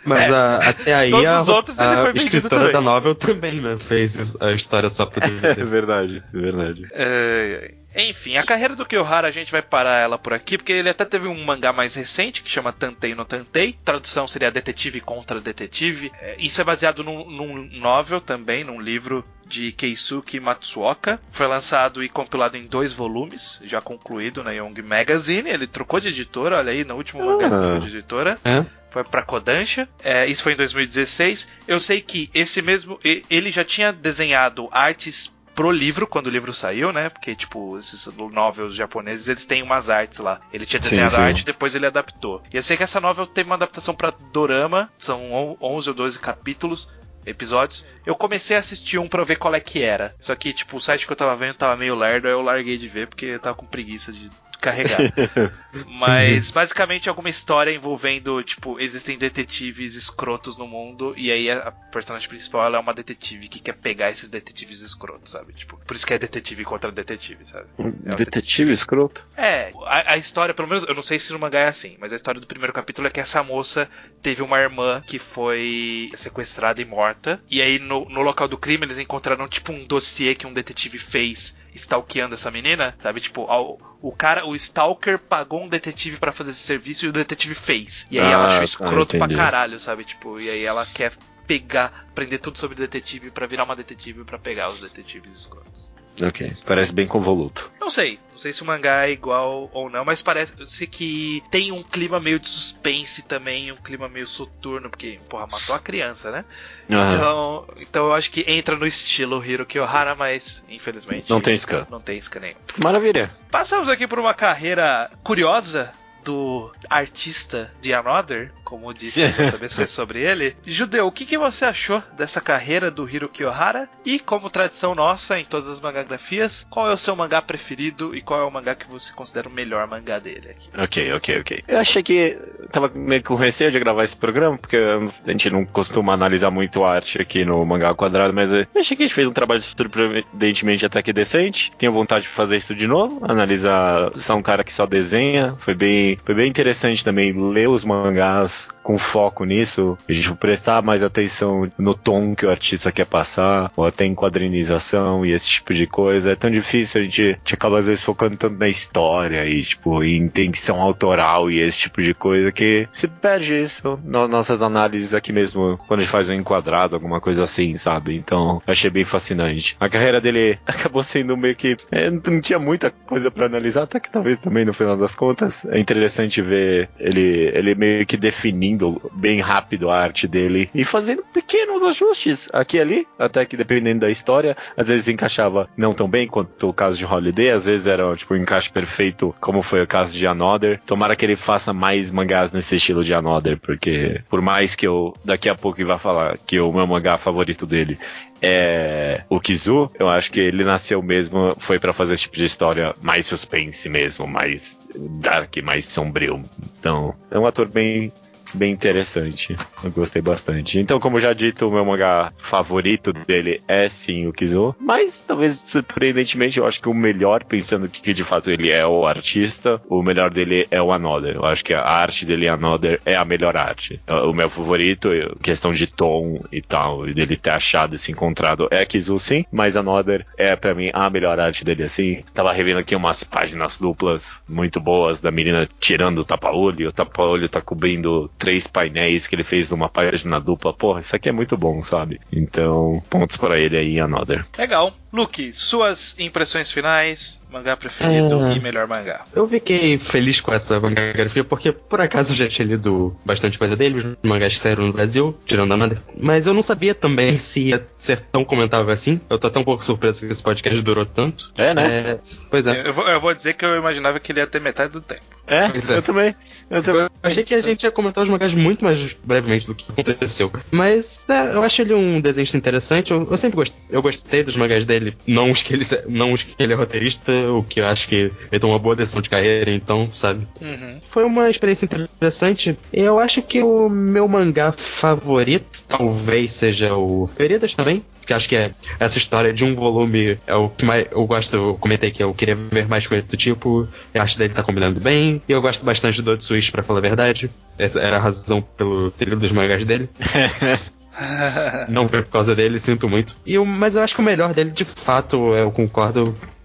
[0.03, 2.73] mas a- até aí Todos a, os outros ele a foi vendido escritora também.
[2.73, 3.75] da novel também, né?
[3.77, 5.63] Fez a história só pro É DVD.
[5.65, 6.87] verdade, é verdade.
[6.91, 10.89] É, Enfim, a carreira do Kyohara a gente vai parar ela por aqui, porque ele
[10.89, 13.77] até teve um mangá mais recente que chama Tantei no Tantei.
[13.85, 16.11] Tradução seria Detetive contra Detetive.
[16.19, 21.19] É, Isso é baseado num, num novel também, num livro de Keisuke Matsuoka.
[21.31, 25.49] Foi lançado e compilado em dois volumes, já concluído na Young Magazine.
[25.49, 27.59] Ele trocou de editora, olha aí, no último mangá ele Ah.
[27.61, 28.39] trocou de editora.
[28.43, 28.65] É?
[28.89, 29.89] Foi pra Kodansha.
[30.03, 31.47] É, isso foi em 2016.
[31.67, 32.97] Eu sei que esse mesmo.
[33.29, 37.09] Ele já tinha desenhado artes pro livro quando o livro saiu, né?
[37.09, 40.39] Porque, tipo, esses novels japoneses, eles têm umas artes lá.
[40.53, 41.25] Ele tinha Sim, desenhado a sim.
[41.25, 42.43] arte depois ele adaptou.
[42.53, 45.95] E eu sei que essa novel teve uma adaptação pra Dorama, são on- 11 ou
[45.95, 46.89] 12 capítulos.
[47.27, 50.13] Episódios, eu comecei a assistir um pra ver qual é que era.
[50.19, 52.77] Só que, tipo, o site que eu tava vendo tava meio lerdo, aí eu larguei
[52.77, 54.29] de ver porque eu tava com preguiça de
[54.65, 54.99] carregar.
[55.99, 62.27] Mas basicamente alguma história envolvendo, tipo, existem detetives escrotos no mundo e aí a personagem
[62.27, 65.53] principal ela é uma detetive que quer pegar esses detetives escrotos, sabe?
[65.53, 67.67] Tipo, por isso que é detetive contra detetive, sabe?
[68.05, 69.23] É o Detetive escroto?
[69.37, 72.11] É, a, a história, pelo menos, eu não sei se no mangá é assim, mas
[72.11, 73.89] a história do primeiro capítulo é que essa moça
[74.21, 77.39] teve uma irmã que foi sequestrada e morta.
[77.49, 80.97] E aí, no, no local do crime, eles encontraram, tipo, um dossiê que um detetive
[80.97, 83.19] fez stalkeando essa menina, sabe?
[83.21, 87.11] Tipo, ao- o cara, o stalker pagou um detetive pra fazer esse serviço e o
[87.13, 88.07] detetive fez.
[88.09, 89.35] E aí ela Ah, achou tá, escroto pra entendi.
[89.35, 90.03] caralho, sabe?
[90.05, 91.13] Tipo, e aí ela quer
[91.47, 95.93] pegar, aprender tudo sobre detetive pra virar uma detetive pra pegar os detetives escrotos.
[96.21, 97.69] Ok, parece bem convoluto.
[97.79, 101.71] Não sei, não sei se o mangá é igual ou não, mas parece que tem
[101.71, 106.31] um clima meio de suspense também, um clima meio soturno, porque, porra, matou a criança,
[106.31, 106.45] né?
[106.89, 107.15] Aham.
[107.15, 111.85] Então, então eu acho que entra no estilo Hiro Kyohara, mas infelizmente Não tem scan.
[111.89, 112.55] Não tem scan nenhum.
[112.77, 113.29] Maravilha.
[113.51, 115.93] Passamos aqui por uma carreira curiosa
[116.23, 120.55] do artista de Another, como disse JBC sobre ele.
[120.65, 123.87] Judeu, o que, que você achou dessa carreira do Hiro Kiyohara?
[124.03, 128.21] E, como tradição nossa em todas as mangagrafias, qual é o seu mangá preferido e
[128.21, 130.69] qual é o mangá que você considera o melhor mangá dele aqui?
[130.77, 131.63] Ok, ok, ok.
[131.67, 132.37] Eu achei que
[132.71, 136.83] tava meio com receio de gravar esse programa, porque a gente não costuma analisar muito
[136.83, 140.85] arte aqui no Mangá Quadrado, mas eu achei que a gente fez um trabalho surpreendentemente
[140.85, 141.71] até que decente.
[141.77, 145.55] Tenho vontade de fazer isso de novo, analisar só um cara que só desenha.
[145.59, 148.74] Foi bem, foi bem interessante também ler os mangás Adiós.
[148.85, 153.71] Com foco nisso, a gente prestar mais atenção no tom que o artista quer passar,
[153.75, 156.33] ou até em quadrinização e esse tipo de coisa.
[156.33, 159.63] É tão difícil, a gente, a gente acaba às vezes focando tanto na história e,
[159.63, 164.61] tipo, em intenção autoral e esse tipo de coisa que se perde isso nas nossas
[164.61, 168.15] análises aqui mesmo, quando a gente faz um enquadrado, alguma coisa assim, sabe?
[168.15, 169.75] Então, achei bem fascinante.
[169.79, 171.75] A carreira dele acabou sendo meio que.
[171.91, 175.65] É, não tinha muita coisa para analisar, até que talvez também no final das contas.
[175.65, 178.74] É interessante ver ele, ele meio que definindo
[179.13, 184.01] bem rápido a arte dele e fazendo pequenos ajustes aqui e ali, até que dependendo
[184.01, 187.87] da história, às vezes encaixava não tão bem quanto o caso de Holiday, às vezes
[187.87, 190.79] era tipo um encaixe perfeito, como foi o caso de Another.
[190.85, 195.13] Tomara que ele faça mais mangás nesse estilo de Another, porque por mais que eu
[195.23, 197.97] daqui a pouco vá falar que o meu mangá favorito dele
[198.41, 202.45] é o Kizu, eu acho que ele nasceu mesmo, foi para fazer esse tipo de
[202.45, 204.77] história mais suspense mesmo, mais
[205.21, 206.43] dark, mais sombrio.
[206.79, 208.11] Então, é um ator bem
[208.55, 209.55] bem interessante.
[209.83, 210.79] Eu gostei bastante.
[210.79, 214.75] Então, como já dito, o meu mangá favorito dele é sim o Kizo.
[214.79, 219.05] Mas, talvez, surpreendentemente, eu acho que o melhor, pensando que, de fato ele é o
[219.05, 221.35] artista, o melhor dele é o Another.
[221.35, 223.99] Eu acho que a arte dele, Another, é a melhor arte.
[224.07, 225.09] O meu favorito,
[225.41, 229.45] questão de tom e tal, e dele ter achado e se encontrado, é Kizu sim,
[229.51, 232.23] mas Another é para mim a melhor arte dele assim.
[232.33, 237.49] Tava revendo aqui umas páginas duplas muito boas da menina tirando o tapa-olho, o tapa-olho
[237.49, 240.71] tá cobrindo três painéis que ele fez numa página dupla.
[240.71, 242.21] Porra, isso aqui é muito bom, sabe?
[242.31, 244.45] Então, pontos para ele aí Another.
[244.55, 244.93] Legal.
[245.15, 248.53] Luke, suas impressões finais, mangá preferido É.
[248.55, 249.21] e melhor mangá.
[249.33, 253.75] Eu fiquei feliz com essa mangagrafia porque, por acaso, eu já tinha lido bastante coisa
[253.75, 256.03] dele, os mangás que saíram no Brasil, tirando a nada.
[256.21, 259.21] Mas eu não sabia também se ia ser tão comentável assim.
[259.29, 261.51] Eu tô até um pouco surpreso que esse podcast durou tanto.
[261.55, 261.85] É, né?
[261.87, 262.19] É,
[262.49, 262.87] pois é.
[262.87, 265.21] Eu, vou, eu vou dizer que eu imaginava que ele ia ter metade do tempo.
[265.47, 265.97] É, Pois é.
[265.97, 266.35] eu também.
[266.71, 267.01] Eu também.
[267.03, 270.51] Eu achei que a gente ia comentar os mangás muito mais brevemente do que aconteceu.
[270.71, 273.11] Mas é, eu acho ele um desenhista interessante.
[273.11, 275.04] Eu, eu sempre gostei, eu gostei dos mangás dele.
[275.27, 278.31] Não os, que ele, não os que ele é roteirista, o que eu acho que
[278.51, 280.47] ele tomou uma boa decisão de carreira, então, sabe?
[280.61, 280.99] Uhum.
[281.09, 282.77] Foi uma experiência interessante.
[282.91, 288.03] Eu acho que o meu mangá favorito talvez seja o Feridas também.
[288.25, 291.55] Que acho que é essa história de um volume é o que mais eu gosto.
[291.55, 293.87] Eu comentei que eu queria ver mais coisas do tipo.
[294.13, 295.41] Eu acho que dele tá combinando bem.
[295.47, 297.51] E eu gosto bastante do Switch, pra falar a verdade.
[297.77, 300.09] Essa era a razão pelo trilho dos mangás dele.
[301.87, 303.35] Não foi por causa dele, sinto muito.
[303.45, 306.23] E mas eu acho que o melhor dele, de fato, eu concordo,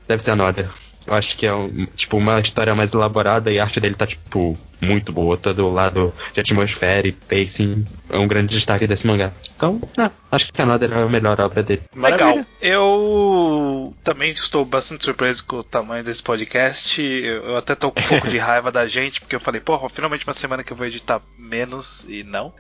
[0.09, 0.69] deve ser a Another.
[1.11, 4.07] Eu acho que é um, tipo uma história mais elaborada e a arte dele tá
[4.07, 7.85] tipo muito boa, tá do lado de atmosfera e pacing.
[8.09, 9.33] É um grande destaque desse mangá.
[9.57, 11.83] Então, ah, acho que a Another é a melhor obra dele.
[11.97, 12.47] Legal.
[12.63, 17.03] Eu também estou bastante surpreso com o tamanho desse podcast.
[17.03, 19.89] Eu, eu até tô com um pouco de raiva da gente, porque eu falei, porra,
[19.89, 22.55] finalmente uma semana que eu vou editar menos e não.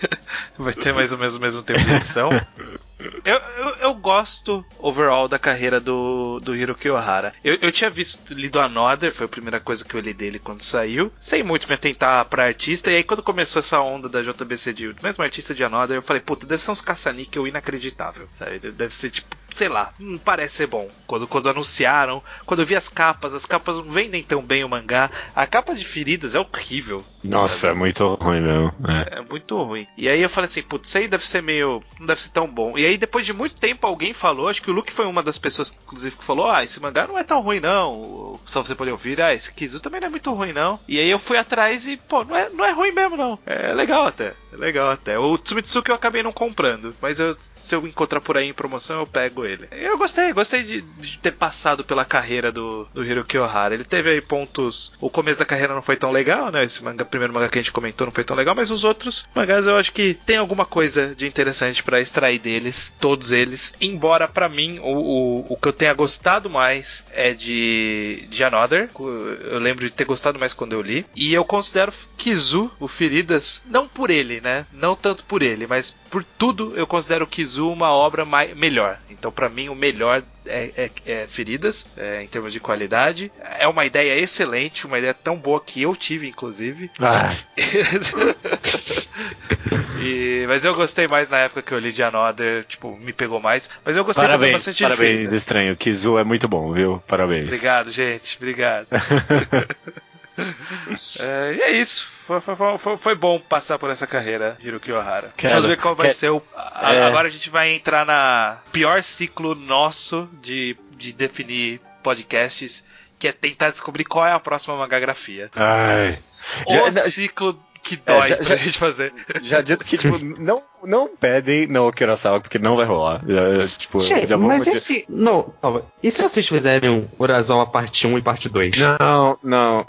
[0.58, 2.30] Vai ter mais ou menos o mesmo tempo de edição.
[3.24, 7.32] Eu, eu, eu gosto overall da carreira do, do Hiroki Ohara.
[7.42, 10.62] Eu, eu tinha visto, lido Another, foi a primeira coisa que eu li dele quando
[10.62, 11.12] saiu.
[11.20, 12.90] Sem muito me atentar pra artista.
[12.90, 16.20] E aí, quando começou essa onda da JBC de mesmo artista de Another, eu falei,
[16.20, 18.28] puta, deve ser uns caça-níquel inacreditável.
[18.38, 18.58] Sabe?
[18.58, 20.88] Deve ser tipo, sei lá, não parece ser bom.
[21.06, 24.68] Quando, quando anunciaram, quando eu vi as capas, as capas não vendem tão bem o
[24.68, 25.10] mangá.
[25.34, 27.04] A capa de feridas é horrível.
[27.22, 28.74] Nossa, é muito ruim mesmo.
[28.88, 29.18] É.
[29.18, 29.86] É muito ruim.
[29.96, 31.82] E aí eu falei assim, putz, isso aí deve ser meio.
[31.98, 32.76] não deve ser tão bom.
[32.76, 35.38] E aí depois de muito tempo alguém falou, acho que o Luke foi uma das
[35.38, 38.40] pessoas, inclusive, que falou: ah, esse mangá não é tão ruim não.
[38.44, 40.80] Só você pode ouvir, ah, esse Kizu também não é muito ruim não.
[40.88, 43.38] E aí eu fui atrás e, pô, não é, não é ruim mesmo não.
[43.46, 44.34] É legal até.
[44.52, 45.18] É legal até.
[45.18, 49.00] O Tsumitsuki eu acabei não comprando, mas eu- se eu encontrar por aí em promoção
[49.00, 49.66] eu pego ele.
[49.72, 53.74] Eu gostei, gostei de, de ter passado pela carreira do, do Hiroki Ohara.
[53.74, 54.92] Ele teve aí pontos.
[55.00, 56.64] O começo da carreira não foi tão legal, né?
[56.64, 59.26] Esse manga, primeiro mangá que a gente comentou não foi tão legal, mas os outros
[59.34, 63.72] mangás eu acho que tem alguma coisa de interessante pra extrair deles, todos eles.
[63.80, 68.90] Embora pra mim o, o, o que eu tenha gostado mais é de, de Another.
[68.98, 71.06] Eu lembro de ter gostado mais quando eu li.
[71.16, 74.66] E eu considero Kizu, o Feridas, não por ele, né?
[74.72, 78.98] Não tanto por ele, mas por tudo eu considero o Kizu uma obra mai- melhor.
[79.08, 83.30] Então, pra mim, o melhor é, é- é Feridas, é, em termos de qualidade.
[83.58, 86.90] É uma ideia excelente, uma ideia tão boa que eu tive, inclusive.
[86.98, 87.28] Ah,
[90.02, 93.40] E- mas eu gostei mais na época que eu li de Another, tipo, me pegou
[93.40, 93.70] mais.
[93.84, 95.76] Mas eu gostei também parabéns, bastante de parabéns, estranho.
[95.76, 97.02] Kizu é muito bom, viu?
[97.06, 97.46] Parabéns.
[97.46, 98.36] Obrigado, gente.
[98.36, 98.86] Obrigado.
[101.20, 102.08] É, e é isso.
[102.40, 105.32] Foi, foi- foi- foi bom passar por essa carreira, Hiroki Ohara.
[105.36, 106.42] Quero- Vamos ver qual vai quero- ser o.
[106.56, 107.02] a- É.
[107.04, 112.84] Agora a gente vai entrar na pior ciclo nosso de, de definir podcasts,
[113.18, 115.50] que é tentar descobrir qual é a próxima magagrafia.
[115.56, 116.18] Ai.
[116.66, 119.12] O Já- ciclo que dói já- pra já- gente fazer.
[119.42, 123.22] Já adianto que, tipo, não, não pedem no Kurosawa, porque não vai rolar.
[123.26, 125.04] Já, tipo, Gente, já vamos mas dizer- esse.
[125.08, 125.84] Não, calma.
[126.02, 128.76] E se vocês fizerem um Urasawa parte 1 e parte 2?
[128.78, 129.86] Não, não.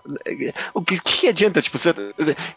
[0.74, 1.62] O que, que adianta?
[1.62, 1.94] Tipo, você-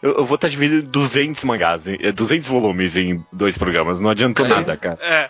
[0.01, 3.99] eu, eu vou estar dividindo 200 mangás, em- 200 volumes em dois programas.
[3.99, 4.49] Não adiantou É.
[4.49, 4.97] nada, cara.
[5.01, 5.29] É.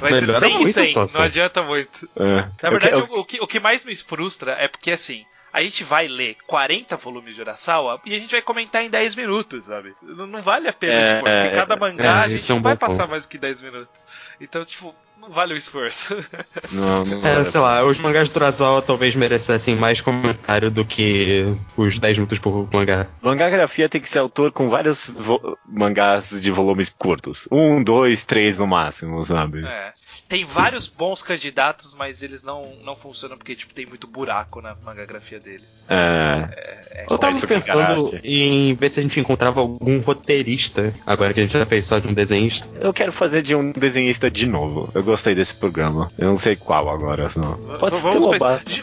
[0.00, 1.20] Vai ser Melhora 100 e muito a 100, situação.
[1.20, 2.08] não adianta muito.
[2.16, 2.24] É.
[2.24, 5.24] Na Eu verdade, que- o, o que, o que mais me frustra é porque assim.
[5.52, 9.14] A gente vai ler 40 volumes de Urasawa e a gente vai comentar em 10
[9.16, 9.94] minutos, sabe?
[10.02, 11.24] Não, não vale a pena É, esforço.
[11.36, 13.10] Porque cada mangá é, a gente esse é um não vai passar ponto.
[13.10, 14.06] mais do que 10 minutos.
[14.40, 16.16] Então, tipo, não vale o esforço.
[16.72, 17.50] Não, não É, vale.
[17.50, 21.44] sei lá, os mangás do Urasawa talvez merecessem mais comentário do que
[21.76, 23.06] os 10 minutos por mangá.
[23.20, 27.46] Mangagrafia tem que ser autor com vários vo- mangás de volumes curtos.
[27.52, 29.64] Um, dois, três no máximo, sabe?
[29.64, 29.92] É.
[30.28, 34.74] Tem vários bons candidatos, mas eles não, não funcionam porque tipo, tem muito buraco na
[34.84, 35.84] mangagrafia deles.
[35.88, 36.48] É.
[36.92, 38.20] É, Eu tava pensando Kigarashi.
[38.26, 41.98] em ver se a gente encontrava algum roteirista, agora que a gente já fez só
[41.98, 42.66] de um desenhista.
[42.80, 44.90] Eu quero fazer de um desenhista de novo.
[44.94, 46.10] Eu gostei desse programa.
[46.16, 47.28] Eu não sei qual agora.
[47.28, 47.40] Só.
[47.78, 48.38] Pode ser vamos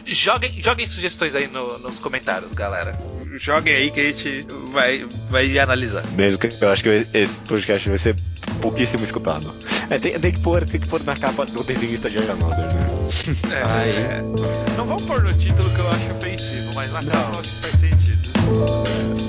[0.05, 2.97] Joguem, joguem sugestões aí no- nos comentários, galera.
[3.37, 6.03] Joguem aí que a gente vai, vai analisar.
[6.11, 8.15] Mesmo que eu acho que esse podcast vai ser
[8.61, 9.53] pouquíssimo escutado.
[9.89, 12.87] É, tem, tem que pôr, tem que pôr na capa do desenhista de Another, né?
[13.51, 13.89] É, Ai.
[13.89, 14.21] é,
[14.77, 17.79] não vamos pôr no título que eu acho ofensivo, mas na capa acho que faz
[17.79, 19.28] sentido.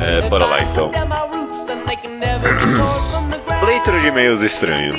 [0.00, 0.90] É, bora lá então.
[3.64, 4.94] Leitura de e-mails estranho.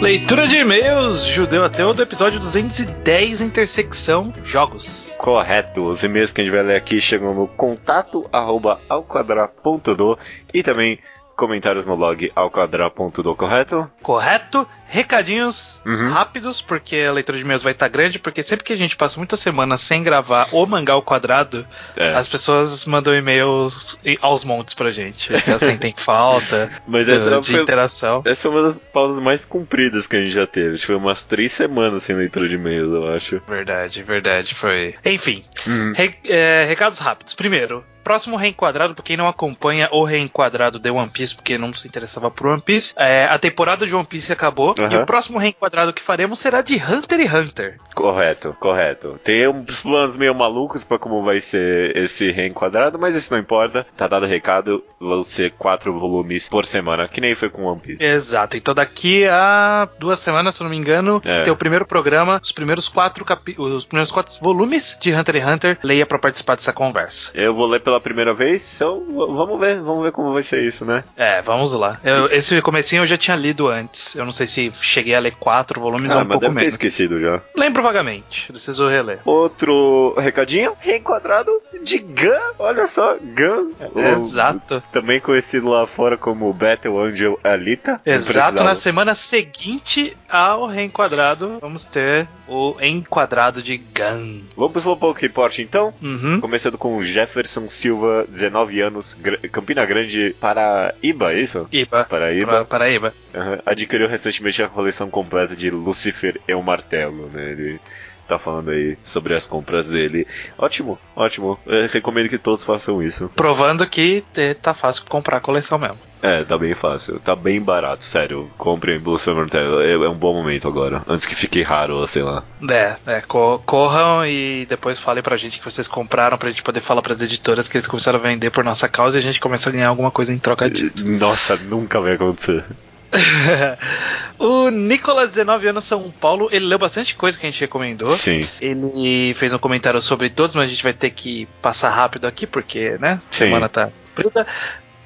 [0.00, 5.14] Leitura de e-mails, Judeu Ateu, do episódio 210, intersecção jogos.
[5.16, 5.84] Correto.
[5.84, 10.18] Os e-mails que a gente vai ler aqui chegam no contato arroba alquadra.do
[10.52, 10.98] e também
[11.36, 13.90] comentários no blog alquadra.do, correto?
[14.02, 14.66] Correto?
[14.88, 16.08] Recadinhos Uhum.
[16.10, 19.18] rápidos, porque a leitura de e-mails vai estar grande, porque sempre que a gente passa
[19.18, 22.12] muitas semanas sem gravar o mangá ao quadrado, É.
[22.14, 25.30] as pessoas mandam e-mails aos montes pra gente.
[25.46, 28.22] Elas sentem falta Mas de, essa de foi, interação.
[28.24, 30.74] essa foi uma das pausas mais compridas que a gente já teve.
[30.74, 33.42] Acho que Foi umas três semanas sem leitura de e-mails, eu acho.
[33.48, 34.94] Verdade, verdade, foi.
[35.04, 35.92] Enfim, Uhum.
[35.94, 37.34] re- é, recados rápidos.
[37.34, 41.88] Primeiro, próximo reenquadrado, pra quem não acompanha o reenquadrado de One Piece, porque não se
[41.88, 44.92] interessava por One Piece, é, a temporada de One Piece acabou Aham.
[44.92, 47.78] e o próximo reenquadrado que faremos será de Hunter x Hunter.
[47.94, 49.18] Correto, correto.
[49.24, 53.86] Tem uns planos meio malucos pra como vai ser esse reenquadrado, mas isso não importa.
[53.96, 57.80] Tá dado o recado, vão ser quatro volumes por semana, que nem foi com One
[57.80, 58.02] Piece.
[58.02, 58.56] Exato.
[58.56, 61.42] Então daqui a duas semanas, se eu não me engano, É.
[61.42, 65.46] tem o primeiro programa, os primeiros quatro capi os primeiros quatro volumes de Hunter x
[65.52, 65.78] Hunter.
[65.82, 67.30] Leia pra participar dessa conversa.
[67.34, 70.84] Eu vou ler pela primeira vez, então vamos ver, vamos ver como vai ser isso,
[70.84, 71.04] né?
[71.16, 71.98] É, vamos lá.
[72.04, 74.14] Eu- esse comecinho eu já tinha lido antes.
[74.14, 76.72] Eu não sei se cheguei a ler quatro volumes ou Ah, um mas pouco menos.
[76.72, 77.40] esquecido já.
[77.56, 78.46] Lembro vagamente.
[78.48, 79.20] Preciso reler.
[79.24, 81.50] Outro recadinho, reenquadrado
[81.82, 83.72] de Gun, olha só, Gun.
[83.94, 84.82] o- Exato.
[84.92, 88.00] Também conhecido lá fora como Battle Angel Alita.
[88.04, 94.42] Exato, na semana seguinte ao reenquadrado, vamos ter o enquadrado de Gun.
[94.56, 95.92] Vamos pro Slowpoke Report então?
[96.02, 96.40] Uhum.
[96.40, 99.18] Começando com Jefferson Silva, 19 anos,
[99.52, 101.66] Campina Grande, Paraíba, é isso?
[101.72, 102.04] Iba.
[102.04, 102.64] Paraíba.
[102.64, 103.12] Paraíba.
[103.34, 103.58] Aham.
[103.66, 107.50] Adquiriu recentemente a coleção completa de Lucifer e o Martelo, né?
[107.52, 107.80] Ele
[108.28, 110.26] tá falando aí sobre as compras dele.
[110.58, 111.56] Ótimo, ótimo.
[111.64, 113.30] Eu recomendo que todos façam isso.
[113.36, 115.98] Provando que eh, tá fácil comprar a coleção mesmo.
[116.20, 117.20] É, tá bem fácil.
[117.20, 118.50] Tá bem barato, sério.
[118.58, 119.80] Comprem Lucifer e o Martelo.
[119.80, 121.02] É, é um bom momento agora.
[121.06, 122.42] Antes que fique raro, sei lá.
[122.68, 126.80] É, é, co- corram e depois falem pra gente que vocês compraram pra gente poder
[126.80, 129.68] falar pras editoras que eles começaram a vender por nossa causa e a gente começa
[129.68, 131.08] a ganhar alguma coisa em troca disso.
[131.08, 132.64] Nossa, nunca vai acontecer.
[134.38, 138.10] o Nicolas, 19 anos, São Paulo, ele leu bastante coisa que a gente recomendou.
[138.10, 138.40] Sim.
[138.60, 142.46] Ele fez um comentário sobre todos, mas a gente vai ter que passar rápido aqui,
[142.46, 143.20] porque, né?
[143.30, 143.46] Sim.
[143.46, 144.46] Semana tá comprida.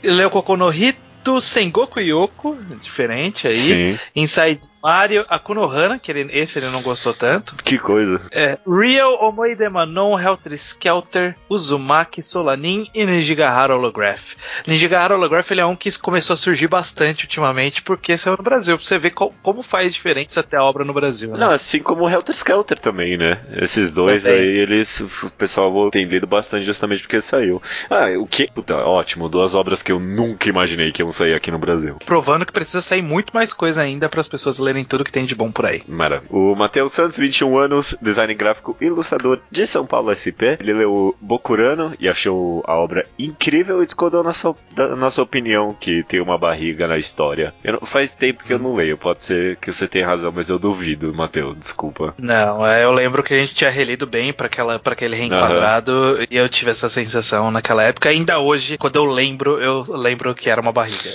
[0.02, 3.58] Ele leu Kokonohito, Sengoku Yoko, diferente aí.
[3.58, 3.98] Sim.
[4.16, 7.54] Inside Mario, Akunohana, que ele, esse ele não gostou tanto.
[7.56, 8.20] Que coisa.
[8.30, 14.34] É, Real Omoide Manon, Helter Skelter, Uzumaki, Solanin e Nijigahara Holograph.
[14.66, 18.76] Nijigahara Holograph ele é um que começou a surgir bastante ultimamente porque saiu no Brasil.
[18.76, 21.30] Pra você ver co- como faz diferença até a obra no Brasil.
[21.32, 21.38] Né?
[21.38, 23.40] Não, assim como o Helter Skelter também, né?
[23.60, 24.38] Esses dois Também.
[24.38, 25.00] aí, eles.
[25.00, 27.60] O pessoal tem lido bastante justamente porque saiu.
[27.90, 28.50] Ah, o que?
[28.50, 29.28] Puta, ótimo.
[29.28, 31.96] Duas obras que eu nunca imaginei que iam sair aqui no Brasil.
[32.06, 35.24] Provando que precisa sair muito mais coisa ainda para as pessoas lerem tudo que tem
[35.24, 35.82] de bom por aí.
[35.86, 36.22] Mara.
[36.30, 40.56] O Matheus Santos, 21 anos, design gráfico e ilustrador de São Paulo SP.
[40.60, 45.74] Ele leu Bokurano e achou a obra incrível e discordou na sua, da nossa opinião
[45.78, 47.54] que tem uma barriga na história.
[47.64, 50.58] Não- faz tempo que eu não leio, pode ser que você tenha razão, mas eu
[50.58, 52.14] duvido, Matheus, desculpa.
[52.18, 54.48] Não, é, eu lembro que a gente tinha relido bem para
[54.92, 58.08] aquele reenquadrado e eu tive essa sensação naquela época.
[58.08, 61.10] Ainda hoje, quando eu lembro, eu lembro que era uma barriga.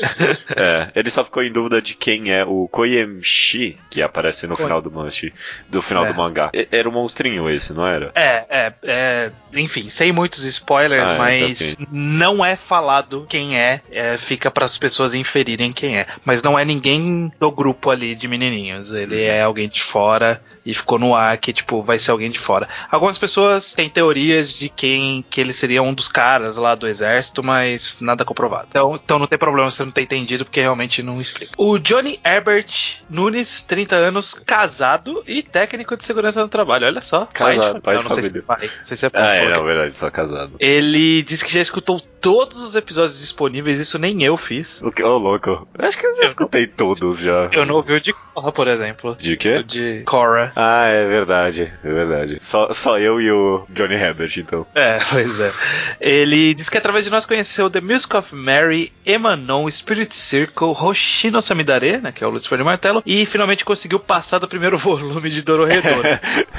[0.55, 3.44] É, ele só ficou em dúvida de quem é o Koyemshi,
[3.89, 5.33] que aparece no Ko- final do manche,
[5.69, 6.09] do final É.
[6.11, 6.49] do mangá.
[6.71, 8.11] Era um monstrinho esse, não era?
[8.15, 13.81] É, é, é, enfim, sem muitos spoilers, Ah, mas então, não é falado quem é,
[13.91, 16.07] é, fica para as pessoas inferirem quem é.
[16.23, 20.73] Mas não é ninguém do grupo ali de menininhos, ele é alguém de fora e
[20.73, 22.67] ficou no ar que, tipo, vai ser alguém de fora.
[22.89, 27.43] Algumas pessoas têm teorias de quem que ele seria um dos caras lá do exército,
[27.43, 28.65] mas nada comprovado.
[28.69, 31.51] Então, então não tem problema se você não ter entendido, porque realmente não explica.
[31.55, 32.65] O Johnny Herbert
[33.07, 36.85] Nunes, 30 anos, casado e técnico de segurança no trabalho.
[36.87, 37.25] Olha só.
[37.33, 38.69] Casado, pai de Não, não sei se é pai.
[38.77, 39.37] Não sei se é Ah, pai.
[39.37, 40.53] é, Falou na verdade, só casado.
[40.59, 44.81] Ele disse que já escutou todos os episódios disponíveis, isso nem eu fiz.
[44.81, 45.03] O que?
[45.03, 45.67] Ô, louco.
[45.77, 47.49] Acho que eu já Eu escutei todos já.
[47.51, 49.15] Eu não ouvi o de Korra, por exemplo.
[49.15, 49.63] De O quê?
[49.63, 50.51] de Korra.
[50.55, 52.37] Ah, é verdade, é verdade.
[52.41, 54.65] Só, só eu e o Johnny Herbert, então.
[54.73, 55.51] É, pois é.
[55.99, 61.41] Ele disse que através de nós conheceu The Music of Mary, Emanon, Spirit Circle, Hoshino
[61.41, 65.29] Samidare, né, que é o Lucifer de Martelo, e finalmente conseguiu passar do primeiro volume
[65.29, 66.03] de Dororedoro.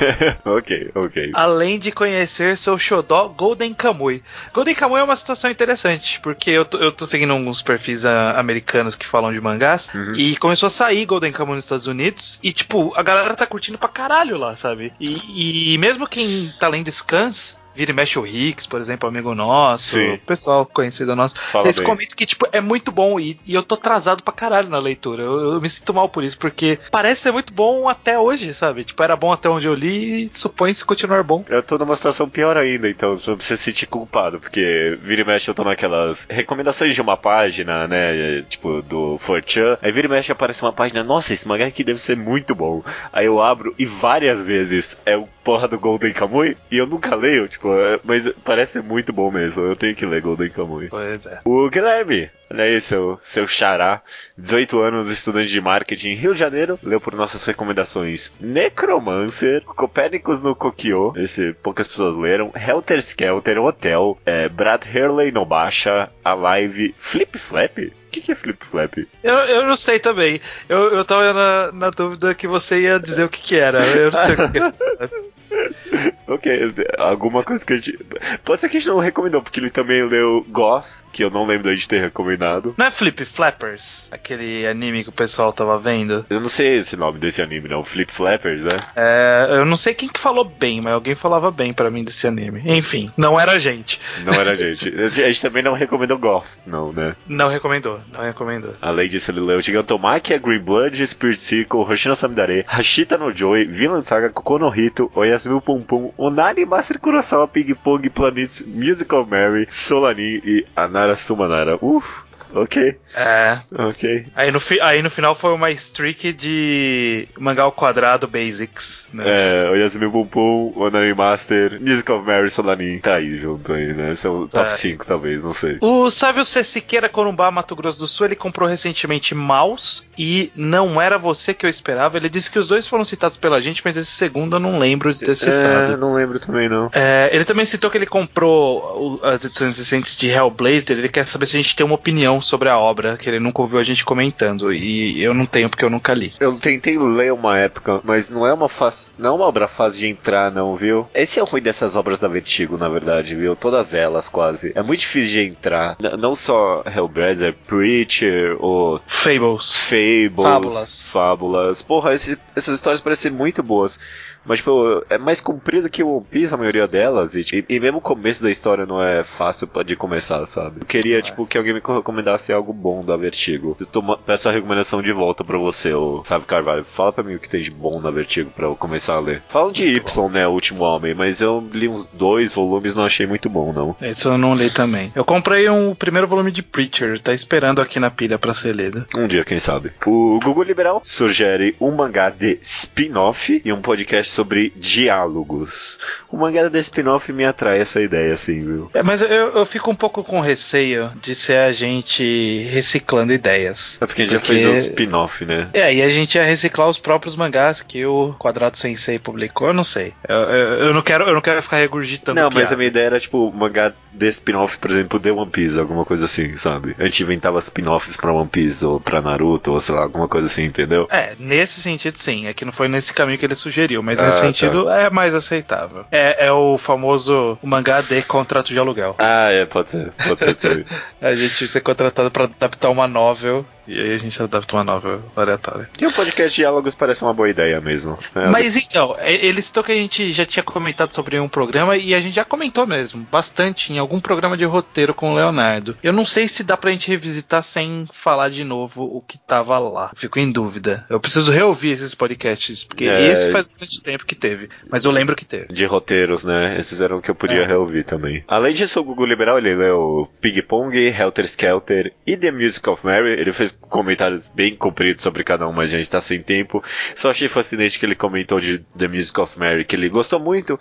[0.44, 1.30] ok, ok.
[1.34, 4.22] além de conhecer seu xodó Golden Kamuy.
[4.52, 8.32] Golden Kamuy é uma situação interessante, porque eu tô, eu tô seguindo alguns perfis ah,
[8.38, 10.14] americanos que falam de mangás, Uhum.
[10.16, 13.78] e começou a sair Golden Kamuy nos Estados Unidos, e tipo, a galera tá curtindo
[13.78, 14.92] pra caralho lá, sabe?
[15.00, 19.34] E, e mesmo quem tá lendo Scans, vira e mexe o Hicks, por exemplo, amigo
[19.34, 20.18] nosso, Sim.
[20.26, 21.86] pessoal conhecido nosso, Fala eles bem.
[21.86, 25.22] comentam que, tipo, é muito bom e, e eu tô atrasado pra caralho na leitura.
[25.22, 28.84] Eu, eu me sinto mal por isso, porque parece ser muito bom até hoje, sabe?
[28.84, 31.44] Tipo, era bom até onde eu li e supõe-se continuar bom.
[31.48, 35.20] Eu tô numa situação pior ainda, então você não precisa se sentir culpado, porque vira
[35.22, 40.06] e mexe eu tô naquelas recomendações de uma página, né, tipo, do 4chan, aí vira
[40.06, 42.82] e mexe aparece uma página, nossa, esse mangá aqui deve ser muito bom.
[43.12, 47.14] Aí eu abro e várias vezes é o porra do Golden Kamuy, e eu nunca
[47.14, 50.88] leio, tipo, é- mas parece muito bom mesmo, eu tenho que ler Golden Kamuy.
[50.88, 51.40] Pois é.
[51.44, 54.02] O Guilherme, olha aí, seu, seu xará,
[54.36, 60.42] 18 anos, estudante de marketing em Rio de Janeiro, leu por nossas recomendações Necromancer, Copérnicos
[60.42, 66.34] no Kokyo, esse poucas pessoas leram, Helter Skelter, Hotel, é, Brad Hurley no Baixa, a
[66.34, 67.78] live Flip Flap?
[67.78, 68.98] O que, que é Flip Flap?
[69.22, 70.40] Eu, eu não sei também.
[70.68, 73.84] Eu, eu tava na, na dúvida que você ia dizer o que que era.
[73.84, 75.36] Eu não sei o que que é.
[76.28, 77.96] Ok, alguma coisa que a gente.
[78.44, 81.46] Pode ser que a gente não recomendou, porque ele também leu Goth, que eu não
[81.46, 82.74] lembro da gente ter recomendado.
[82.76, 84.08] Não é Flip Flappers?
[84.10, 86.26] Aquele anime que o pessoal tava vendo?
[86.28, 87.84] Eu não sei esse nome desse anime, não.
[87.84, 88.76] Flip Flappers, né?
[88.96, 92.26] É, eu não sei quem que falou bem, mas alguém falava bem pra mim desse
[92.26, 92.60] anime.
[92.64, 94.00] Enfim, não era a gente.
[94.24, 94.88] Não era a gente.
[95.00, 97.14] A gente também não recomendou Goth, não, né?
[97.28, 98.74] Não recomendou, não recomendou.
[98.82, 104.06] Além disso, ele leu Gigantomachia, Green Blood, Spirit Circle, Hoshino Samidare, Hashita no Joy, Vinland
[104.08, 110.42] Saga, Kokono Hito, Oyasumi Pum Pum, Onari Master Kurosawa, Ping Pong, Planets, Musical Mary, Solanin
[110.44, 111.78] e Anara Sumanara.
[111.80, 113.58] Uff, ok, É.
[113.78, 114.26] ok.
[114.34, 119.24] Aí no, fi- aí no final foi uma streak de mangá ao quadrado basics, né?
[119.64, 122.98] É, Oyasumi Pum Pum, Onari Master, Musical Mary, Solanin.
[122.98, 124.14] Tá aí junto aí, né?
[124.16, 124.76] São Tá top aí.
[124.78, 125.78] 5, talvez, não sei.
[125.80, 126.62] O Sávio C.
[126.64, 131.66] Siqueira Corumbá, Mato Grosso do Sul, ele comprou recentemente Maus e Não Era Você Que
[131.66, 132.16] Eu Esperava.
[132.16, 135.12] Ele disse que os dois foram citados pela gente, mas esse segundo eu não lembro
[135.14, 135.96] de ter É, citado.
[135.96, 136.90] não lembro também, não.
[136.92, 140.98] É, ele também citou que ele comprou o- as edições recentes de Hellblazer.
[140.98, 143.40] Ele quer saber se a gente tem uma opinião opinião sobre a obra, que ele
[143.40, 144.72] nunca ouviu a gente comentando.
[144.72, 146.32] E eu não tenho porque eu nunca li.
[146.40, 150.00] Eu tentei ler uma época, mas não é uma fácil, não é uma obra fácil
[150.00, 151.08] de entrar, não, viu?
[151.14, 153.56] Esse é o ruim dessas obras da Vertigo, na verdade, viu?
[153.56, 154.72] Todas elas, quase.
[154.74, 155.96] É muito difícil de entrar.
[156.00, 159.72] N- não só Hellblazer, Preacher, ou Fables.
[159.72, 161.02] Fables, Fábulas.
[161.02, 161.82] Fábulas.
[161.82, 163.98] Porra, esse- essas histórias parecem muito boas.
[164.46, 167.34] Mas, tipo, é mais comprido que o One Piece, a maioria delas.
[167.34, 170.80] E, tipo, e mesmo o começo da história não é fácil pra- de começar, sabe?
[170.80, 173.76] Eu queria, tipo, que alguém me recomendasse algo bom da Vertigo.
[173.80, 176.84] Eu peço a recomendação de volta pra você, ô Sabe Carvalho.
[176.84, 179.42] Fala pra mim o que tem de bom na Vertigo pra eu começar a ler.
[179.48, 180.46] Falam de Y, né?
[180.46, 183.96] O Último Homem, mas eu li uns dois volumes e não achei muito bom, não.
[184.00, 185.12] Esse eu não li também.
[185.14, 188.74] Eu comprei um, o primeiro volume de Preacher, tá esperando aqui na pilha pra ser
[188.74, 189.04] lido.
[189.16, 189.92] Um dia, quem sabe.
[190.06, 195.98] O Google Liberal sugere um mangá de spin-off e um podcast sobre diálogos.
[196.30, 198.90] O mangá de spin-off me atrai essa ideia, assim, viu?
[198.94, 203.96] É, mas eu, eu fico um pouco com receio de ser a gente reciclando ideias.
[204.00, 205.68] É porque a gente Porque- já fez um spin-off, né?
[205.72, 209.74] É, e a gente ia reciclar os próprios mangás que o Quadrado Sensei publicou, eu
[209.74, 210.12] não sei.
[210.28, 212.74] Eu, eu, eu não, quero, eu não quero ficar regurgitando Não, mas piada.
[212.74, 216.24] a minha ideia era, tipo, mangá de spin-off, por exemplo, de One Piece, alguma coisa
[216.26, 216.94] assim, sabe?
[216.98, 220.46] A gente inventava spin-offs pra One Piece, ou pra Naruto, ou sei lá, alguma coisa
[220.46, 221.06] assim, entendeu?
[221.10, 222.46] É, nesse sentido sim.
[222.46, 224.46] É que não foi nesse caminho que ele sugeriu, mas Ah, nesse tá.
[224.46, 226.04] sentido é mais aceitável.
[226.10, 229.14] É, é o famoso o mangá de contrato de aluguel.
[229.18, 230.84] Ah, é, pode ser, pode ser também.
[231.20, 235.22] A gente ser contratado pra adaptar uma novel e aí a gente adapta uma novel
[235.34, 235.88] aleatória.
[236.00, 238.18] E o podcast Diálogos parece uma boa ideia mesmo.
[238.34, 238.48] né?
[238.50, 242.14] Mas então, é- ele citou que a gente já tinha comentado sobre um programa e
[242.14, 245.96] a gente já comentou mesmo, bastante, em algum programa de roteiro com o Leonardo.
[246.02, 249.78] Eu não sei se dá pra gente revisitar sem falar de novo o que tava
[249.78, 250.10] lá.
[250.16, 251.04] Fico em dúvida.
[251.08, 253.28] Eu preciso reouvir esses podcasts, porque É.
[253.28, 255.66] esse faz bastante tempo que teve, mas eu lembro que teve.
[255.72, 256.76] de roteiros, né?
[256.78, 257.66] Esses eram o que eu podia É.
[257.66, 258.44] reouvir também.
[258.48, 263.04] Além disso, o Google Liberal, ele leu Ping Pong, Helter Skelter e The Music of
[263.04, 263.32] Mary.
[263.40, 266.82] Ele fez comentários bem compridos sobre cada um, mas a gente tá sem tempo.
[267.14, 270.78] Só achei fascinante que ele comentou de The Music of Mary, que ele gostou muito.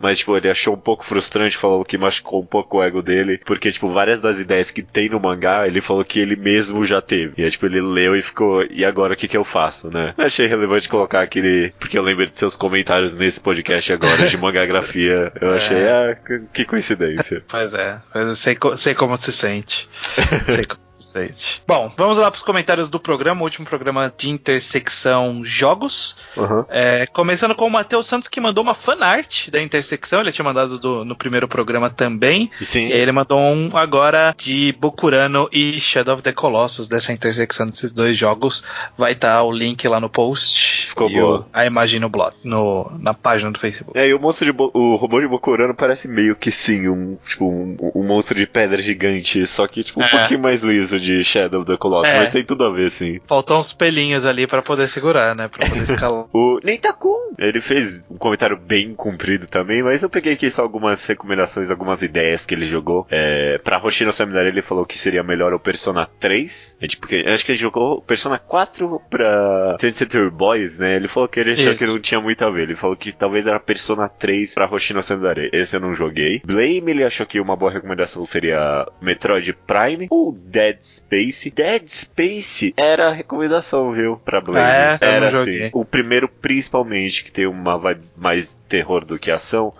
[0.00, 3.38] Mas, tipo, ele achou um pouco frustrante, falou que machucou um pouco o ego dele,
[3.46, 7.00] porque, tipo, várias das ideias que tem no mangá, ele falou que ele mesmo já
[7.00, 7.34] teve.
[7.40, 10.12] E aí, tipo, ele leu e ficou, e agora o que que eu faço, né?
[10.18, 14.36] Eu achei relevante colocar aquele, porque eu lembro de seus comentários nesse podcast agora de
[14.36, 15.30] mangagrafia.
[15.40, 15.56] Eu É.
[15.56, 16.16] achei, ah,
[16.52, 17.44] que- coincidência.
[17.46, 19.88] Pois é, eu sei, co- sei como se sente.
[20.52, 21.62] sei como se sente.
[21.66, 26.16] Bom, vamos lá pros comentários do programa, o último programa de intersecção jogos.
[26.36, 26.64] Uhum.
[26.68, 30.20] É, começando com o Matheus Santos, que mandou uma fanart da intersecção.
[30.20, 32.50] Ele tinha mandado do- no primeiro programa também.
[32.60, 37.66] Sim, E ele mandou um agora de Bokurano e Shadow of the Colossus, dessa intersecção
[37.66, 38.64] desses dois jogos.
[38.96, 40.86] Vai estar o link lá no post.
[40.88, 41.40] Ficou e boa.
[41.40, 43.98] o- a imagem no blog, no, na página do Facebook.
[43.98, 47.16] É, e o monstro de Bo- o robô de Bokurano parece meio que sim, um,
[47.26, 50.08] tipo, um, um monstro de pedra gigante, só que tipo um É.
[50.08, 52.18] pouquinho mais liso de Shadow of the Colossus, É.
[52.18, 53.20] mas tem tudo a ver sim.
[53.26, 55.48] Faltou uns pelinhos ali pra poder segurar, né?
[55.48, 56.26] Pra poder escalar.
[56.32, 61.04] O Neitakun, ele fez um comentário bem comprido também, mas eu peguei aqui só algumas
[61.06, 63.06] recomendações, algumas ideias que ele jogou.
[63.10, 67.24] É, pra Hoshino Seminari ele falou que seria melhor o Persona 3, é, tipo, que-
[67.26, 70.96] acho que ele jogou Persona 4 pra Trend Center Boys, né?
[70.96, 71.78] Ele falou que ele achou Isso.
[71.84, 75.02] que não tinha muito a ver, ele falou que talvez era Persona 3 pra Hoshino
[75.02, 75.50] Seminari.
[75.52, 76.40] Esse eu não joguei.
[76.44, 81.50] Blame, ele achou que uma boa recomendação seria Metroid Prime ou Dead Space.
[81.50, 84.16] Dead Space era a recomendação, viu?
[84.16, 84.60] Pra Blame.
[84.60, 85.08] Ah, é?
[85.08, 85.70] Era assim.
[85.72, 89.72] O primeiro, principalmente, que tem uma vibe mais terror do que ação.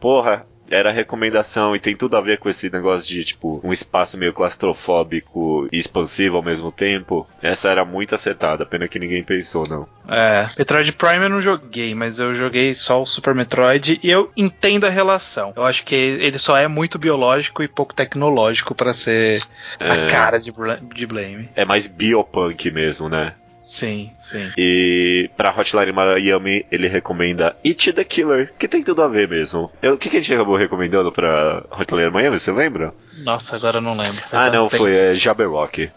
[0.00, 4.18] Porra, era recomendação e tem tudo a ver com esse negócio de, tipo, um espaço
[4.18, 7.26] meio claustrofóbico e expansivo ao mesmo tempo.
[7.42, 9.88] Essa era muito acertada, pena que ninguém pensou, não.
[10.08, 14.30] É, Metroid Prime eu não joguei, mas eu joguei só o Super Metroid e eu
[14.36, 15.52] entendo a relação.
[15.56, 19.42] Eu acho que ele só é muito biológico e pouco tecnológico pra ser
[19.78, 20.06] a É.
[20.06, 20.52] cara de,
[20.94, 21.48] de Blame.
[21.54, 23.34] É mais biopunk mesmo, né?
[23.60, 24.50] Sim, sim.
[24.56, 29.70] E pra Hotline Miami, ele recomenda It the Killer, que tem tudo a ver mesmo.
[29.82, 32.94] O que, que a gente acabou recomendando pra Hotline Miami, você lembra?
[33.24, 34.14] Nossa, agora eu não lembro.
[34.14, 34.82] Faz ah, não, tempo.
[34.82, 35.90] foi é, Jabberwock.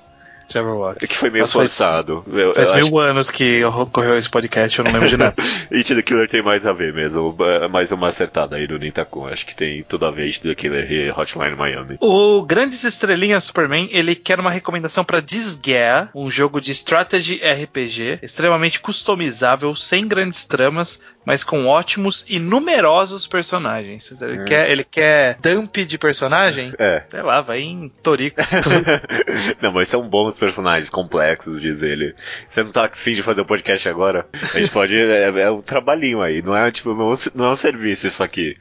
[0.51, 1.07] Jabberwock.
[1.07, 2.23] Que foi meio Nossa, faz- forçado.
[2.31, 5.35] Eu- Faz eu mil acho anos que ocorreu esse podcast, eu não lembro de nada.
[5.71, 7.35] It the Killer tem mais a ver mesmo.
[7.63, 9.27] É mais uma acertada aí do Nintakun.
[9.27, 11.97] Acho que tem tudo a ver It the Killer e Hotline Miami.
[11.99, 18.19] O Grandes Estrelinhas Superman, ele quer uma recomendação para Disgaea, um jogo de strategy RPG,
[18.21, 24.11] extremamente customizável, sem grandes tramas, mas com ótimos e numerosos personagens.
[24.21, 26.73] Ele, quer, ele quer dump de personagem?
[26.79, 27.03] É.
[27.09, 28.41] Sei lá, vai em Torico.
[29.61, 32.15] não, mas são bons personagens complexos, diz ele.
[32.49, 34.25] Você não tá afim de fazer o podcast agora?
[34.55, 34.97] A gente pode.
[34.97, 38.57] É, é um trabalhinho aí, não é tipo, não, não é um serviço isso aqui.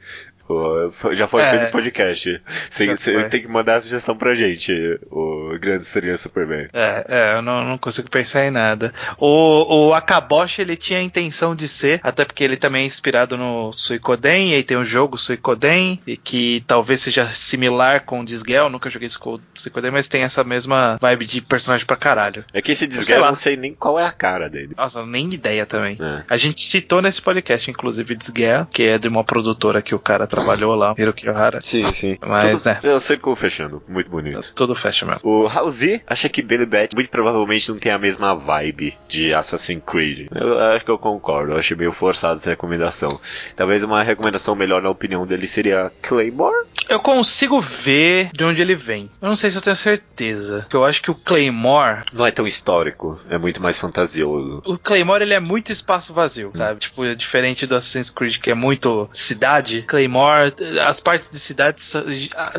[1.13, 1.49] Já foi É.
[1.51, 2.41] feito podcast.
[2.69, 4.71] Você, tem que mandar a sugestão pra gente.
[5.09, 5.57] O...
[5.59, 6.67] grande seria Superman.
[6.73, 8.93] É, é, eu não, não consigo pensar em nada.
[9.17, 13.37] O, o Akaboshi, ele tinha a intenção de ser, até porque ele também é inspirado
[13.37, 18.25] no Suicoden, e aí tem o jogo Suicoden, e que talvez seja similar com o
[18.25, 22.43] Disgel, nunca joguei Suicoden, mas tem essa mesma vibe de personagem pra caralho.
[22.53, 24.73] É que esse desguerra eu não sei nem qual é a cara dele.
[24.77, 25.97] Nossa, nem ideia também.
[25.99, 26.23] É.
[26.29, 30.27] A gente citou nesse podcast, inclusive, Disguerra, que é de uma produtora que o cara
[30.41, 31.59] trabalhou lá, Hiroki Ohara.
[31.61, 32.17] Sim, sim.
[32.21, 32.79] Mas, né.
[32.83, 33.81] Eu sei como fechando.
[33.87, 34.39] Muito bonito.
[34.55, 35.21] Tudo fecha mesmo.
[35.23, 39.81] O Halsey acha que Billy Bat muito provavelmente não tem a mesma vibe de Assassin's
[39.85, 40.27] Creed.
[40.33, 43.19] Eu acho que eu concordo, eu achei meio forçado essa recomendação.
[43.55, 46.67] Talvez uma recomendação melhor na opinião dele seria Claymore?
[46.91, 49.09] Eu consigo ver de onde ele vem.
[49.21, 50.59] Eu não sei se eu tenho certeza.
[50.63, 52.03] Porque eu acho que o Claymore.
[52.11, 54.61] Não é tão histórico, é muito mais fantasioso.
[54.65, 56.81] O Claymore ele é muito espaço vazio, sabe?
[56.81, 59.83] Tipo, é diferente do Assassin's Creed que é muito cidade.
[59.83, 60.53] Claymore,
[60.85, 61.81] as partes de cidade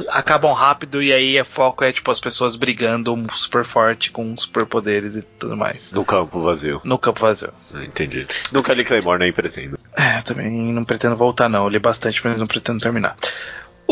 [0.08, 5.14] acabam rápido e aí o foco é tipo as pessoas brigando super forte com superpoderes
[5.14, 5.92] e tudo mais.
[5.92, 6.80] No campo vazio.
[6.84, 7.52] No campo vazio.
[7.74, 8.26] Ah, Entendi.
[8.50, 9.78] Nunca li Claymore, nem pretendo.
[9.94, 11.64] É, eu também não pretendo voltar, não.
[11.64, 13.14] Eu li bastante, mas não pretendo terminar.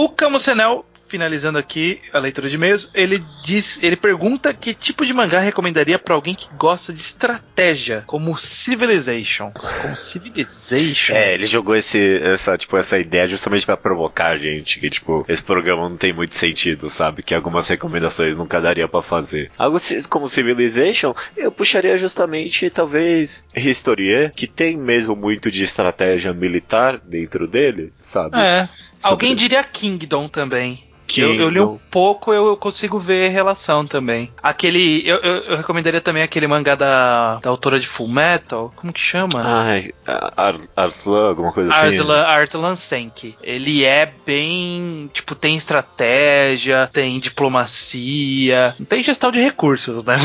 [0.01, 5.13] O Camusenel, finalizando aqui a leitura de e-mails, ele diz, ele pergunta que tipo de
[5.13, 9.53] mangá recomendaria pra alguém que gosta de estratégia, como Civilization.
[9.83, 11.13] Como Civilization?
[11.13, 15.23] É, ele jogou esse, essa, tipo, essa ideia justamente pra provocar a gente, que, tipo,
[15.29, 17.23] esse programa não tem muito sentido, sabe?
[17.23, 19.51] Que algumas recomendações nunca daria pra fazer.
[19.59, 19.77] Algo
[20.09, 27.47] como Civilization, eu puxaria justamente, talvez, Historier, que tem mesmo muito de estratégia militar dentro
[27.47, 28.41] dele, sabe?
[28.41, 28.67] É.
[29.03, 30.85] Alguém diria Kingdom também.
[31.19, 31.81] Eu, eu li um Kingdom.
[31.91, 34.31] pouco, eu, consigo ver relação também.
[34.43, 35.03] Aquele.
[35.09, 38.73] Eu, eu, eu recomendaria também aquele mangá da, da autora de Full Metal.
[38.77, 39.43] Como que chama?
[39.45, 41.87] Ai, Ar Arslan, alguma coisa assim.
[41.99, 43.37] Arslan, Arslan Senki.
[43.43, 45.11] Ele é bem.
[45.13, 50.17] Tipo, tem estratégia, tem diplomacia, não tem gestão de recursos, né?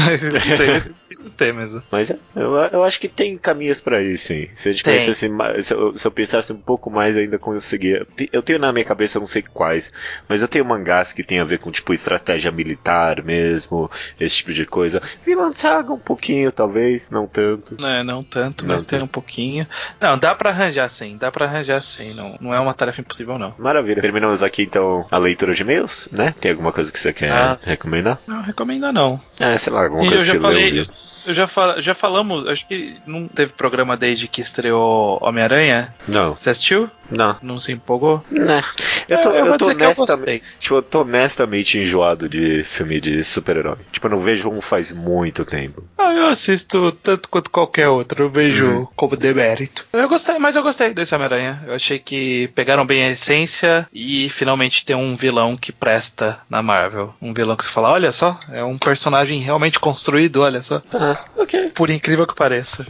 [0.51, 1.81] Isso aí isso tem mesmo.
[1.89, 4.47] Mas é, eu, eu acho que tem caminhos pra isso, sim.
[4.53, 4.97] Se a gente Tem.
[4.97, 8.05] pensasse mais, se eu, se eu pensasse um pouco mais, ainda conseguia.
[8.31, 9.91] Eu tenho na minha cabeça, eu não sei quais,
[10.27, 13.89] mas eu tenho mangás que tem a ver com, tipo, estratégia militar mesmo,
[14.19, 15.01] esse tipo de coisa.
[15.25, 17.75] Vinland Saga um pouquinho, talvez, não tanto.
[17.83, 19.09] É, não tanto, Não mas tem tanto.
[19.09, 19.65] um pouquinho.
[20.01, 22.13] Não, dá pra arranjar sim, dá pra arranjar sim.
[22.13, 23.53] Não, não é uma tarefa impossível, não.
[23.57, 24.01] Maravilha.
[24.01, 26.33] Terminamos aqui então a leitura de e-mails, né?
[26.39, 27.57] Tem alguma coisa que você quer Ah.
[27.61, 28.19] recomendar?
[28.27, 29.19] Não recomendo, não.
[29.39, 30.85] É, sei lá, alguma E coisa eu já que você falei- leu?
[31.25, 35.93] Eu já, fal, já falamos, acho que não teve programa desde que estreou Homem-Aranha.
[36.07, 36.89] Não, Você assistiu?
[37.09, 37.37] não.
[37.41, 38.23] Não se empolgou?
[38.31, 38.63] Né.
[39.07, 39.95] Eu tô, É, eu vou tô eu honestamente.
[39.97, 40.41] gostei.
[40.59, 43.77] Tipo, eu tô honestamente enjoado de filme de super-herói.
[43.91, 45.83] Tipo, eu não vejo um faz muito tempo.
[45.97, 49.85] Ah, eu assisto tanto quanto qualquer outro, eu vejo como demérito.
[49.93, 51.63] Eu gostei, mas eu gostei desse Homem-Aranha.
[51.67, 56.61] Eu achei que pegaram bem a essência e finalmente tem um vilão que presta na
[56.63, 57.13] Marvel.
[57.21, 60.81] Um vilão que você fala, olha só, é um personagem realmente construído, olha só.
[61.15, 61.71] Ah, ok.
[61.73, 62.85] Por incrível que pareça.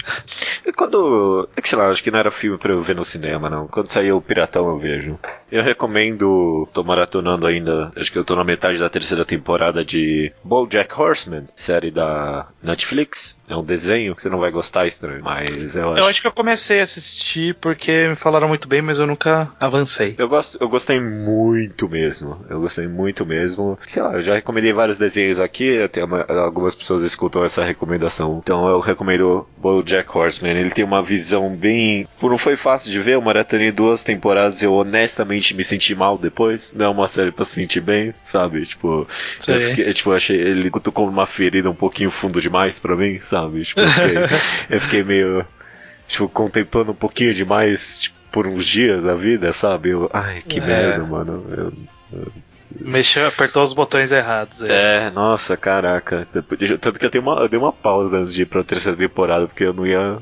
[0.76, 1.48] Quando.
[1.56, 3.68] É que sei lá, acho que não era filme pra eu ver no cinema, não.
[3.68, 5.20] Quando saiu o Piratão eu vejo.
[5.52, 6.68] Eu recomendo.
[6.74, 7.92] Tô maratonando ainda.
[7.96, 13.36] Acho que eu tô na metade da terceira temporada de Bojack Horseman, série da Netflix.
[13.48, 15.24] É um desenho que você não vai gostar, estranho.
[15.24, 16.02] Mas eu acho.
[16.04, 19.52] Eu acho que eu comecei a assistir porque me falaram muito bem, mas eu nunca
[19.60, 20.16] avancei.
[20.18, 22.44] Eu, gosto, eu gostei muito mesmo.
[22.50, 23.78] Eu gostei muito mesmo.
[23.86, 25.80] Sei lá, eu já recomendei vários desenhos aqui.
[25.82, 28.40] Até uma- algumas pessoas escutam essa recomendação.
[28.44, 30.58] Então eu recomendo Bojack Horseman.
[30.58, 32.08] Ele tem uma visão bem.
[32.22, 33.14] Não foi fácil de ver.
[33.14, 34.62] Eu maratonei duas temporadas.
[34.64, 36.74] Eu honestamente me senti mal depois.
[36.74, 38.66] Não é uma série pra se sentir bem, sabe?
[38.66, 39.08] Tipo,
[39.48, 40.38] eu, fiquei, tipo, eu achei.
[40.40, 43.64] Ele cutucou uma ferida um pouquinho fundo demais pra mim, sabe?
[43.64, 44.16] Tipo, eu fiquei,
[44.76, 45.46] eu fiquei meio.
[46.08, 49.90] Tipo, contemplando um pouquinho demais, tipo, por uns dias a vida, sabe?
[49.90, 50.66] Eu, ai, que É.
[50.66, 51.46] merda, mano.
[52.12, 52.28] Eu-
[52.82, 54.62] Mexeu, apertou os botões errados.
[54.62, 54.70] aí.
[54.72, 56.28] é, nossa, caraca.
[56.82, 59.48] Tanto que eu, dei uma, eu dei uma pausa antes de ir pra terceira temporada,
[59.48, 60.18] porque eu não ia.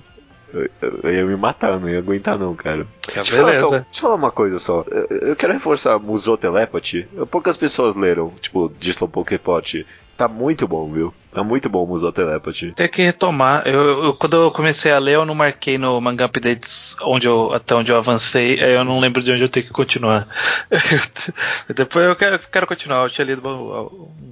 [0.53, 0.69] Eu,
[1.03, 2.85] eu ia me matar, não ia aguentar não, cara.
[3.01, 3.85] Tá, Deixa eu, falar só, beleza.
[3.89, 4.85] deixa eu falar uma coisa só.
[4.89, 7.07] Eu, eu quero reforçar Musou Telepathy.
[7.31, 9.85] Poucas pessoas leram, tipo, Slowpoke Pot.
[10.15, 11.13] Tá muito bom, viu?
[11.33, 12.71] Tá muito bom o Musou Telepathy.
[12.73, 13.63] Tem que retomar.
[13.65, 17.51] Eu, eu- quando eu comecei a ler, eu não marquei no Manga Updates onde eu,
[17.53, 18.63] até onde eu avancei.
[18.63, 20.27] aí Eu não lembro de onde eu tenho que continuar.
[21.75, 23.03] Depois eu quero, quero continuar.
[23.03, 23.41] Eu tinha lido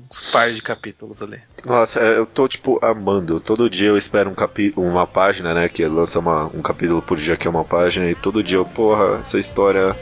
[0.10, 1.40] uns par de capítulos ali.
[1.65, 3.40] Nossa, é, eu tô, tipo, amando.
[3.40, 5.69] Todo dia eu espero um capi uma página, né?
[5.69, 8.10] Que lança uma- um capítulo por dia que é uma página.
[8.10, 9.95] E todo dia eu, porra, essa história.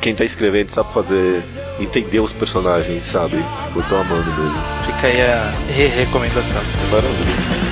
[0.00, 1.42] Quem tá escrevendo sabe fazer.
[1.78, 3.44] entender os personagens, sabe?
[3.74, 4.62] Eu tô amando mesmo.
[4.82, 6.62] Fica aí a re recomendação.
[6.90, 7.65] Maravilha.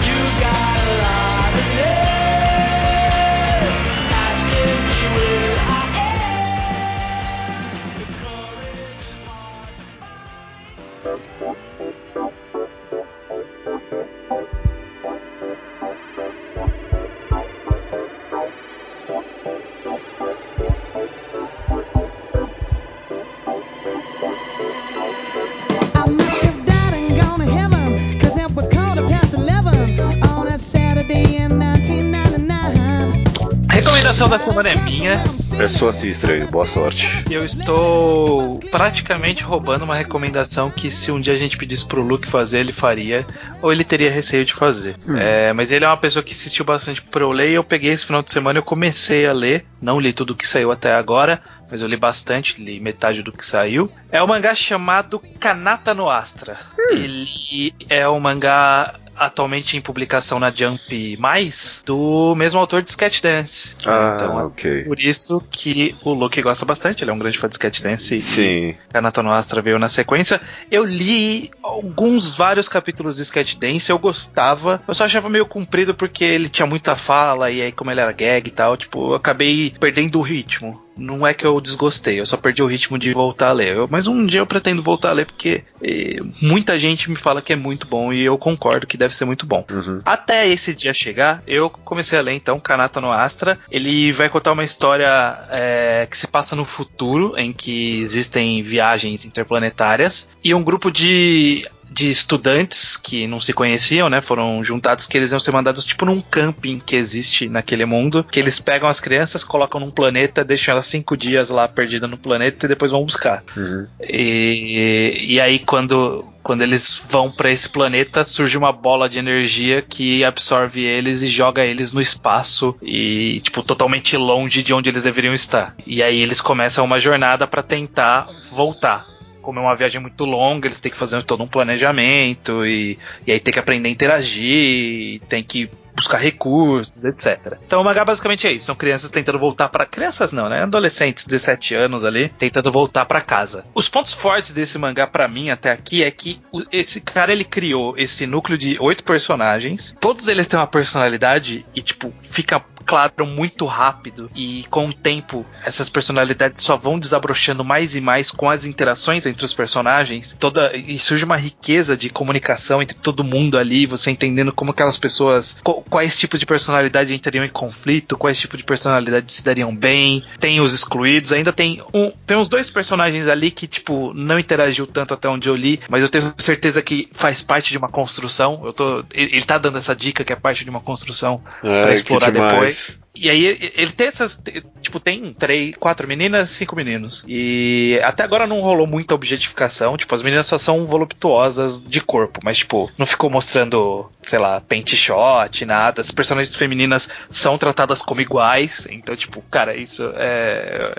[34.15, 35.25] Recomendação da semana é minha.
[35.59, 36.49] É sua sim, estranho.
[36.49, 37.09] Boa sorte.
[37.29, 42.29] Eu estou praticamente roubando uma recomendação que se um dia a gente pedisse pro Luke
[42.29, 43.27] fazer, ele faria,
[43.61, 44.97] ou ele teria receio de fazer.
[45.19, 47.91] É, mas ele é uma pessoa que assistiu bastante pra eu ler, e eu peguei
[47.91, 49.67] esse final de semana e eu comecei a ler.
[49.83, 53.45] Não li tudo que saiu até agora, mas eu li bastante, li metade do que
[53.45, 53.91] saiu.
[54.13, 56.57] É um mangá chamado Kanata no Astra.
[56.91, 63.21] Ele é um mangá atualmente em publicação na Jump Mais do mesmo autor de Sketch
[63.21, 63.77] Dance.
[63.87, 64.85] Ah, então é ok.
[64.85, 68.21] por isso que o Luke gosta bastante, ele é um grande fã de Sketch Dance.
[68.21, 68.75] Sim.
[68.93, 70.41] Kanata Astra veio na sequência.
[70.71, 74.83] Eu li alguns, vários capítulos de Sketch Dance, eu gostava.
[74.87, 78.13] Eu só achava meio comprido porque ele tinha muita fala, e aí como ele era
[78.13, 80.85] gag e tal, tipo, eu acabei perdendo o ritmo.
[80.97, 83.77] Não é que eu desgostei, eu só perdi o ritmo de voltar a ler.
[83.77, 87.43] Eu- mas um dia eu pretendo voltar a ler porque eh, muita gente me fala
[87.43, 89.65] que é muito bom e eu concordo que deve ser muito bom.
[89.71, 90.01] Uhum.
[90.05, 93.59] Até esse dia chegar, eu comecei a ler então Kanata no Astra.
[93.71, 99.25] Ele vai contar uma história é, que se passa no futuro, em que existem viagens
[99.25, 104.21] interplanetárias e um grupo de de estudantes que não se conheciam, né?
[104.21, 108.41] Foram juntados que eles iam ser mandados tipo num camping que existe naquele mundo, que
[108.41, 112.67] eles pegam as crianças, colocam num planeta, deixam elas cinco dias lá perdidas no planeta
[112.67, 113.45] e depois vão buscar.
[113.57, 113.87] Uhum.
[114.03, 119.81] E, e aí quando, quando eles vão pra esse planeta, surge uma bola de energia
[119.81, 125.05] que absorve eles e joga eles no espaço e tipo totalmente longe de onde eles
[125.05, 125.77] deveriam estar.
[125.87, 129.14] E aí eles começam uma jornada pra tentar voltar.
[129.45, 133.33] Como é uma viagem muito longa, eles têm que fazer todo um planejamento e, e
[133.33, 137.59] aí tem que aprender a interagir, tem que buscar recursos, etc.
[137.65, 140.63] Então o mangá basicamente é isso, são crianças tentando voltar para crianças não, né?
[140.63, 143.65] Adolescentes, 17 anos ali, tentando voltar para casa.
[143.75, 146.41] Os pontos fortes desse mangá para mim até aqui é que
[146.73, 151.81] esse cara ele criou esse núcleo de oito personagens, todos eles têm uma personalidade e
[151.81, 157.95] tipo fica claro muito rápido e com o tempo essas personalidades só vão desabrochando mais
[157.97, 160.37] e mais com as interações entre os personagens.
[160.39, 164.97] Toda e surge uma riqueza de comunicação entre todo mundo ali você entendendo como aquelas
[164.97, 169.75] pessoas qu- quais tipos de personalidade entrariam em conflito quais tipos de personalidade se dariam
[169.75, 170.23] bem.
[170.41, 174.87] Tem os excluídos ainda tem um tem uns dois personagens ali que tipo não interagiu
[174.87, 178.61] tanto até onde eu li mas eu tenho certeza que faz parte de uma construção.
[178.65, 181.87] Eu tô ele, ele tá dando essa dica que é parte de uma construção pra
[181.89, 182.74] Ai, explorar depois.
[183.17, 184.43] E aí ele, tem essas.
[184.83, 187.25] Tipo, tem três, quatro meninas, cinco meninos.
[187.29, 189.97] E até agora não rolou muita objetificação.
[189.97, 192.41] Tipo, as meninas só são voluptuosas de corpo.
[192.43, 196.01] Mas, tipo, não ficou mostrando, sei lá, pente shot, nada.
[196.01, 198.89] As personagens femininas são tratadas como iguais.
[198.91, 200.95] Então, tipo, cara, isso é.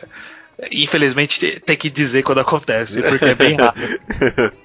[0.72, 4.00] Infelizmente te- tem que dizer quando acontece, porque é bem rápido.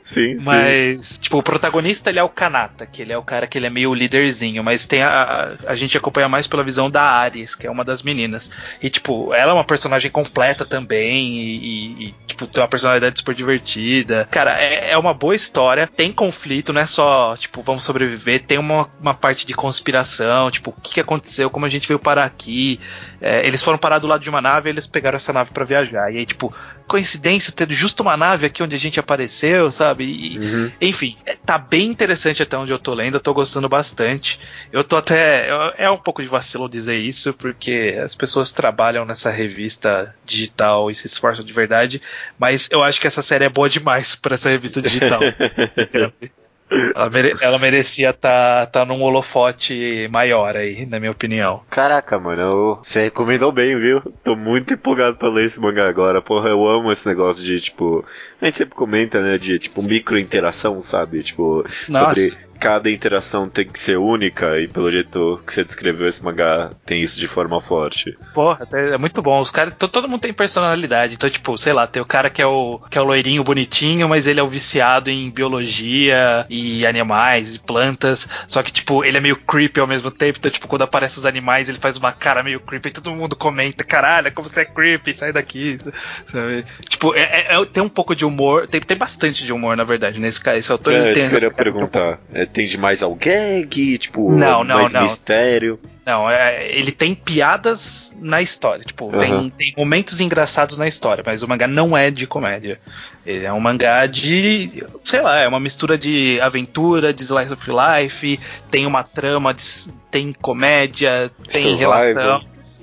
[0.01, 0.45] sim, sim.
[0.45, 3.67] Mas, tipo, o protagonista ele é o Kanata, que ele é o cara que ele
[3.67, 7.67] é meio líderzinho, mas tem a, a gente acompanha mais pela visão da Ares, que
[7.67, 8.51] é uma das meninas.
[8.81, 13.35] E, tipo, ela é uma personagem completa também, e, e- tipo, tem uma personalidade super
[13.35, 14.29] divertida.
[14.31, 18.59] Cara, é, é uma boa história, tem conflito, não é só, tipo, vamos sobreviver, tem
[18.59, 22.25] uma, uma parte de conspiração, tipo, o que, que aconteceu, como a gente veio parar
[22.25, 22.79] aqui.
[23.21, 25.65] É, eles foram parar do lado de uma nave e eles pegaram essa nave pra
[25.65, 25.80] viajar.
[25.89, 26.55] E aí, tipo,
[26.87, 30.05] coincidência ter justo uma nave aqui onde a gente apareceu, sabe?
[30.05, 30.73] E, Uhum.
[30.81, 34.41] enfim, é- tá bem interessante até onde eu tô lendo, eu tô gostando bastante.
[34.73, 35.49] Eu tô até.
[35.77, 40.95] É um pouco de vacilo dizer isso, porque as pessoas trabalham nessa revista digital e
[40.95, 42.03] se esforçam de verdade,
[42.39, 45.21] mas eu acho que essa série é boa demais pra essa revista digital.
[46.95, 51.63] ela, mere- ela merecia estar tá, tá num holofote maior aí, na minha opinião.
[51.69, 54.01] Caraca, mano, você recomendou bem, viu?
[54.23, 56.23] Tô muito empolgado pra ler esse mangá agora.
[56.23, 58.05] Porra, eu amo esse negócio de, tipo.
[58.41, 59.37] A gente sempre comenta, né?
[59.39, 61.23] De, tipo, micro interação, sabe?
[61.23, 62.15] Tipo, Nossa.
[62.21, 64.59] sobre cada interação tem que ser única.
[64.61, 68.15] E pelo jeito que você descreveu esse mangá, tem isso de forma forte.
[68.35, 69.41] Porra, até é muito bom.
[69.41, 71.15] Os caras, to- todo mundo tem personalidade.
[71.15, 74.07] Então, tipo, sei lá, tem o cara que é o que é o loirinho bonitinho,
[74.09, 78.29] mas ele é o viciado em biologia e animais e plantas.
[78.47, 80.39] Só que, tipo, ele é meio creepy ao mesmo tempo.
[80.39, 83.35] Então, tipo, quando aparecem os animais, ele faz uma cara meio creepy e todo mundo
[83.37, 85.79] comenta: caralho, como você é creepy, sai daqui.
[86.31, 86.67] Sabe?
[86.89, 88.67] Tipo, é- é- é- tem um pouco de humor.
[88.67, 90.57] Tem, tem bastante de humor, na verdade, nesse cara.
[90.57, 91.25] Esse autor é, tem.
[91.25, 92.19] eu queria perguntar.
[92.33, 95.03] É, tem demais ao gag, tipo, Não, não, mais não.
[95.03, 95.79] mistério.
[96.07, 98.83] Não, é, ele tem piadas na história.
[98.85, 99.51] Tipo, tem, Aham.
[99.51, 102.81] tem momentos engraçados na história, mas o mangá não é de comédia.
[103.25, 104.83] Ele é um mangá de.
[105.05, 108.41] sei lá, é uma mistura de aventura, de slice of life,
[108.71, 111.79] tem uma trama, de- tem comédia, tem Survival.
[112.01, 112.41] relação.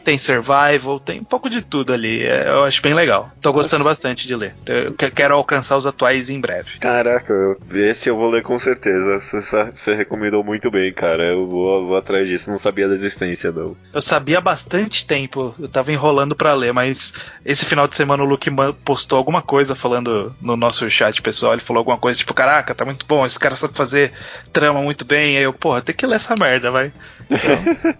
[0.08, 2.24] Tem survival, tem um pouco de tudo ali.
[2.24, 3.30] É, eu acho bem legal.
[3.42, 4.56] Tô gostando bastante de ler.
[4.66, 6.80] Eu que- quero alcançar os atuais em breve.
[6.80, 9.20] Caraca, eu- esse eu vou ler com certeza.
[9.20, 11.24] Você, recomendou muito bem, cara.
[11.26, 12.50] Eu vou, vou atrás disso.
[12.50, 13.76] Não sabia da existência, não.
[13.94, 17.12] Eu sabia há bastante tempo, eu tava enrolando pra ler, mas
[17.44, 18.50] esse final de semana o Luke
[18.86, 21.52] postou alguma coisa falando no nosso chat pessoal.
[21.52, 24.14] Ele falou alguma coisa tipo: Caraca, tá muito bom, esse cara sabe fazer
[24.54, 25.36] trama muito bem.
[25.38, 26.94] Aí eu, porra, tem que ler essa merda, vai.
[27.30, 27.94] Então,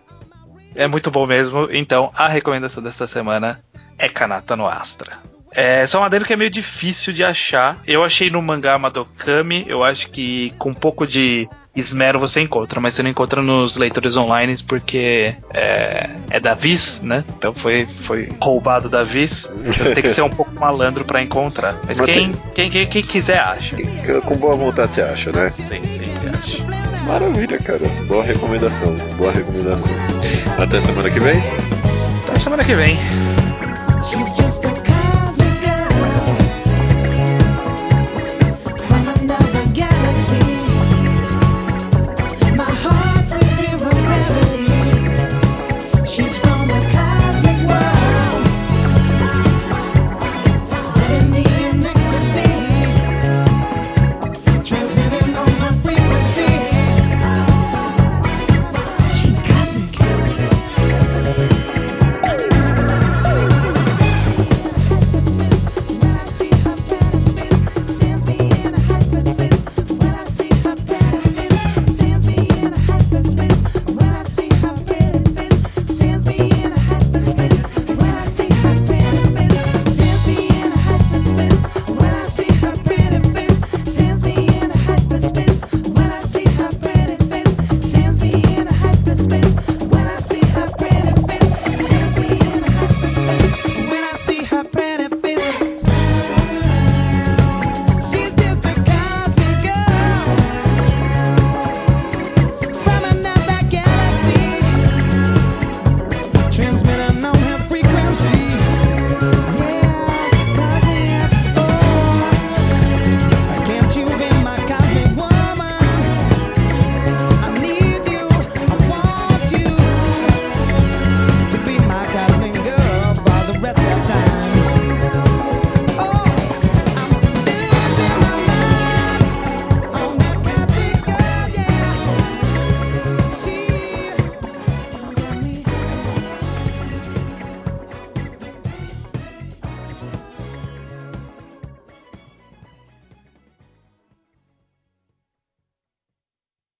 [0.78, 1.68] é muito bom mesmo.
[1.72, 3.60] Então, a recomendação desta semana
[3.98, 5.18] é Kanata no Astra.
[5.52, 7.82] É só uma dele que é meio difícil de achar.
[7.88, 12.80] Eu achei no mangá Madokami, eu acho que com um pouco de esmero você encontra,
[12.80, 17.24] mas você não encontra nos leitores online porque é, é da Viz, né?
[17.38, 19.52] Então foi, foi roubado da Viz.
[19.66, 21.76] Então você tem que ser um pouco malandro pra encontrar.
[21.88, 23.76] Mas, Mas quem, quem, quem, quem quiser acha.
[24.26, 25.50] Com boa vontade você acha, né?
[25.50, 26.97] Sim, sempre acha.
[27.08, 27.88] Maravilha, cara.
[28.08, 29.94] Boa recomendação, boa recomendação.
[30.58, 31.42] Até semana que vem.
[32.28, 32.98] Até semana que vem.